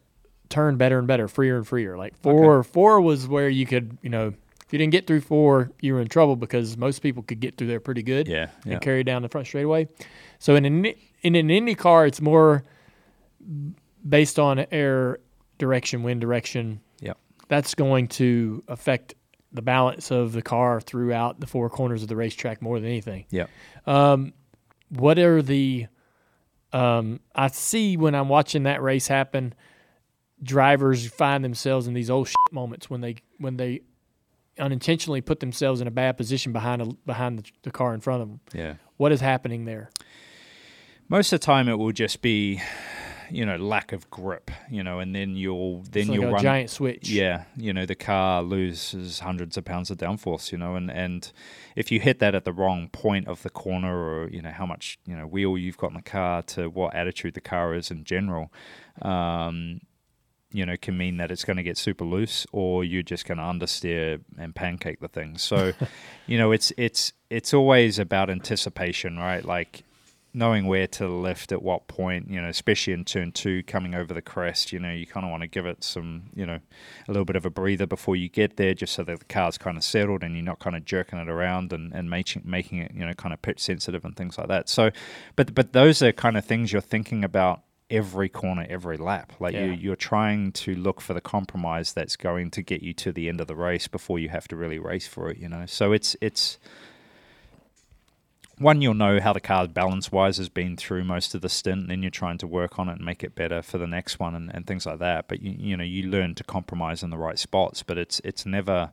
[0.50, 1.96] turned better and better, freer and freer.
[1.96, 4.28] Like four, four was where you could, you know,
[4.66, 7.56] if you didn't get through four, you were in trouble because most people could get
[7.56, 8.28] through there pretty good.
[8.28, 8.74] Yeah, yeah.
[8.74, 9.88] and carry down the front straightaway.
[10.38, 10.84] So in an
[11.22, 12.62] in an Indy car, it's more
[14.06, 15.18] based on air
[15.58, 16.80] direction, wind direction.
[17.00, 17.18] Yep.
[17.48, 19.14] That's going to affect
[19.52, 23.26] the balance of the car throughout the four corners of the racetrack more than anything.
[23.30, 23.50] Yep.
[24.90, 25.86] What are the
[26.72, 29.54] um, I see when I'm watching that race happen,
[30.42, 33.80] drivers find themselves in these old shit moments when they when they
[34.58, 38.22] unintentionally put themselves in a bad position behind a, behind the, the car in front
[38.22, 38.40] of them.
[38.54, 38.74] Yeah.
[38.96, 39.90] What is happening there?
[41.08, 42.60] Most of the time, it will just be,
[43.30, 44.50] you know, lack of grip.
[44.70, 47.08] You know, and then you'll then It's you'll a run giant switch.
[47.08, 51.30] Yeah, you know, the car loses hundreds of pounds of downforce, you know, and, and
[51.74, 54.66] if you hit that at the wrong point of the corner or, you know, how
[54.66, 57.90] much, you know, wheel you've got in the car to what attitude the car is
[57.90, 58.52] in general,
[59.02, 59.80] um,
[60.52, 63.38] you know, can mean that it's going to get super loose or you're just going
[63.38, 65.36] to understeer and pancake the thing.
[65.36, 65.72] So,
[66.26, 69.44] you know, it's, it's, it's always about anticipation, right?
[69.44, 69.82] Like,
[70.36, 74.12] knowing where to lift at what point, you know, especially in turn two coming over
[74.12, 76.60] the crest, you know, you kind of want to give it some, you know,
[77.08, 79.56] a little bit of a breather before you get there, just so that the car's
[79.56, 82.78] kind of settled and you're not kind of jerking it around and, and making making
[82.78, 84.68] it, you know, kind of pitch sensitive and things like that.
[84.68, 84.90] So,
[85.36, 89.32] but but those are kind of things you're thinking about every corner, every lap.
[89.40, 93.10] Like you, you're trying to look for the compromise that's going to get you to
[93.10, 95.38] the end of the race before you have to really race for it.
[95.38, 96.58] You know, so it's it's
[98.58, 101.80] one you'll know how the car balance wise has been through most of the stint
[101.82, 104.18] and then you're trying to work on it and make it better for the next
[104.18, 107.10] one and, and things like that but you, you know you learn to compromise in
[107.10, 108.90] the right spots but it's it's never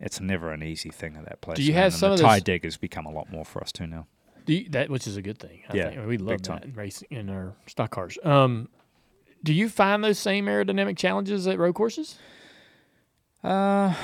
[0.00, 2.20] it's never an easy thing at that place Do you have and some the of
[2.20, 4.06] tire deg has become a lot more for us too now
[4.44, 5.62] Do you, that which is a good thing.
[5.70, 6.06] I Yeah, think.
[6.06, 6.58] we love time.
[6.60, 8.18] that in racing in our stock cars.
[8.22, 8.68] Um,
[9.42, 12.18] do you find those same aerodynamic challenges at road courses?
[13.42, 13.94] uh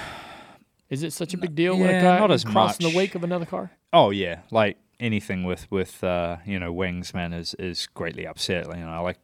[0.89, 2.93] Is it such a big deal when a yeah, car not as crossing much.
[2.93, 3.73] the wake of another car?
[3.93, 8.67] Oh yeah, like anything with with uh, you know wings, man, is is greatly upset.
[8.67, 9.19] You know, like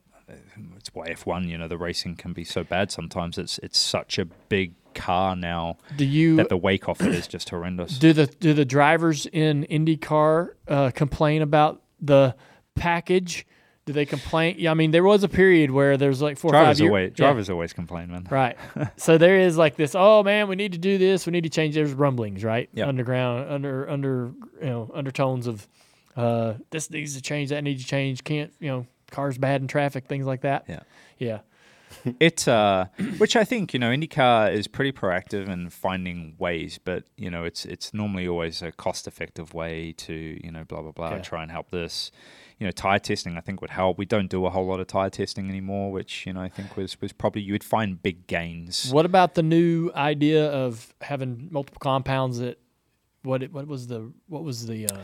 [0.76, 1.48] it's why F one.
[1.48, 3.38] You know, the racing can be so bad sometimes.
[3.38, 7.28] It's it's such a big car now Do you that the wake off it is
[7.28, 7.98] just horrendous.
[7.98, 12.34] do the do the drivers in IndyCar uh, complain about the
[12.74, 13.47] package?
[13.86, 14.56] Do they complain?
[14.58, 16.88] Yeah, I mean, there was a period where there's like four or drivers five years.
[16.90, 18.26] always drivers always complain, man.
[18.28, 18.56] Right.
[18.96, 19.94] so there is like this.
[19.94, 21.24] Oh man, we need to do this.
[21.24, 21.76] We need to change.
[21.76, 22.68] There's rumblings, right?
[22.74, 22.88] Yep.
[22.88, 25.68] Underground, under under you know undertones of
[26.16, 27.50] uh, this needs to change.
[27.50, 28.24] That needs to change.
[28.24, 30.64] Can't you know cars bad in traffic, things like that.
[30.68, 30.80] Yeah.
[31.18, 31.38] Yeah.
[32.20, 32.86] It, uh,
[33.18, 37.44] which I think you know, IndyCar is pretty proactive in finding ways, but you know,
[37.44, 41.18] it's it's normally always a cost-effective way to you know, blah blah blah, Yeah.
[41.20, 42.10] try and help this.
[42.59, 43.99] You know, tire testing I think would help.
[43.99, 46.77] We don't do a whole lot of tire testing anymore, which you know I think
[46.77, 48.91] was was probably you would find big gains.
[48.91, 52.59] What about the new idea of having multiple compounds that
[53.23, 55.01] what it, what was the what was the uh,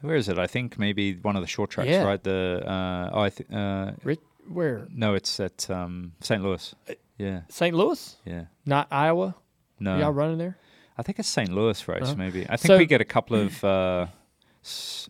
[0.00, 0.38] Where is it?
[0.38, 2.02] I think maybe one of the short tracks, Yeah.
[2.04, 2.22] right?
[2.22, 6.42] The uh, oh, I th- uh, Rit- where no, it's at um, St.
[6.42, 6.74] Louis.
[7.18, 7.74] Yeah, St.
[7.74, 8.44] Louis, yeah.
[8.66, 9.34] not Iowa?
[9.80, 10.56] No, Y'all running there?
[10.98, 11.50] I think it's St.
[11.52, 12.14] Louis race, Uh-huh.
[12.16, 12.44] maybe.
[12.44, 14.06] I think So- we get a couple of, uh,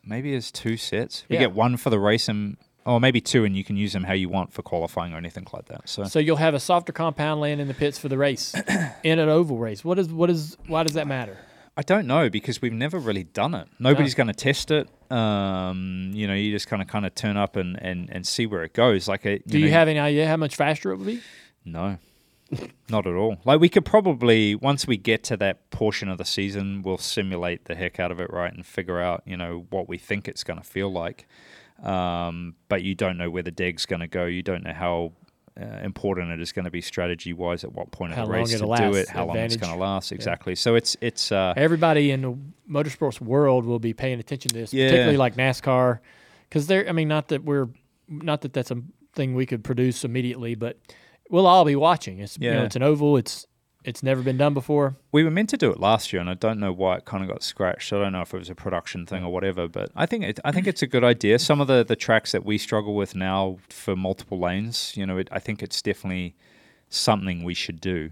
[0.05, 1.25] maybe it's two sets.
[1.29, 1.41] We Yeah.
[1.43, 4.13] get one for the race and, or maybe two, and you can use them how
[4.13, 5.89] you want for qualifying or anything like that.
[5.89, 8.55] So, So you'll have a softer compound laying in the pits for the race
[9.03, 9.85] in an oval race.
[9.85, 11.37] What is what is why does that matter?
[11.79, 13.69] I don't know because we've never really done it.
[13.79, 14.89] Nobody's going to test it.
[15.13, 18.47] Um, you know, you just kind of kind of turn up and, and, and see
[18.47, 19.07] where it goes.
[19.09, 21.21] Like, a, Do you have any idea how much faster it would be?
[21.67, 21.99] No,
[22.89, 23.39] not at all.
[23.45, 27.65] Like we could probably once we get to that portion of the season, we'll simulate
[27.65, 30.45] the heck out of it, right, and figure out you know what we think it's
[30.45, 31.27] going to feel like.
[31.83, 34.25] Um, but you don't know where the deg's going to go.
[34.25, 35.13] You don't know how
[35.61, 38.35] uh, important it is going to be strategy wise at what point How of the
[38.35, 40.13] race to it'll do last, it, how long it's going to last.
[40.13, 40.55] Exactly.
[40.55, 42.39] So it's it's uh, Everybody in the
[42.71, 44.87] motorsports world will be paying attention to this, Yeah.
[44.87, 46.01] particularly like NASCAR,
[46.49, 46.89] because they're.
[46.89, 47.69] I mean, not that we're
[48.09, 48.83] not that that's a
[49.15, 50.79] thing we could produce immediately, but
[51.31, 52.19] we'll all be watching.
[52.21, 53.17] It's you know, it's an oval.
[53.17, 53.47] It's
[53.85, 54.97] it's never been done before.
[55.13, 57.23] we were meant to do it last year, and I don't know why it kind
[57.23, 57.93] of got scratched.
[57.93, 60.41] I don't know if it was a production thing or whatever, but I think it,
[60.45, 61.39] I think it's a good idea.
[61.39, 65.19] Some of the, the tracks that we struggle with now for multiple lanes, you know,
[65.19, 66.35] it, I think it's definitely
[66.89, 68.11] something we should do.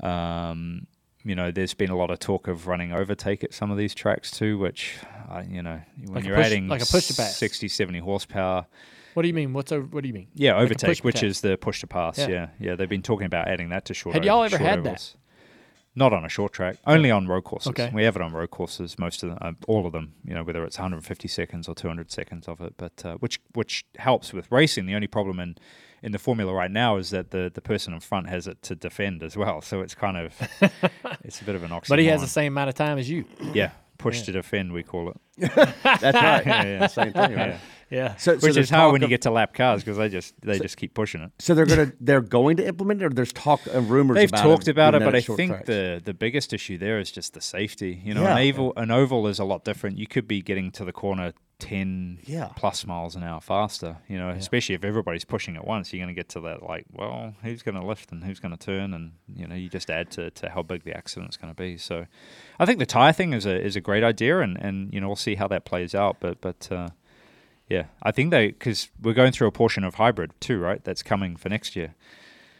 [0.00, 0.86] Um,
[1.24, 3.94] you know, there's been a lot of talk of running overtake at some of these
[3.94, 4.94] tracks too, which,
[5.28, 7.36] I, you know, when Like you're push- adding like a push to pass.
[7.36, 8.66] 60, 70 horsepower,
[9.14, 9.52] What do you mean?
[9.52, 9.86] What's over?
[9.86, 10.28] What do you mean?
[10.34, 12.18] yeah, Like overtake, push which is the push to pass.
[12.18, 12.28] Yeah.
[12.28, 12.48] Yeah.
[12.58, 14.14] yeah, They've been talking about adding that to short.
[14.14, 14.24] Track.
[14.24, 15.14] Had y'all ever short had that?
[15.96, 17.70] Not on a short track, only on road courses.
[17.70, 17.90] Okay.
[17.92, 20.14] We have it on road courses, most of them, uh, all of them.
[20.24, 23.84] You know, whether it's 150 seconds or 200 seconds of it, but uh, which which
[23.96, 24.86] helps with racing.
[24.86, 25.56] The only problem in
[26.02, 28.76] in the formula right now is that the the person in front has it to
[28.76, 29.62] defend as well.
[29.62, 30.32] So it's kind of
[31.24, 31.88] it's a bit of an oxymoron.
[31.88, 33.24] But he has the same amount of time as you.
[33.52, 35.16] yeah push to defend we call it.
[35.84, 36.46] That's right.
[36.46, 36.86] Yeah, yeah.
[36.86, 37.60] Same thing, right?
[37.90, 37.98] Yeah.
[38.00, 38.16] Yeah.
[38.16, 40.08] So, so Which there's is hard talk when you get to lap cars because they
[40.08, 41.32] just they just keep pushing it.
[41.38, 44.14] So they're gonna they're going to implement it, or there's talk and rumors.
[44.14, 45.66] They've about talked it, about it, but I think tracks.
[45.66, 48.00] the the biggest issue there is just the safety.
[48.04, 48.36] You know, Yeah.
[48.36, 49.98] an oval an oval is a lot different.
[49.98, 52.48] You could be getting to the corner ten Yeah.
[52.56, 53.98] plus miles an hour faster.
[54.08, 56.86] You know, especially if everybody's pushing at once, you're going to get to that like,
[56.90, 59.90] well, who's going to lift and who's going to turn, and you know, you just
[59.90, 61.76] add to, to how big the accident's going to be.
[61.76, 62.06] So,
[62.58, 65.08] I think the tire thing is a is a great idea, and and you know,
[65.08, 66.18] we'll see how that plays out.
[66.20, 66.68] But but.
[66.70, 66.88] Uh,
[67.70, 70.84] yeah, I think they because we're going through a portion of hybrid too, right?
[70.84, 71.94] That's coming for next year.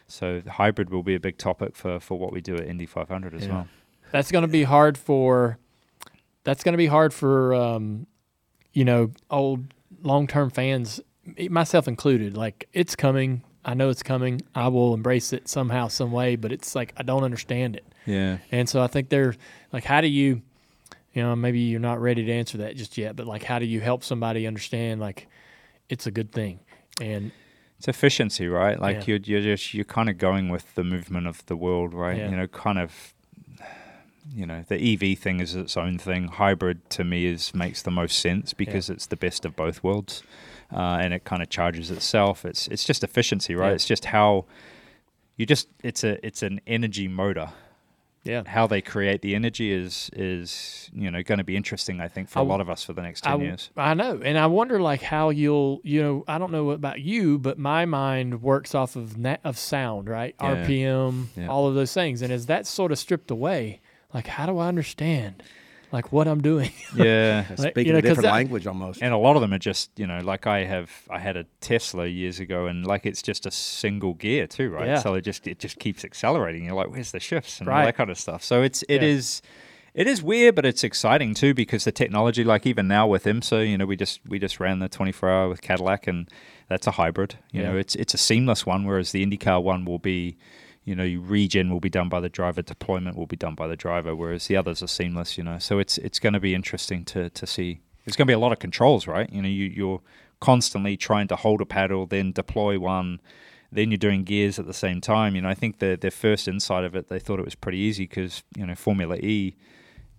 [0.07, 2.85] So the hybrid will be a big topic for, for what we do at Indy
[2.85, 3.53] 500 as Yeah.
[3.53, 3.67] well.
[4.11, 5.57] That's going to be hard for.
[6.43, 8.07] That's going to be hard for, um,
[8.73, 10.99] you know, old long-term fans,
[11.37, 12.35] me- myself included.
[12.35, 13.43] Like it's coming.
[13.63, 14.41] I know it's coming.
[14.55, 16.35] I will embrace it somehow, some way.
[16.35, 19.35] But it's like I don't understand it, Yeah, and so I think they're
[19.71, 20.41] like, how do you,
[21.13, 23.15] you know, maybe you're not ready to answer that just yet.
[23.15, 25.27] But like, how do you help somebody understand like
[25.89, 26.59] it's a good thing?
[27.01, 27.31] And
[27.77, 28.79] it's efficiency, right?
[28.79, 29.03] Like Yeah.
[29.07, 32.17] you're you're just you're kind of going with the movement of the world, right?
[32.17, 32.29] Yeah.
[32.29, 33.13] You know, kind of.
[34.33, 36.27] You know, the EV thing is its own thing.
[36.27, 40.23] Hybrid to me is makes the most sense because it's the best of both worlds,
[40.71, 42.45] uh, and it kind of charges itself.
[42.45, 43.69] It's it's just efficiency, right?
[43.69, 43.73] Yeah.
[43.73, 44.45] It's just how
[45.35, 47.49] you just it's a it's an energy motor.
[48.23, 51.99] Yeah, how they create the energy is is you know going to be interesting.
[52.01, 53.69] I think for a I w- lot of us for the next ten w- years.
[53.75, 57.39] I know, and I wonder like how you'll, you know, I don't know about you,
[57.39, 60.35] but my mind works off of na- of sound, right?
[60.41, 60.63] Yeah.
[60.65, 61.47] RPM, Yeah.
[61.47, 63.81] all of those things, and as that's sort of stripped away,
[64.13, 65.41] like how do I understand,
[65.91, 66.71] like what I'm doing?
[66.95, 69.01] Yeah, Like, speaking you know, a 'cause different that- language almost.
[69.01, 71.45] and a lot of them are just you know like I have I had a
[71.61, 74.87] Tesla years ago and like it's just a single gear too, right?
[74.87, 74.99] Yeah.
[74.99, 76.65] So it just it just keeps accelerating.
[76.65, 78.43] You're like, where's the shifts and all that kind of stuff.
[78.43, 79.09] So it's it Yeah.
[79.09, 79.41] is.
[79.93, 83.69] It is weird, but it's exciting too because the technology, like even now with IMSA,
[83.69, 86.29] you know, we just we just ran the 24 hour with Cadillac, and
[86.69, 87.35] that's a hybrid.
[87.51, 87.71] You Yeah.
[87.73, 90.37] know, it's it's a seamless one, whereas the IndyCar one will be,
[90.83, 93.67] you know, your regen will be done by the driver, deployment will be done by
[93.67, 95.37] the driver, whereas the others are seamless.
[95.37, 97.81] You know, so it's it's going to be interesting to to see.
[98.05, 99.31] There's going to be a lot of controls, right?
[99.31, 100.01] You know, you you're
[100.39, 103.19] constantly trying to hold a paddle, then deploy one.
[103.71, 105.35] Then you're doing gears at the same time.
[105.35, 107.77] You know, I think the their first insight of it, they thought it was pretty
[107.77, 109.55] easy because you know Formula E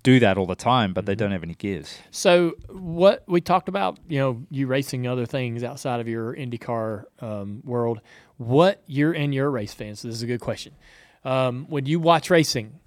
[0.03, 1.97] do that all the time, but they don't have any gears.
[2.11, 7.05] So what we talked about, you know, you racing other things outside of your IndyCar
[7.21, 8.01] um, world.
[8.37, 10.01] What you're in your race fans.
[10.01, 10.75] So this is a good question.
[11.25, 12.81] Um, when you watch racing,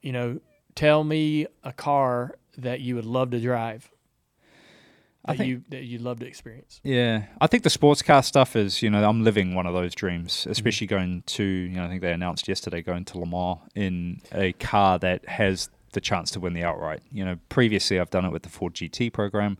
[0.00, 0.40] you know,
[0.74, 3.90] tell me a car that you would love to drive.
[5.24, 6.80] I That think- you that you'd love to experience.
[6.82, 9.94] Yeah, I think the sports car stuff is, you know, I'm living one of those
[9.94, 13.58] dreams, especially going to, you know, I think they announced yesterday going to Le Mans
[13.76, 17.02] in a car that has the chance to win the outright.
[17.10, 19.58] You know, previously I've done it with the Ford GT program,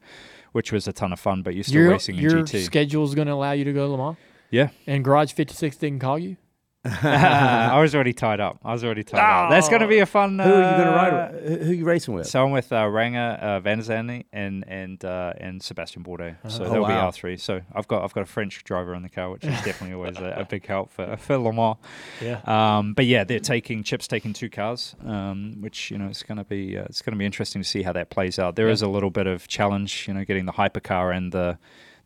[0.53, 2.65] which was a ton of fun, but you're still your racing in your GT.
[2.65, 4.17] schedule is going to allow you to go to Le Mans,
[4.51, 6.37] yeah, and Garage 56 didn't call you.
[6.85, 8.59] I was already tied up.
[8.65, 9.51] I was already tied up.
[9.51, 10.39] That's going to be a fun.
[10.39, 11.33] who are you going to uh, ride?
[11.35, 11.63] With?
[11.63, 12.27] Who are you racing with?
[12.27, 16.37] So I'm with uh, Renger uh, Van Zandt and and uh, and Sebastian Bourdais.
[16.51, 17.07] So Oh, that'll be wow.
[17.07, 17.37] our three.
[17.37, 20.19] So I've got I've got a French driver in the car, which is definitely always
[20.19, 21.77] a, a big help for for Le Mans.
[22.21, 22.41] Yeah.
[22.47, 26.39] Um, but yeah, they're taking Chips taking two cars, um, which you know it's going
[26.39, 28.57] to be uh, it's going to be interesting to see how that plays out.
[28.57, 31.59] There is a little bit of challenge, you know, getting the hypercar and the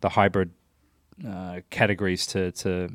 [0.03, 0.51] the hybrid
[1.27, 2.91] uh, categories to to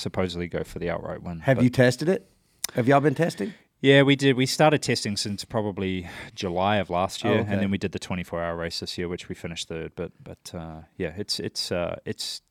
[0.00, 1.40] supposedly go for the outright win.
[1.40, 2.26] Have But- you tested it?
[2.74, 3.54] Have y'all been testing?
[3.80, 4.36] yeah, we did.
[4.36, 7.50] We started testing since probably July of last year, Oh, okay.
[7.52, 9.92] and then we did the 24-hour race this year, which we finished third.
[9.96, 12.42] But but uh, yeah, it's it's uh, it's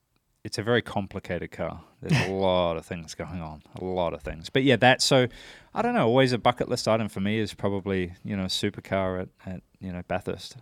[0.44, 1.84] it's a very complicated car.
[2.02, 4.50] There's a lot of things going on, a lot of things.
[4.50, 5.28] But yeah, that so
[5.74, 6.08] I don't know.
[6.08, 9.62] Always a bucket list item for me is probably you know a supercar at, at
[9.80, 10.58] you know Bathurst.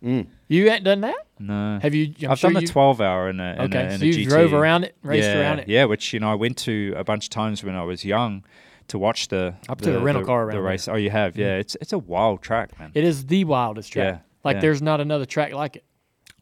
[0.00, 1.26] You hadn't done that?
[1.38, 2.14] No, Have you?
[2.22, 4.04] I'm I've sure done the you- 12 hour in a, in Okay, a, in so
[4.04, 4.28] a you GT.
[4.28, 5.68] drove around it, raced yeah, around it.
[5.68, 8.44] Yeah, which you know I went to a bunch of times when I was young
[8.88, 10.88] to watch the I've took a rental car around the around race.
[10.88, 11.36] Oh, you have?
[11.36, 12.92] Yeah, it's it's a wild track, man.
[12.94, 14.14] It is the wildest track.
[14.14, 14.60] Yeah, Like yeah.
[14.60, 15.84] there's not another track like it.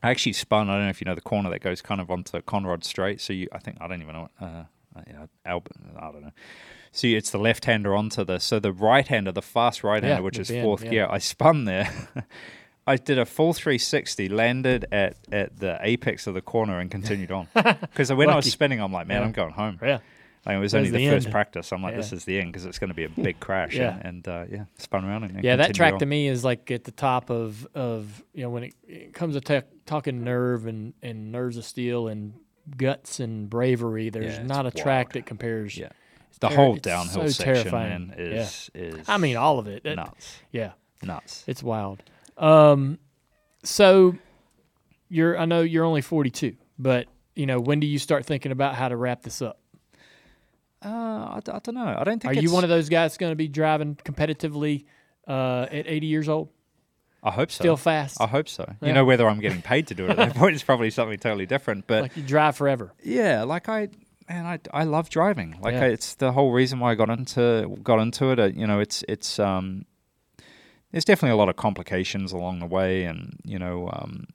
[0.02, 0.68] I actually spun.
[0.68, 3.20] I don't know if you know the corner that goes kind of onto Conrod Straight.
[3.20, 4.28] So you, I think I don't even know.
[4.38, 4.64] What, uh,
[4.96, 6.30] uh, yeah, Albert, I don't know.
[6.92, 10.16] So it's the left hander onto the so the right hander, the fast right hander,
[10.16, 10.90] Yeah, which is bend, fourth yeah.
[10.90, 11.08] gear.
[11.10, 11.90] I spun there.
[12.86, 17.30] I did a full 360, landed at, at the apex of the corner, and continued
[17.32, 17.48] on.
[17.54, 19.26] Because when I was spinning, I'm like, man, Yeah.
[19.26, 19.78] I'm going home.
[19.82, 19.98] Yeah.
[20.44, 21.72] Like, it was only the, the first practice.
[21.72, 23.74] I'm like, this is the end because it's going to be a big crash.
[23.74, 23.94] Yeah.
[23.96, 25.98] And, and uh, yeah, spun around and, and Yeah, that track on.
[26.00, 29.34] to me is like at the top of of you know when it, it comes
[29.36, 32.34] to ta- talking nerve and and nerves of steel and
[32.76, 34.10] guts and bravery.
[34.10, 35.78] There's Yeah, not a track that compares.
[35.78, 35.88] Yeah.
[36.40, 38.08] The ter- whole downhill so section terrifying.
[38.08, 39.86] man, is is I mean, all of it.
[39.86, 40.40] It- nuts.
[40.52, 41.44] Yeah, Nuts.
[41.46, 42.02] it's wild.
[42.36, 42.98] Um,
[43.62, 44.16] so
[45.08, 45.38] you're.
[45.38, 48.88] I know you're only 42, but you know when do you start thinking about how
[48.88, 49.58] to wrap this up?
[50.84, 50.88] Uh,
[51.36, 51.96] I, d- I don't know.
[51.98, 54.84] I don't think Are you one of those guys going to be driving competitively
[55.26, 56.50] uh, at 80 years old?
[57.22, 57.62] I hope so.
[57.62, 58.20] Still fast.
[58.20, 58.66] I hope so.
[58.82, 58.88] Yeah.
[58.88, 61.18] You know, whether I'm getting paid to do it at that point is probably something
[61.18, 61.86] totally different.
[61.86, 62.92] But Like you drive forever.
[63.02, 63.88] yeah, like I,
[64.28, 65.56] man, I, I love driving.
[65.62, 65.84] Like Yeah.
[65.84, 68.38] I, it's the whole reason why I got into got into it.
[68.38, 69.86] Uh, you know, it's it's um,
[70.94, 74.28] there's definitely a lot of complications along the way, and you know, um,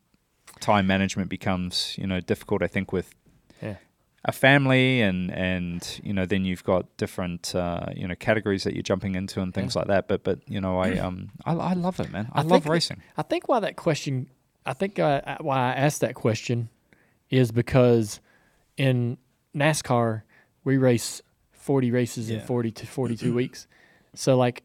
[0.59, 2.61] time management becomes you know difficult.
[2.61, 3.15] I think with
[3.61, 3.77] Yeah.
[4.25, 8.73] a family and and you know then you've got different uh, you know categories that
[8.73, 10.09] you're jumping into and things like that.
[10.09, 12.27] But but you know I um I, I love it, man.
[12.33, 13.01] I, love think racing.
[13.15, 14.29] I think why that question,
[14.65, 16.67] I think uh, uh, why I asked that question
[17.29, 18.19] is because
[18.75, 19.17] in
[19.55, 20.23] NASCAR,
[20.65, 21.21] we race
[21.53, 23.67] 40 races in 40 to 42 weeks.
[24.15, 24.63] So, like,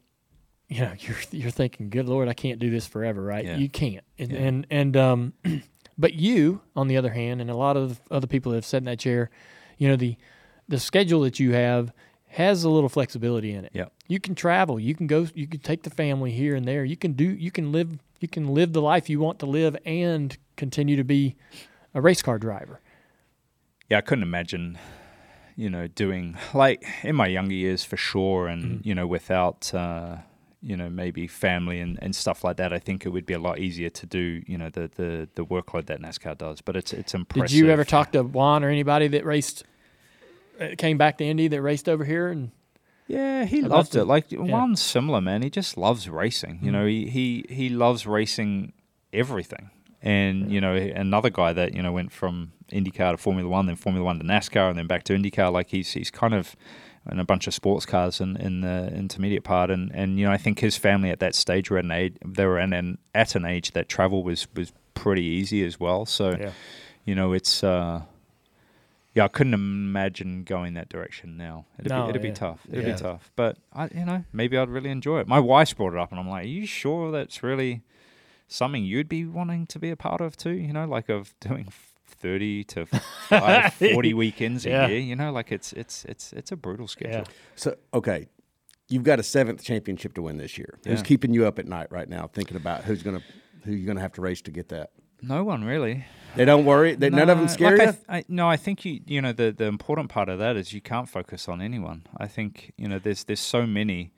[0.68, 3.44] you know, you're, you're thinking, good Lord, I can't do this forever, right?
[3.44, 3.56] Yeah.
[3.56, 4.04] You can't.
[4.18, 4.38] And, Yeah.
[4.38, 5.32] and, and, um,
[5.98, 8.78] but you, on the other hand, and a lot of other people that have sat
[8.78, 9.30] in that chair,
[9.78, 10.16] you know, the,
[10.68, 11.92] the schedule that you have
[12.28, 13.70] has a little flexibility in it.
[13.74, 13.92] Yep.
[14.08, 14.80] You can travel.
[14.80, 15.28] You can go.
[15.34, 16.84] You can take the family here and there.
[16.84, 17.24] You can do.
[17.24, 17.98] You can live.
[18.18, 21.36] You can live the life you want to live and continue to be
[21.94, 22.80] a race car driver.
[23.88, 24.78] yeah, I couldn't imagine,
[25.54, 28.88] you know, doing like in my younger years for sure, and Mm-hmm.
[28.88, 30.16] you know, without uh,
[30.64, 32.72] you know maybe family and, and stuff like that.
[32.72, 35.44] I think it would be a lot easier to do, you know, the the the
[35.44, 36.60] workload that NASCAR does.
[36.60, 37.50] But it's it's impressive.
[37.50, 39.64] Did you ever talk to Juan or anybody that raced,
[40.58, 42.28] uh, came back to Indy that raced over here?
[42.28, 42.50] And
[43.06, 44.06] Yeah, he loved it.
[44.06, 44.38] Like yeah.
[44.38, 44.50] Mm-hmm.
[44.50, 45.42] Juan's similar, man.
[45.42, 46.60] He just loves racing.
[46.62, 48.72] You know, he he he loves racing
[49.12, 49.70] everything.
[50.00, 53.76] And you know, another guy that you know went from IndyCar to Formula One, then
[53.76, 55.52] Formula One to NASCAR, and then back to IndyCar.
[55.52, 56.56] Like he's he's kind of
[57.10, 60.32] in a bunch of sports cars in, in the intermediate part, and, and you know,
[60.32, 62.98] I think his family at that stage were at an age they were in an,
[63.14, 66.06] at an age that travel was was pretty easy as well.
[66.06, 66.52] So, Yeah.
[67.04, 67.62] you know, it's.
[67.64, 68.02] uh
[69.16, 71.66] yeah, I couldn't imagine going that direction now.
[71.78, 72.30] It'd No, be it'd yeah.
[72.30, 72.66] be tough.
[72.68, 72.94] It'd Yeah.
[72.94, 73.30] be tough.
[73.36, 75.28] But I, you know, maybe I'd really enjoy it.
[75.28, 77.82] My wife's brought it up, and I'm like, "Are you sure that's really
[78.48, 80.50] something you'd be wanting to be a part of too?
[80.54, 81.68] You know, like of doing
[82.24, 84.86] thirty to five, 40 weekends a Yeah.
[84.88, 84.98] year.
[84.98, 87.18] You know, like it's it's it's it's a brutal schedule.
[87.20, 87.24] yeah,
[87.54, 88.26] So okay,
[88.88, 90.78] you've got a seventh championship to win this year.
[90.86, 93.22] Who's keeping you up at night right now, thinking about who's gonna
[93.64, 94.90] who you're gonna have to race to get that?
[95.22, 96.04] No one really.
[96.36, 96.94] They don't worry.
[96.96, 97.92] They, none of them scare like I you.
[97.92, 100.72] th- I, no, I think you you know the the important part of that is
[100.72, 102.06] you can't focus on anyone.
[102.16, 104.12] I think you know there's there's so many.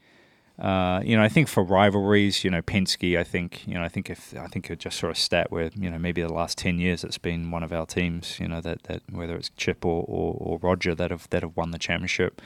[0.58, 3.18] Uh, you know, I think for rivalries, you know, Penske.
[3.18, 5.90] I think you know, I think if I think just saw a stat where you
[5.90, 8.40] know maybe the last ten years it's been one of our teams.
[8.40, 11.56] You know that that whether it's Chip or, or, or Roger that have that have
[11.56, 12.40] won the championship.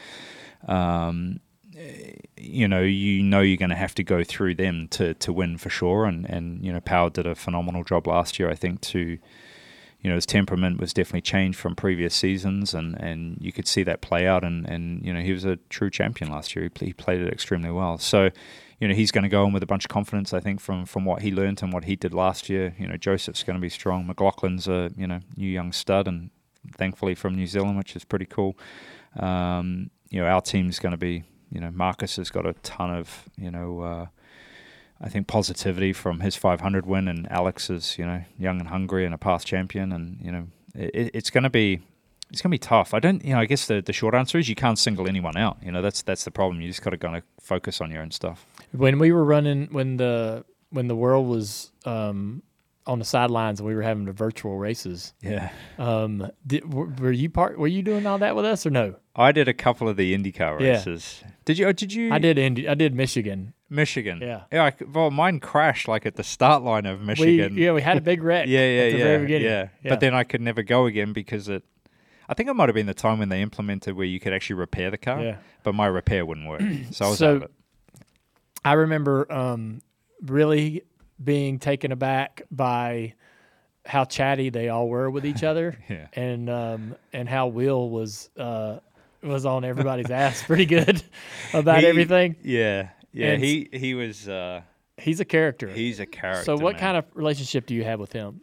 [0.67, 1.41] Um,
[2.37, 5.57] you know, you know you're going to have to go through them to to win
[5.57, 6.05] for sure.
[6.05, 8.51] And and you know, Power did a phenomenal job last year.
[8.51, 9.19] I think to
[10.01, 13.83] you know his temperament was definitely changed from previous seasons, and, and you could see
[13.83, 14.45] that play out.
[14.45, 16.71] And, and you know he was a true champion last year.
[16.79, 17.99] He, he played it extremely well.
[17.99, 18.31] So
[18.79, 20.33] you know he's going to go in with a bunch of confidence.
[20.33, 22.75] I think from from what he learned and what he did last year.
[22.79, 24.07] You know Josef's going to be strong.
[24.07, 26.31] McLaughlin's a you know new young stud, and
[26.77, 28.57] thankfully from New Zealand, which is pretty cool.
[29.19, 31.25] Um, you know our team's going to be.
[31.53, 33.81] You know Marcus has got a ton of you know.
[33.81, 34.07] Uh,
[35.01, 39.05] I think positivity from his 500 win, and Alex is you know young and hungry
[39.05, 41.81] and a past champion, and you know it, it's going to be
[42.31, 42.93] it's going to be tough.
[42.93, 45.37] I don't you know I guess the, the short answer is you can't single anyone
[45.37, 45.59] out.
[45.63, 46.61] You know that's that's the problem.
[46.61, 48.47] You just got to kind of focus on your own stuff.
[48.73, 52.43] when we were running, when the when the world was um,
[52.87, 57.29] on the sidelines and we were having the virtual races, Yeah, um, did, were, you
[57.31, 57.59] part?
[57.59, 58.97] Were you doing all that with us or no?
[59.17, 61.21] I did a couple of the IndyCar races.
[61.23, 61.31] Yeah.
[61.45, 61.67] Did you?
[61.67, 62.13] oh, Did you?
[62.13, 62.69] I did Indy.
[62.69, 63.55] I did Michigan.
[63.71, 64.19] Michigan.
[64.21, 64.43] Yeah.
[64.53, 64.65] Yeah.
[64.65, 67.57] I well, mine crashed like at the start line of We Michigan.
[67.57, 68.47] yeah, we had a big wreck.
[68.49, 69.47] Yeah, yeah, at the yeah, very beginning.
[69.49, 69.69] yeah.
[69.85, 71.63] But then I could never go again because it.
[72.29, 74.57] I think it might have been the time when they implemented where you could actually
[74.57, 75.21] repair the car.
[75.23, 75.37] Yeah.
[75.63, 77.51] But my repair wouldn't work, so I was So- out of it.
[78.65, 79.81] I remember um,
[80.23, 80.83] really
[81.23, 83.15] being taken aback by
[83.87, 86.09] how chatty they all were with each other, Yeah.
[86.13, 88.81] and um, and how Will was uh,
[89.23, 91.03] was on everybody's ass pretty good
[91.55, 92.37] about He- everything.
[92.43, 93.33] Yeah, yeah.
[93.33, 94.29] And- he he was.
[94.29, 94.63] Uh,
[94.99, 95.67] He's a character.
[95.71, 96.45] he's a character.
[96.45, 96.81] so, what man.
[96.81, 98.43] kind of relationship do you have with him?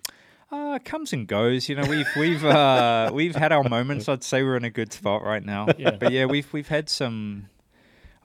[0.51, 1.69] Uh, comes and goes.
[1.69, 4.09] You know, we've we've uh, we've had our moments.
[4.09, 5.67] I'd say we're in a good spot right now.
[5.77, 5.91] Yeah.
[5.91, 7.49] But yeah, we've we've had some.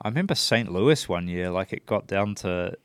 [0.01, 0.71] I remember St.
[0.71, 1.51] Louis one year.
[1.51, 2.75] Like it got down to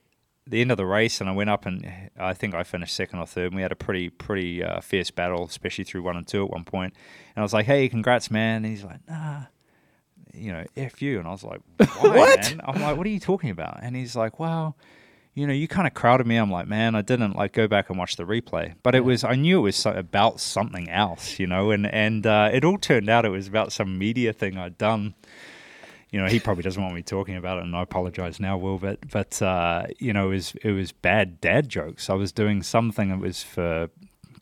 [0.46, 3.18] the end of the race, and I went up and I think I finished second
[3.18, 3.46] or third.
[3.46, 6.50] And we had a pretty pretty uh, fierce battle, especially through one and two at
[6.50, 6.92] one point.
[7.34, 9.44] And I was like, "Hey, congrats, man!" And he's like, "Nah."
[10.34, 11.18] You know, F you.
[11.18, 11.60] And I was like,
[12.00, 12.40] What?
[12.40, 12.60] Man?
[12.64, 13.80] I'm like, what are you talking about?
[13.82, 14.76] And he's like, well,
[15.38, 16.36] you know, you kind of crowded me.
[16.36, 19.22] I'm like, man, I didn't like go back and watch the replay, but it was
[19.22, 22.76] I knew it was so, about something else, you know, and and uh, it all
[22.76, 25.14] turned out it was about some media thing I'd done.
[26.10, 28.78] You know, he probably doesn't want me talking about it, and I apologize now, Will.
[28.78, 32.10] But but uh, you know, it was it was bad dad jokes.
[32.10, 33.90] I was doing something that was for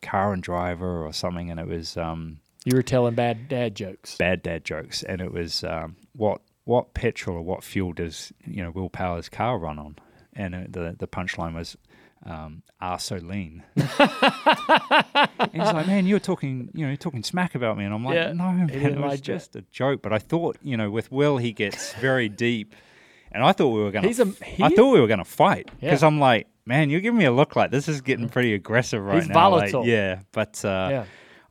[0.01, 4.17] car and driver or something, and it was um, You were telling bad dad jokes.
[4.17, 8.61] bad dad jokes, and it was um, what what petrol or what fuel does you
[8.61, 9.95] know Will Power's car run on?
[10.33, 11.77] And uh, the the punchline was
[12.25, 17.55] um, "are so lean." and he's like, "Man, you're talking you know you're talking smack
[17.55, 19.21] about me," and I'm like, Yeah, "No, man, it was like that.
[19.21, 22.75] just a joke." But I thought you know with Will he gets very deep,
[23.31, 25.71] and I thought we were gonna He's a- I he- thought we were gonna fight
[25.79, 26.07] because Yeah.
[26.07, 29.21] I'm like, "Man, you're giving me a look like this is getting pretty aggressive right
[29.23, 29.85] He's now." Like, volatile.
[29.87, 30.65] yeah, but.
[30.65, 31.05] Uh, Yeah.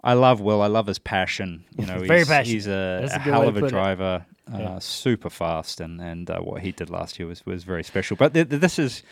[0.07, 0.63] I love Will.
[0.63, 1.65] I love his passion.
[1.77, 2.53] You know, Very he's, passionate.
[2.55, 4.25] he's a, a a hell of a driver.
[4.53, 4.79] Uh, Yeah.
[4.79, 8.17] Super fast, and and uh, what he did last year was was very special.
[8.17, 9.03] But th- th- this is,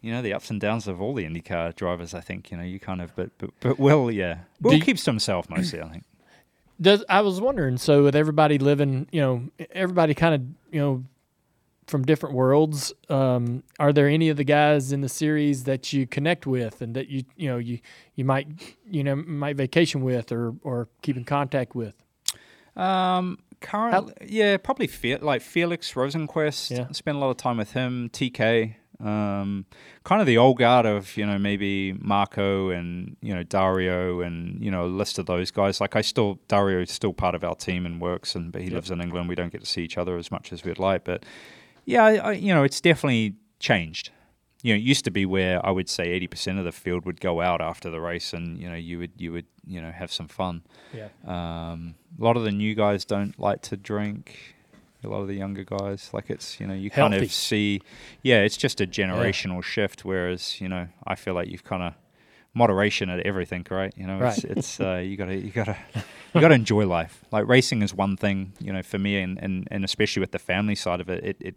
[0.00, 2.14] you know, the ups and downs of all the IndyCar drivers.
[2.14, 5.10] I think you know you kind of, but but, but Will, yeah, Will keeps to
[5.10, 5.82] himself mostly.
[5.82, 6.04] I think.
[6.80, 7.76] Does I was wondering.
[7.76, 9.42] So with everybody living, you know,
[9.72, 10.40] everybody kind of,
[10.74, 11.04] you know,
[11.90, 12.92] from different worlds.
[13.08, 16.94] Um, are there any of the guys in the series that you connect with and
[16.94, 17.80] that you, you know, you
[18.14, 18.46] you might,
[18.88, 21.94] you know, might vacation with or or keep in contact with?
[22.76, 26.70] Um, currently, yeah, probably Fe- like Felix Rosenqvist.
[26.70, 26.86] Yeah.
[26.92, 28.08] Spent a lot of time with him.
[28.10, 28.76] TK.
[29.00, 29.64] Um,
[30.04, 34.62] kind of the old guard of you know maybe Marco and you know Dario and
[34.62, 35.80] you know a list of those guys.
[35.80, 38.68] Like I still Dario is still part of our team and works, and but he
[38.68, 39.28] lives in England.
[39.28, 41.24] We don't get to see each other as much as we'd like, but
[41.84, 44.10] yeah, I, you know it's definitely changed.
[44.62, 47.06] You know, it used to be where I would say eighty percent of the field
[47.06, 49.90] would go out after the race, and you know you would you would you know
[49.90, 50.62] have some fun.
[50.92, 51.08] Yeah.
[51.26, 54.54] Um, a lot of the new guys don't like to drink.
[55.02, 57.80] A lot of the younger guys, like it's you know you kind of see,
[58.22, 60.04] yeah, it's just a generational shift.
[60.04, 61.94] Whereas you know I feel like you've kind of
[62.54, 63.92] moderation at everything, right?
[63.96, 65.76] You know, it's, it's uh, you gotta you gotta
[66.34, 67.24] you gotta enjoy life.
[67.30, 70.38] Like racing is one thing, you know, for me, and and, and especially with the
[70.38, 71.56] family side of it, it it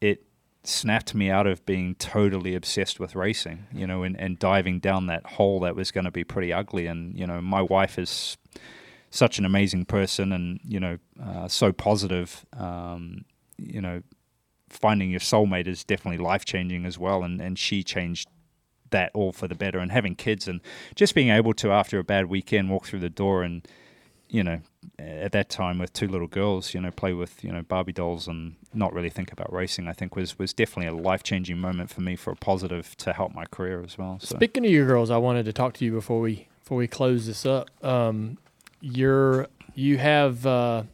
[0.00, 0.24] it
[0.64, 5.06] snapped me out of being totally obsessed with racing, you know, and, and diving down
[5.06, 6.86] that hole that was going to be pretty ugly.
[6.86, 8.36] And, you know, my wife is
[9.10, 12.46] such an amazing person and, you know, uh, so positive.
[12.56, 13.24] Um,
[13.58, 14.02] you know,
[14.68, 17.24] finding your soulmate is definitely life changing as well.
[17.24, 18.28] And, and she changed
[18.92, 19.78] that all for the better.
[19.78, 20.60] And having kids and
[20.94, 23.66] just being able to, after a bad weekend, walk through the door and,
[24.28, 24.60] you know,
[24.98, 28.26] at that time with two little girls, you know, play with you know Barbie dolls
[28.26, 29.88] and not really think about racing.
[29.88, 33.12] I think was was definitely a life changing moment for me for a positive to
[33.12, 34.18] help my career as well.
[34.20, 36.88] So Speaking of your girls, I wanted to talk to you before we before we
[36.88, 37.70] close this up.
[37.84, 38.38] Um,
[38.80, 40.84] you're you have uh,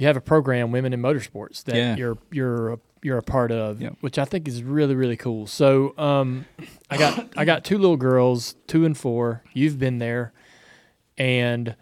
[0.00, 1.96] you have a program, Women in Motorsports, that Yeah.
[1.96, 3.96] you're you're a, you're a part of, Yep.
[4.00, 5.46] which I think is really really cool.
[5.46, 6.46] So um,
[6.90, 9.42] I got I got two little girls, two and four.
[9.52, 10.32] You've been there,
[11.18, 11.76] and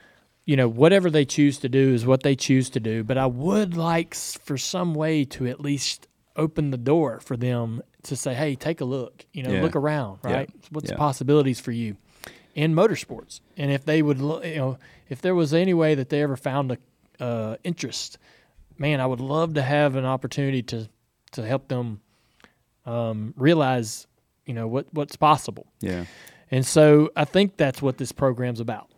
[0.45, 3.05] you know whatever they choose to do is what they choose to do.
[3.05, 7.83] But I would like for some way to at least open the door for them
[8.05, 9.27] to say, "Hey, take a look.
[9.33, 9.63] You know, Yeah.
[9.63, 10.21] look around.
[10.25, 10.33] Yeah.
[10.33, 10.51] Right?
[10.71, 11.97] What's the possibilities for you
[12.55, 13.41] in motorsports?
[13.57, 14.79] And if they would, you know,
[15.09, 16.79] if there was any way that they ever found a
[17.21, 18.19] uh, interest,
[18.79, 20.89] man, I would love to have an opportunity to
[21.33, 22.01] to help them
[22.87, 24.07] um, realize,
[24.47, 25.67] you know, what what's possible.
[25.81, 26.05] yeah.
[26.51, 28.91] And so I think that's what this program's about.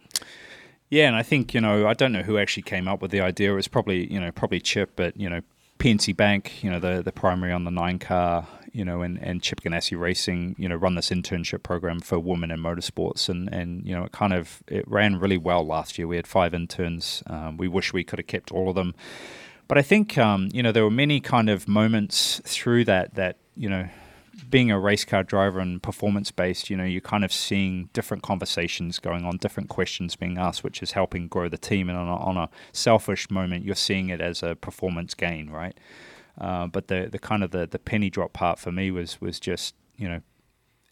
[0.88, 3.20] Yeah, and I think you know I don't know who actually came up with the
[3.20, 3.52] idea.
[3.52, 5.40] It was probably you know probably Chip, but you know
[5.78, 9.42] PNC Bank, you know the the primary on the nine car, you know, and, and
[9.42, 13.86] Chip Ganassi Racing, you know, run this internship program for women in motorsports, and and
[13.86, 16.06] you know it kind of it ran really well last year.
[16.06, 17.22] We had five interns.
[17.26, 18.94] Um, we wish we could have kept all of them,
[19.68, 23.36] but I think um, you know there were many kind of moments through that that
[23.56, 23.88] you know
[24.48, 28.22] being a race car driver and performance based, you know, you're kind of seeing different
[28.22, 31.88] conversations going on, different questions being asked, which is helping grow the team.
[31.88, 35.76] And on a, on a selfish moment, you're seeing it as a performance gain, right?
[36.40, 39.38] Uh, but the the kind of the, the penny drop part for me was was
[39.38, 40.20] just you know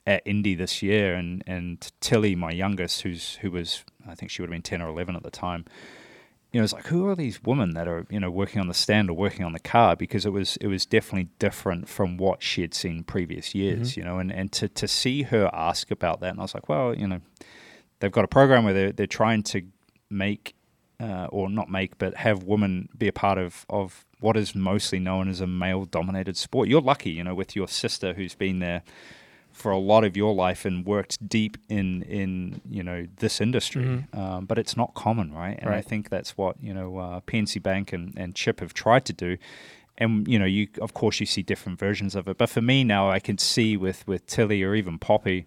[0.06, 4.42] at Indy this year, and and Tilly, my youngest, who's who was I think she
[4.42, 5.64] would have been ten or eleven at the time.
[6.52, 8.74] You know, it's like who are these women that are you know working on the
[8.74, 9.96] stand or working on the car?
[9.96, 13.96] Because it was it was definitely different from what she had seen previous years.
[13.96, 16.68] You know, and and to to see her ask about that, and I was like,
[16.68, 17.20] well, you know,
[18.00, 19.62] they've got a program where they're they're trying to
[20.10, 20.54] make
[21.00, 24.98] uh, or not make, but have women be a part of of what is mostly
[24.98, 26.68] known as a male dominated sport.
[26.68, 28.82] You're lucky, you know, with your sister who's been there
[29.52, 33.82] for a lot of your life and worked deep in in you know this industry,
[34.12, 35.58] um, but it's not common, right?
[35.60, 39.04] And I think that's what you know uh, PNC Bank and, and Chip have tried
[39.06, 39.36] to do.
[39.96, 42.84] And you know, you of course you see different versions of it, but for me
[42.84, 45.46] now, I can see with with Tilly or even Poppy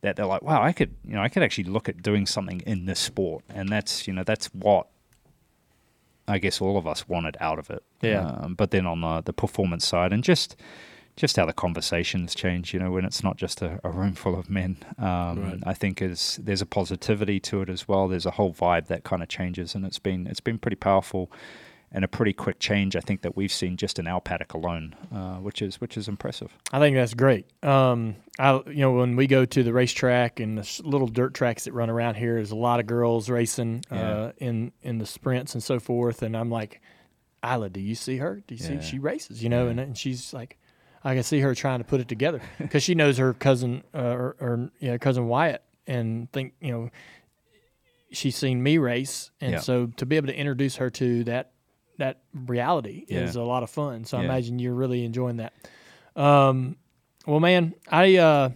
[0.00, 2.60] that they're like, wow, I could you know I could actually look at doing something
[2.66, 4.88] in this sport, and that's you know that's what
[6.28, 7.82] I guess all of us wanted out of it.
[8.00, 8.26] Yeah.
[8.26, 10.56] Um, but then on the, the performance side, and just
[11.16, 14.38] just how the conversations change, you know, when it's not just a, a room full
[14.38, 18.06] of men, um, I think is there's a positivity to it as well.
[18.06, 21.30] There's a whole vibe that kind of changes, and it's been it's been pretty powerful
[21.92, 22.96] and a pretty quick change.
[22.96, 26.08] I think that we've seen just in our paddock alone, uh, which is which is
[26.08, 26.50] impressive.
[26.72, 27.46] I think that's great.
[27.64, 31.64] Um, I, you know, when we go to the racetrack and the little dirt tracks
[31.64, 35.54] that run around here, there's a lot of girls racing uh, in in the sprints
[35.54, 36.22] and so forth.
[36.22, 36.80] And I'm like,
[37.44, 38.42] Isla, do you see her?
[38.46, 39.42] Do you see she races?
[39.42, 40.58] You know, and, and she's like,
[41.04, 43.98] I can see her trying to put it together because she knows her cousin uh,
[44.00, 46.90] or, or yeah, cousin Wyatt, and think you know
[48.12, 49.60] she's seen me race, and Yeah.
[49.60, 51.52] so to be able to introduce her to that
[51.98, 53.20] that reality Yeah.
[53.20, 54.04] is a lot of fun.
[54.04, 55.52] So I imagine you're really enjoying that.
[56.14, 56.76] Um,
[57.26, 58.50] well, man, I uh,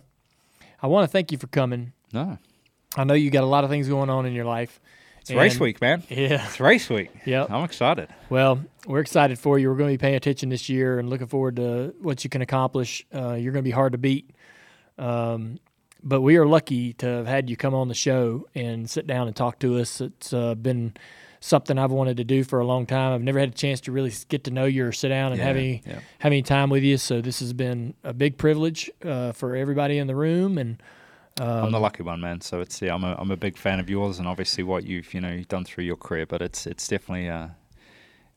[0.83, 1.93] I want to thank you for coming.
[2.13, 2.39] No,
[2.97, 4.81] I know you got a lot of things going on in your life.
[5.21, 6.03] it's race week, man.
[6.09, 6.45] Yeah.
[6.47, 7.11] It's race week.
[7.27, 7.51] Yep.
[7.51, 8.09] I'm excited.
[8.31, 9.69] Well, we're excited for you.
[9.69, 12.43] We're going to be paying attention this year and looking forward to what you can
[12.43, 13.05] accomplish.
[13.15, 14.31] Uh, you're going to be hard to beat.
[14.99, 15.59] Um,
[16.03, 19.27] but we are lucky to have had you come on the show and sit down
[19.27, 20.01] and talk to us.
[20.01, 20.95] It's uh, been
[21.41, 23.13] something I've wanted to do for a long time.
[23.13, 25.41] I've never had a chance to really get to know you or sit down and
[25.41, 26.01] have any yeah.
[26.19, 26.99] have any time with you.
[26.99, 30.59] So this has been a big privilege uh, for everybody in the room.
[30.59, 30.83] And
[31.41, 32.43] I'm the lucky one, man.
[32.43, 35.13] So it's yeah, I'm a I'm a big fan of yours, and obviously what you've
[35.15, 36.27] you know you've done through your career.
[36.27, 37.49] But it's it's definitely uh,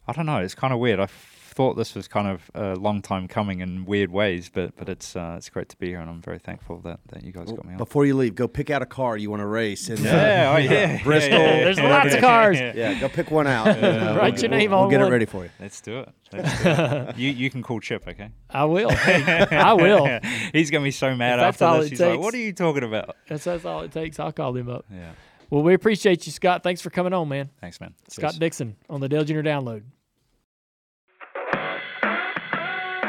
[0.07, 0.39] I don't know.
[0.39, 0.99] It's kind of weird.
[0.99, 1.07] I
[1.53, 5.15] thought this was kind of a long time coming in weird ways, but but it's
[5.15, 7.63] uh, it's great to be here, and I'm very thankful that, that you guys got
[7.65, 7.77] me on.
[7.77, 9.87] Before you leave, go pick out a car you want to race.
[9.89, 11.37] And, uh, oh, yeah, Bristol.
[11.39, 11.89] yeah, yeah, there's yeah.
[11.89, 12.59] lots of cars.
[12.59, 13.67] yeah, go pick one out.
[13.77, 15.07] and, uh, Write we'll- your we'll- name we'll on get one.
[15.07, 15.51] it ready for you.
[15.59, 16.09] Let's do it.
[16.33, 17.17] Let's do it.
[17.17, 18.29] you you can call Chip, okay?
[18.49, 18.89] I will.
[18.91, 20.19] I will.
[20.51, 21.87] He's gonna be so mad If that's after all this.
[21.87, 24.19] it He's like, "What are you talking about?" That's, that's all it takes.
[24.19, 24.85] I'll call him up.
[24.91, 25.11] Yeah.
[25.49, 26.63] Well, we appreciate you, Scott.
[26.63, 27.51] Thanks for coming on, man.
[27.61, 27.93] Thanks, man.
[28.07, 28.39] Scott Cheers.
[28.39, 29.41] Dixon on the Dale Jr.
[29.41, 29.83] Download.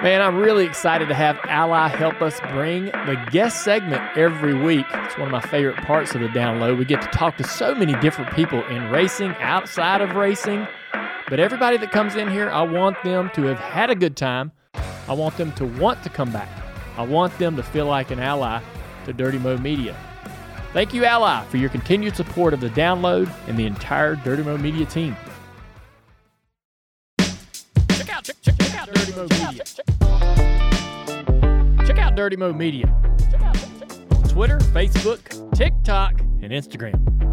[0.05, 4.85] Man, I'm really excited to have Ally help us bring the guest segment every week.
[4.93, 6.77] It's one of my favorite parts of the download.
[6.77, 10.69] We get to talk to so many different people in racing, outside of racing.
[11.31, 14.53] But everybody that comes in here, I want them to have had a good time.
[15.09, 16.51] I want them to want to come back.
[16.99, 18.61] I want them to feel like an ally
[19.07, 19.97] to Dirty Mo Media.
[20.75, 24.59] Thank you, Ally, for your continued support of the download and the entire Dirty Mo
[24.59, 25.17] Media team.
[27.19, 28.54] Check out, check, check,
[28.95, 29.65] Dirty Mo Media.
[31.87, 32.87] Check out Dirty Mo Media.
[33.31, 34.29] Check.
[34.29, 37.24] Twitter, Facebook, TikTok, and Instagram.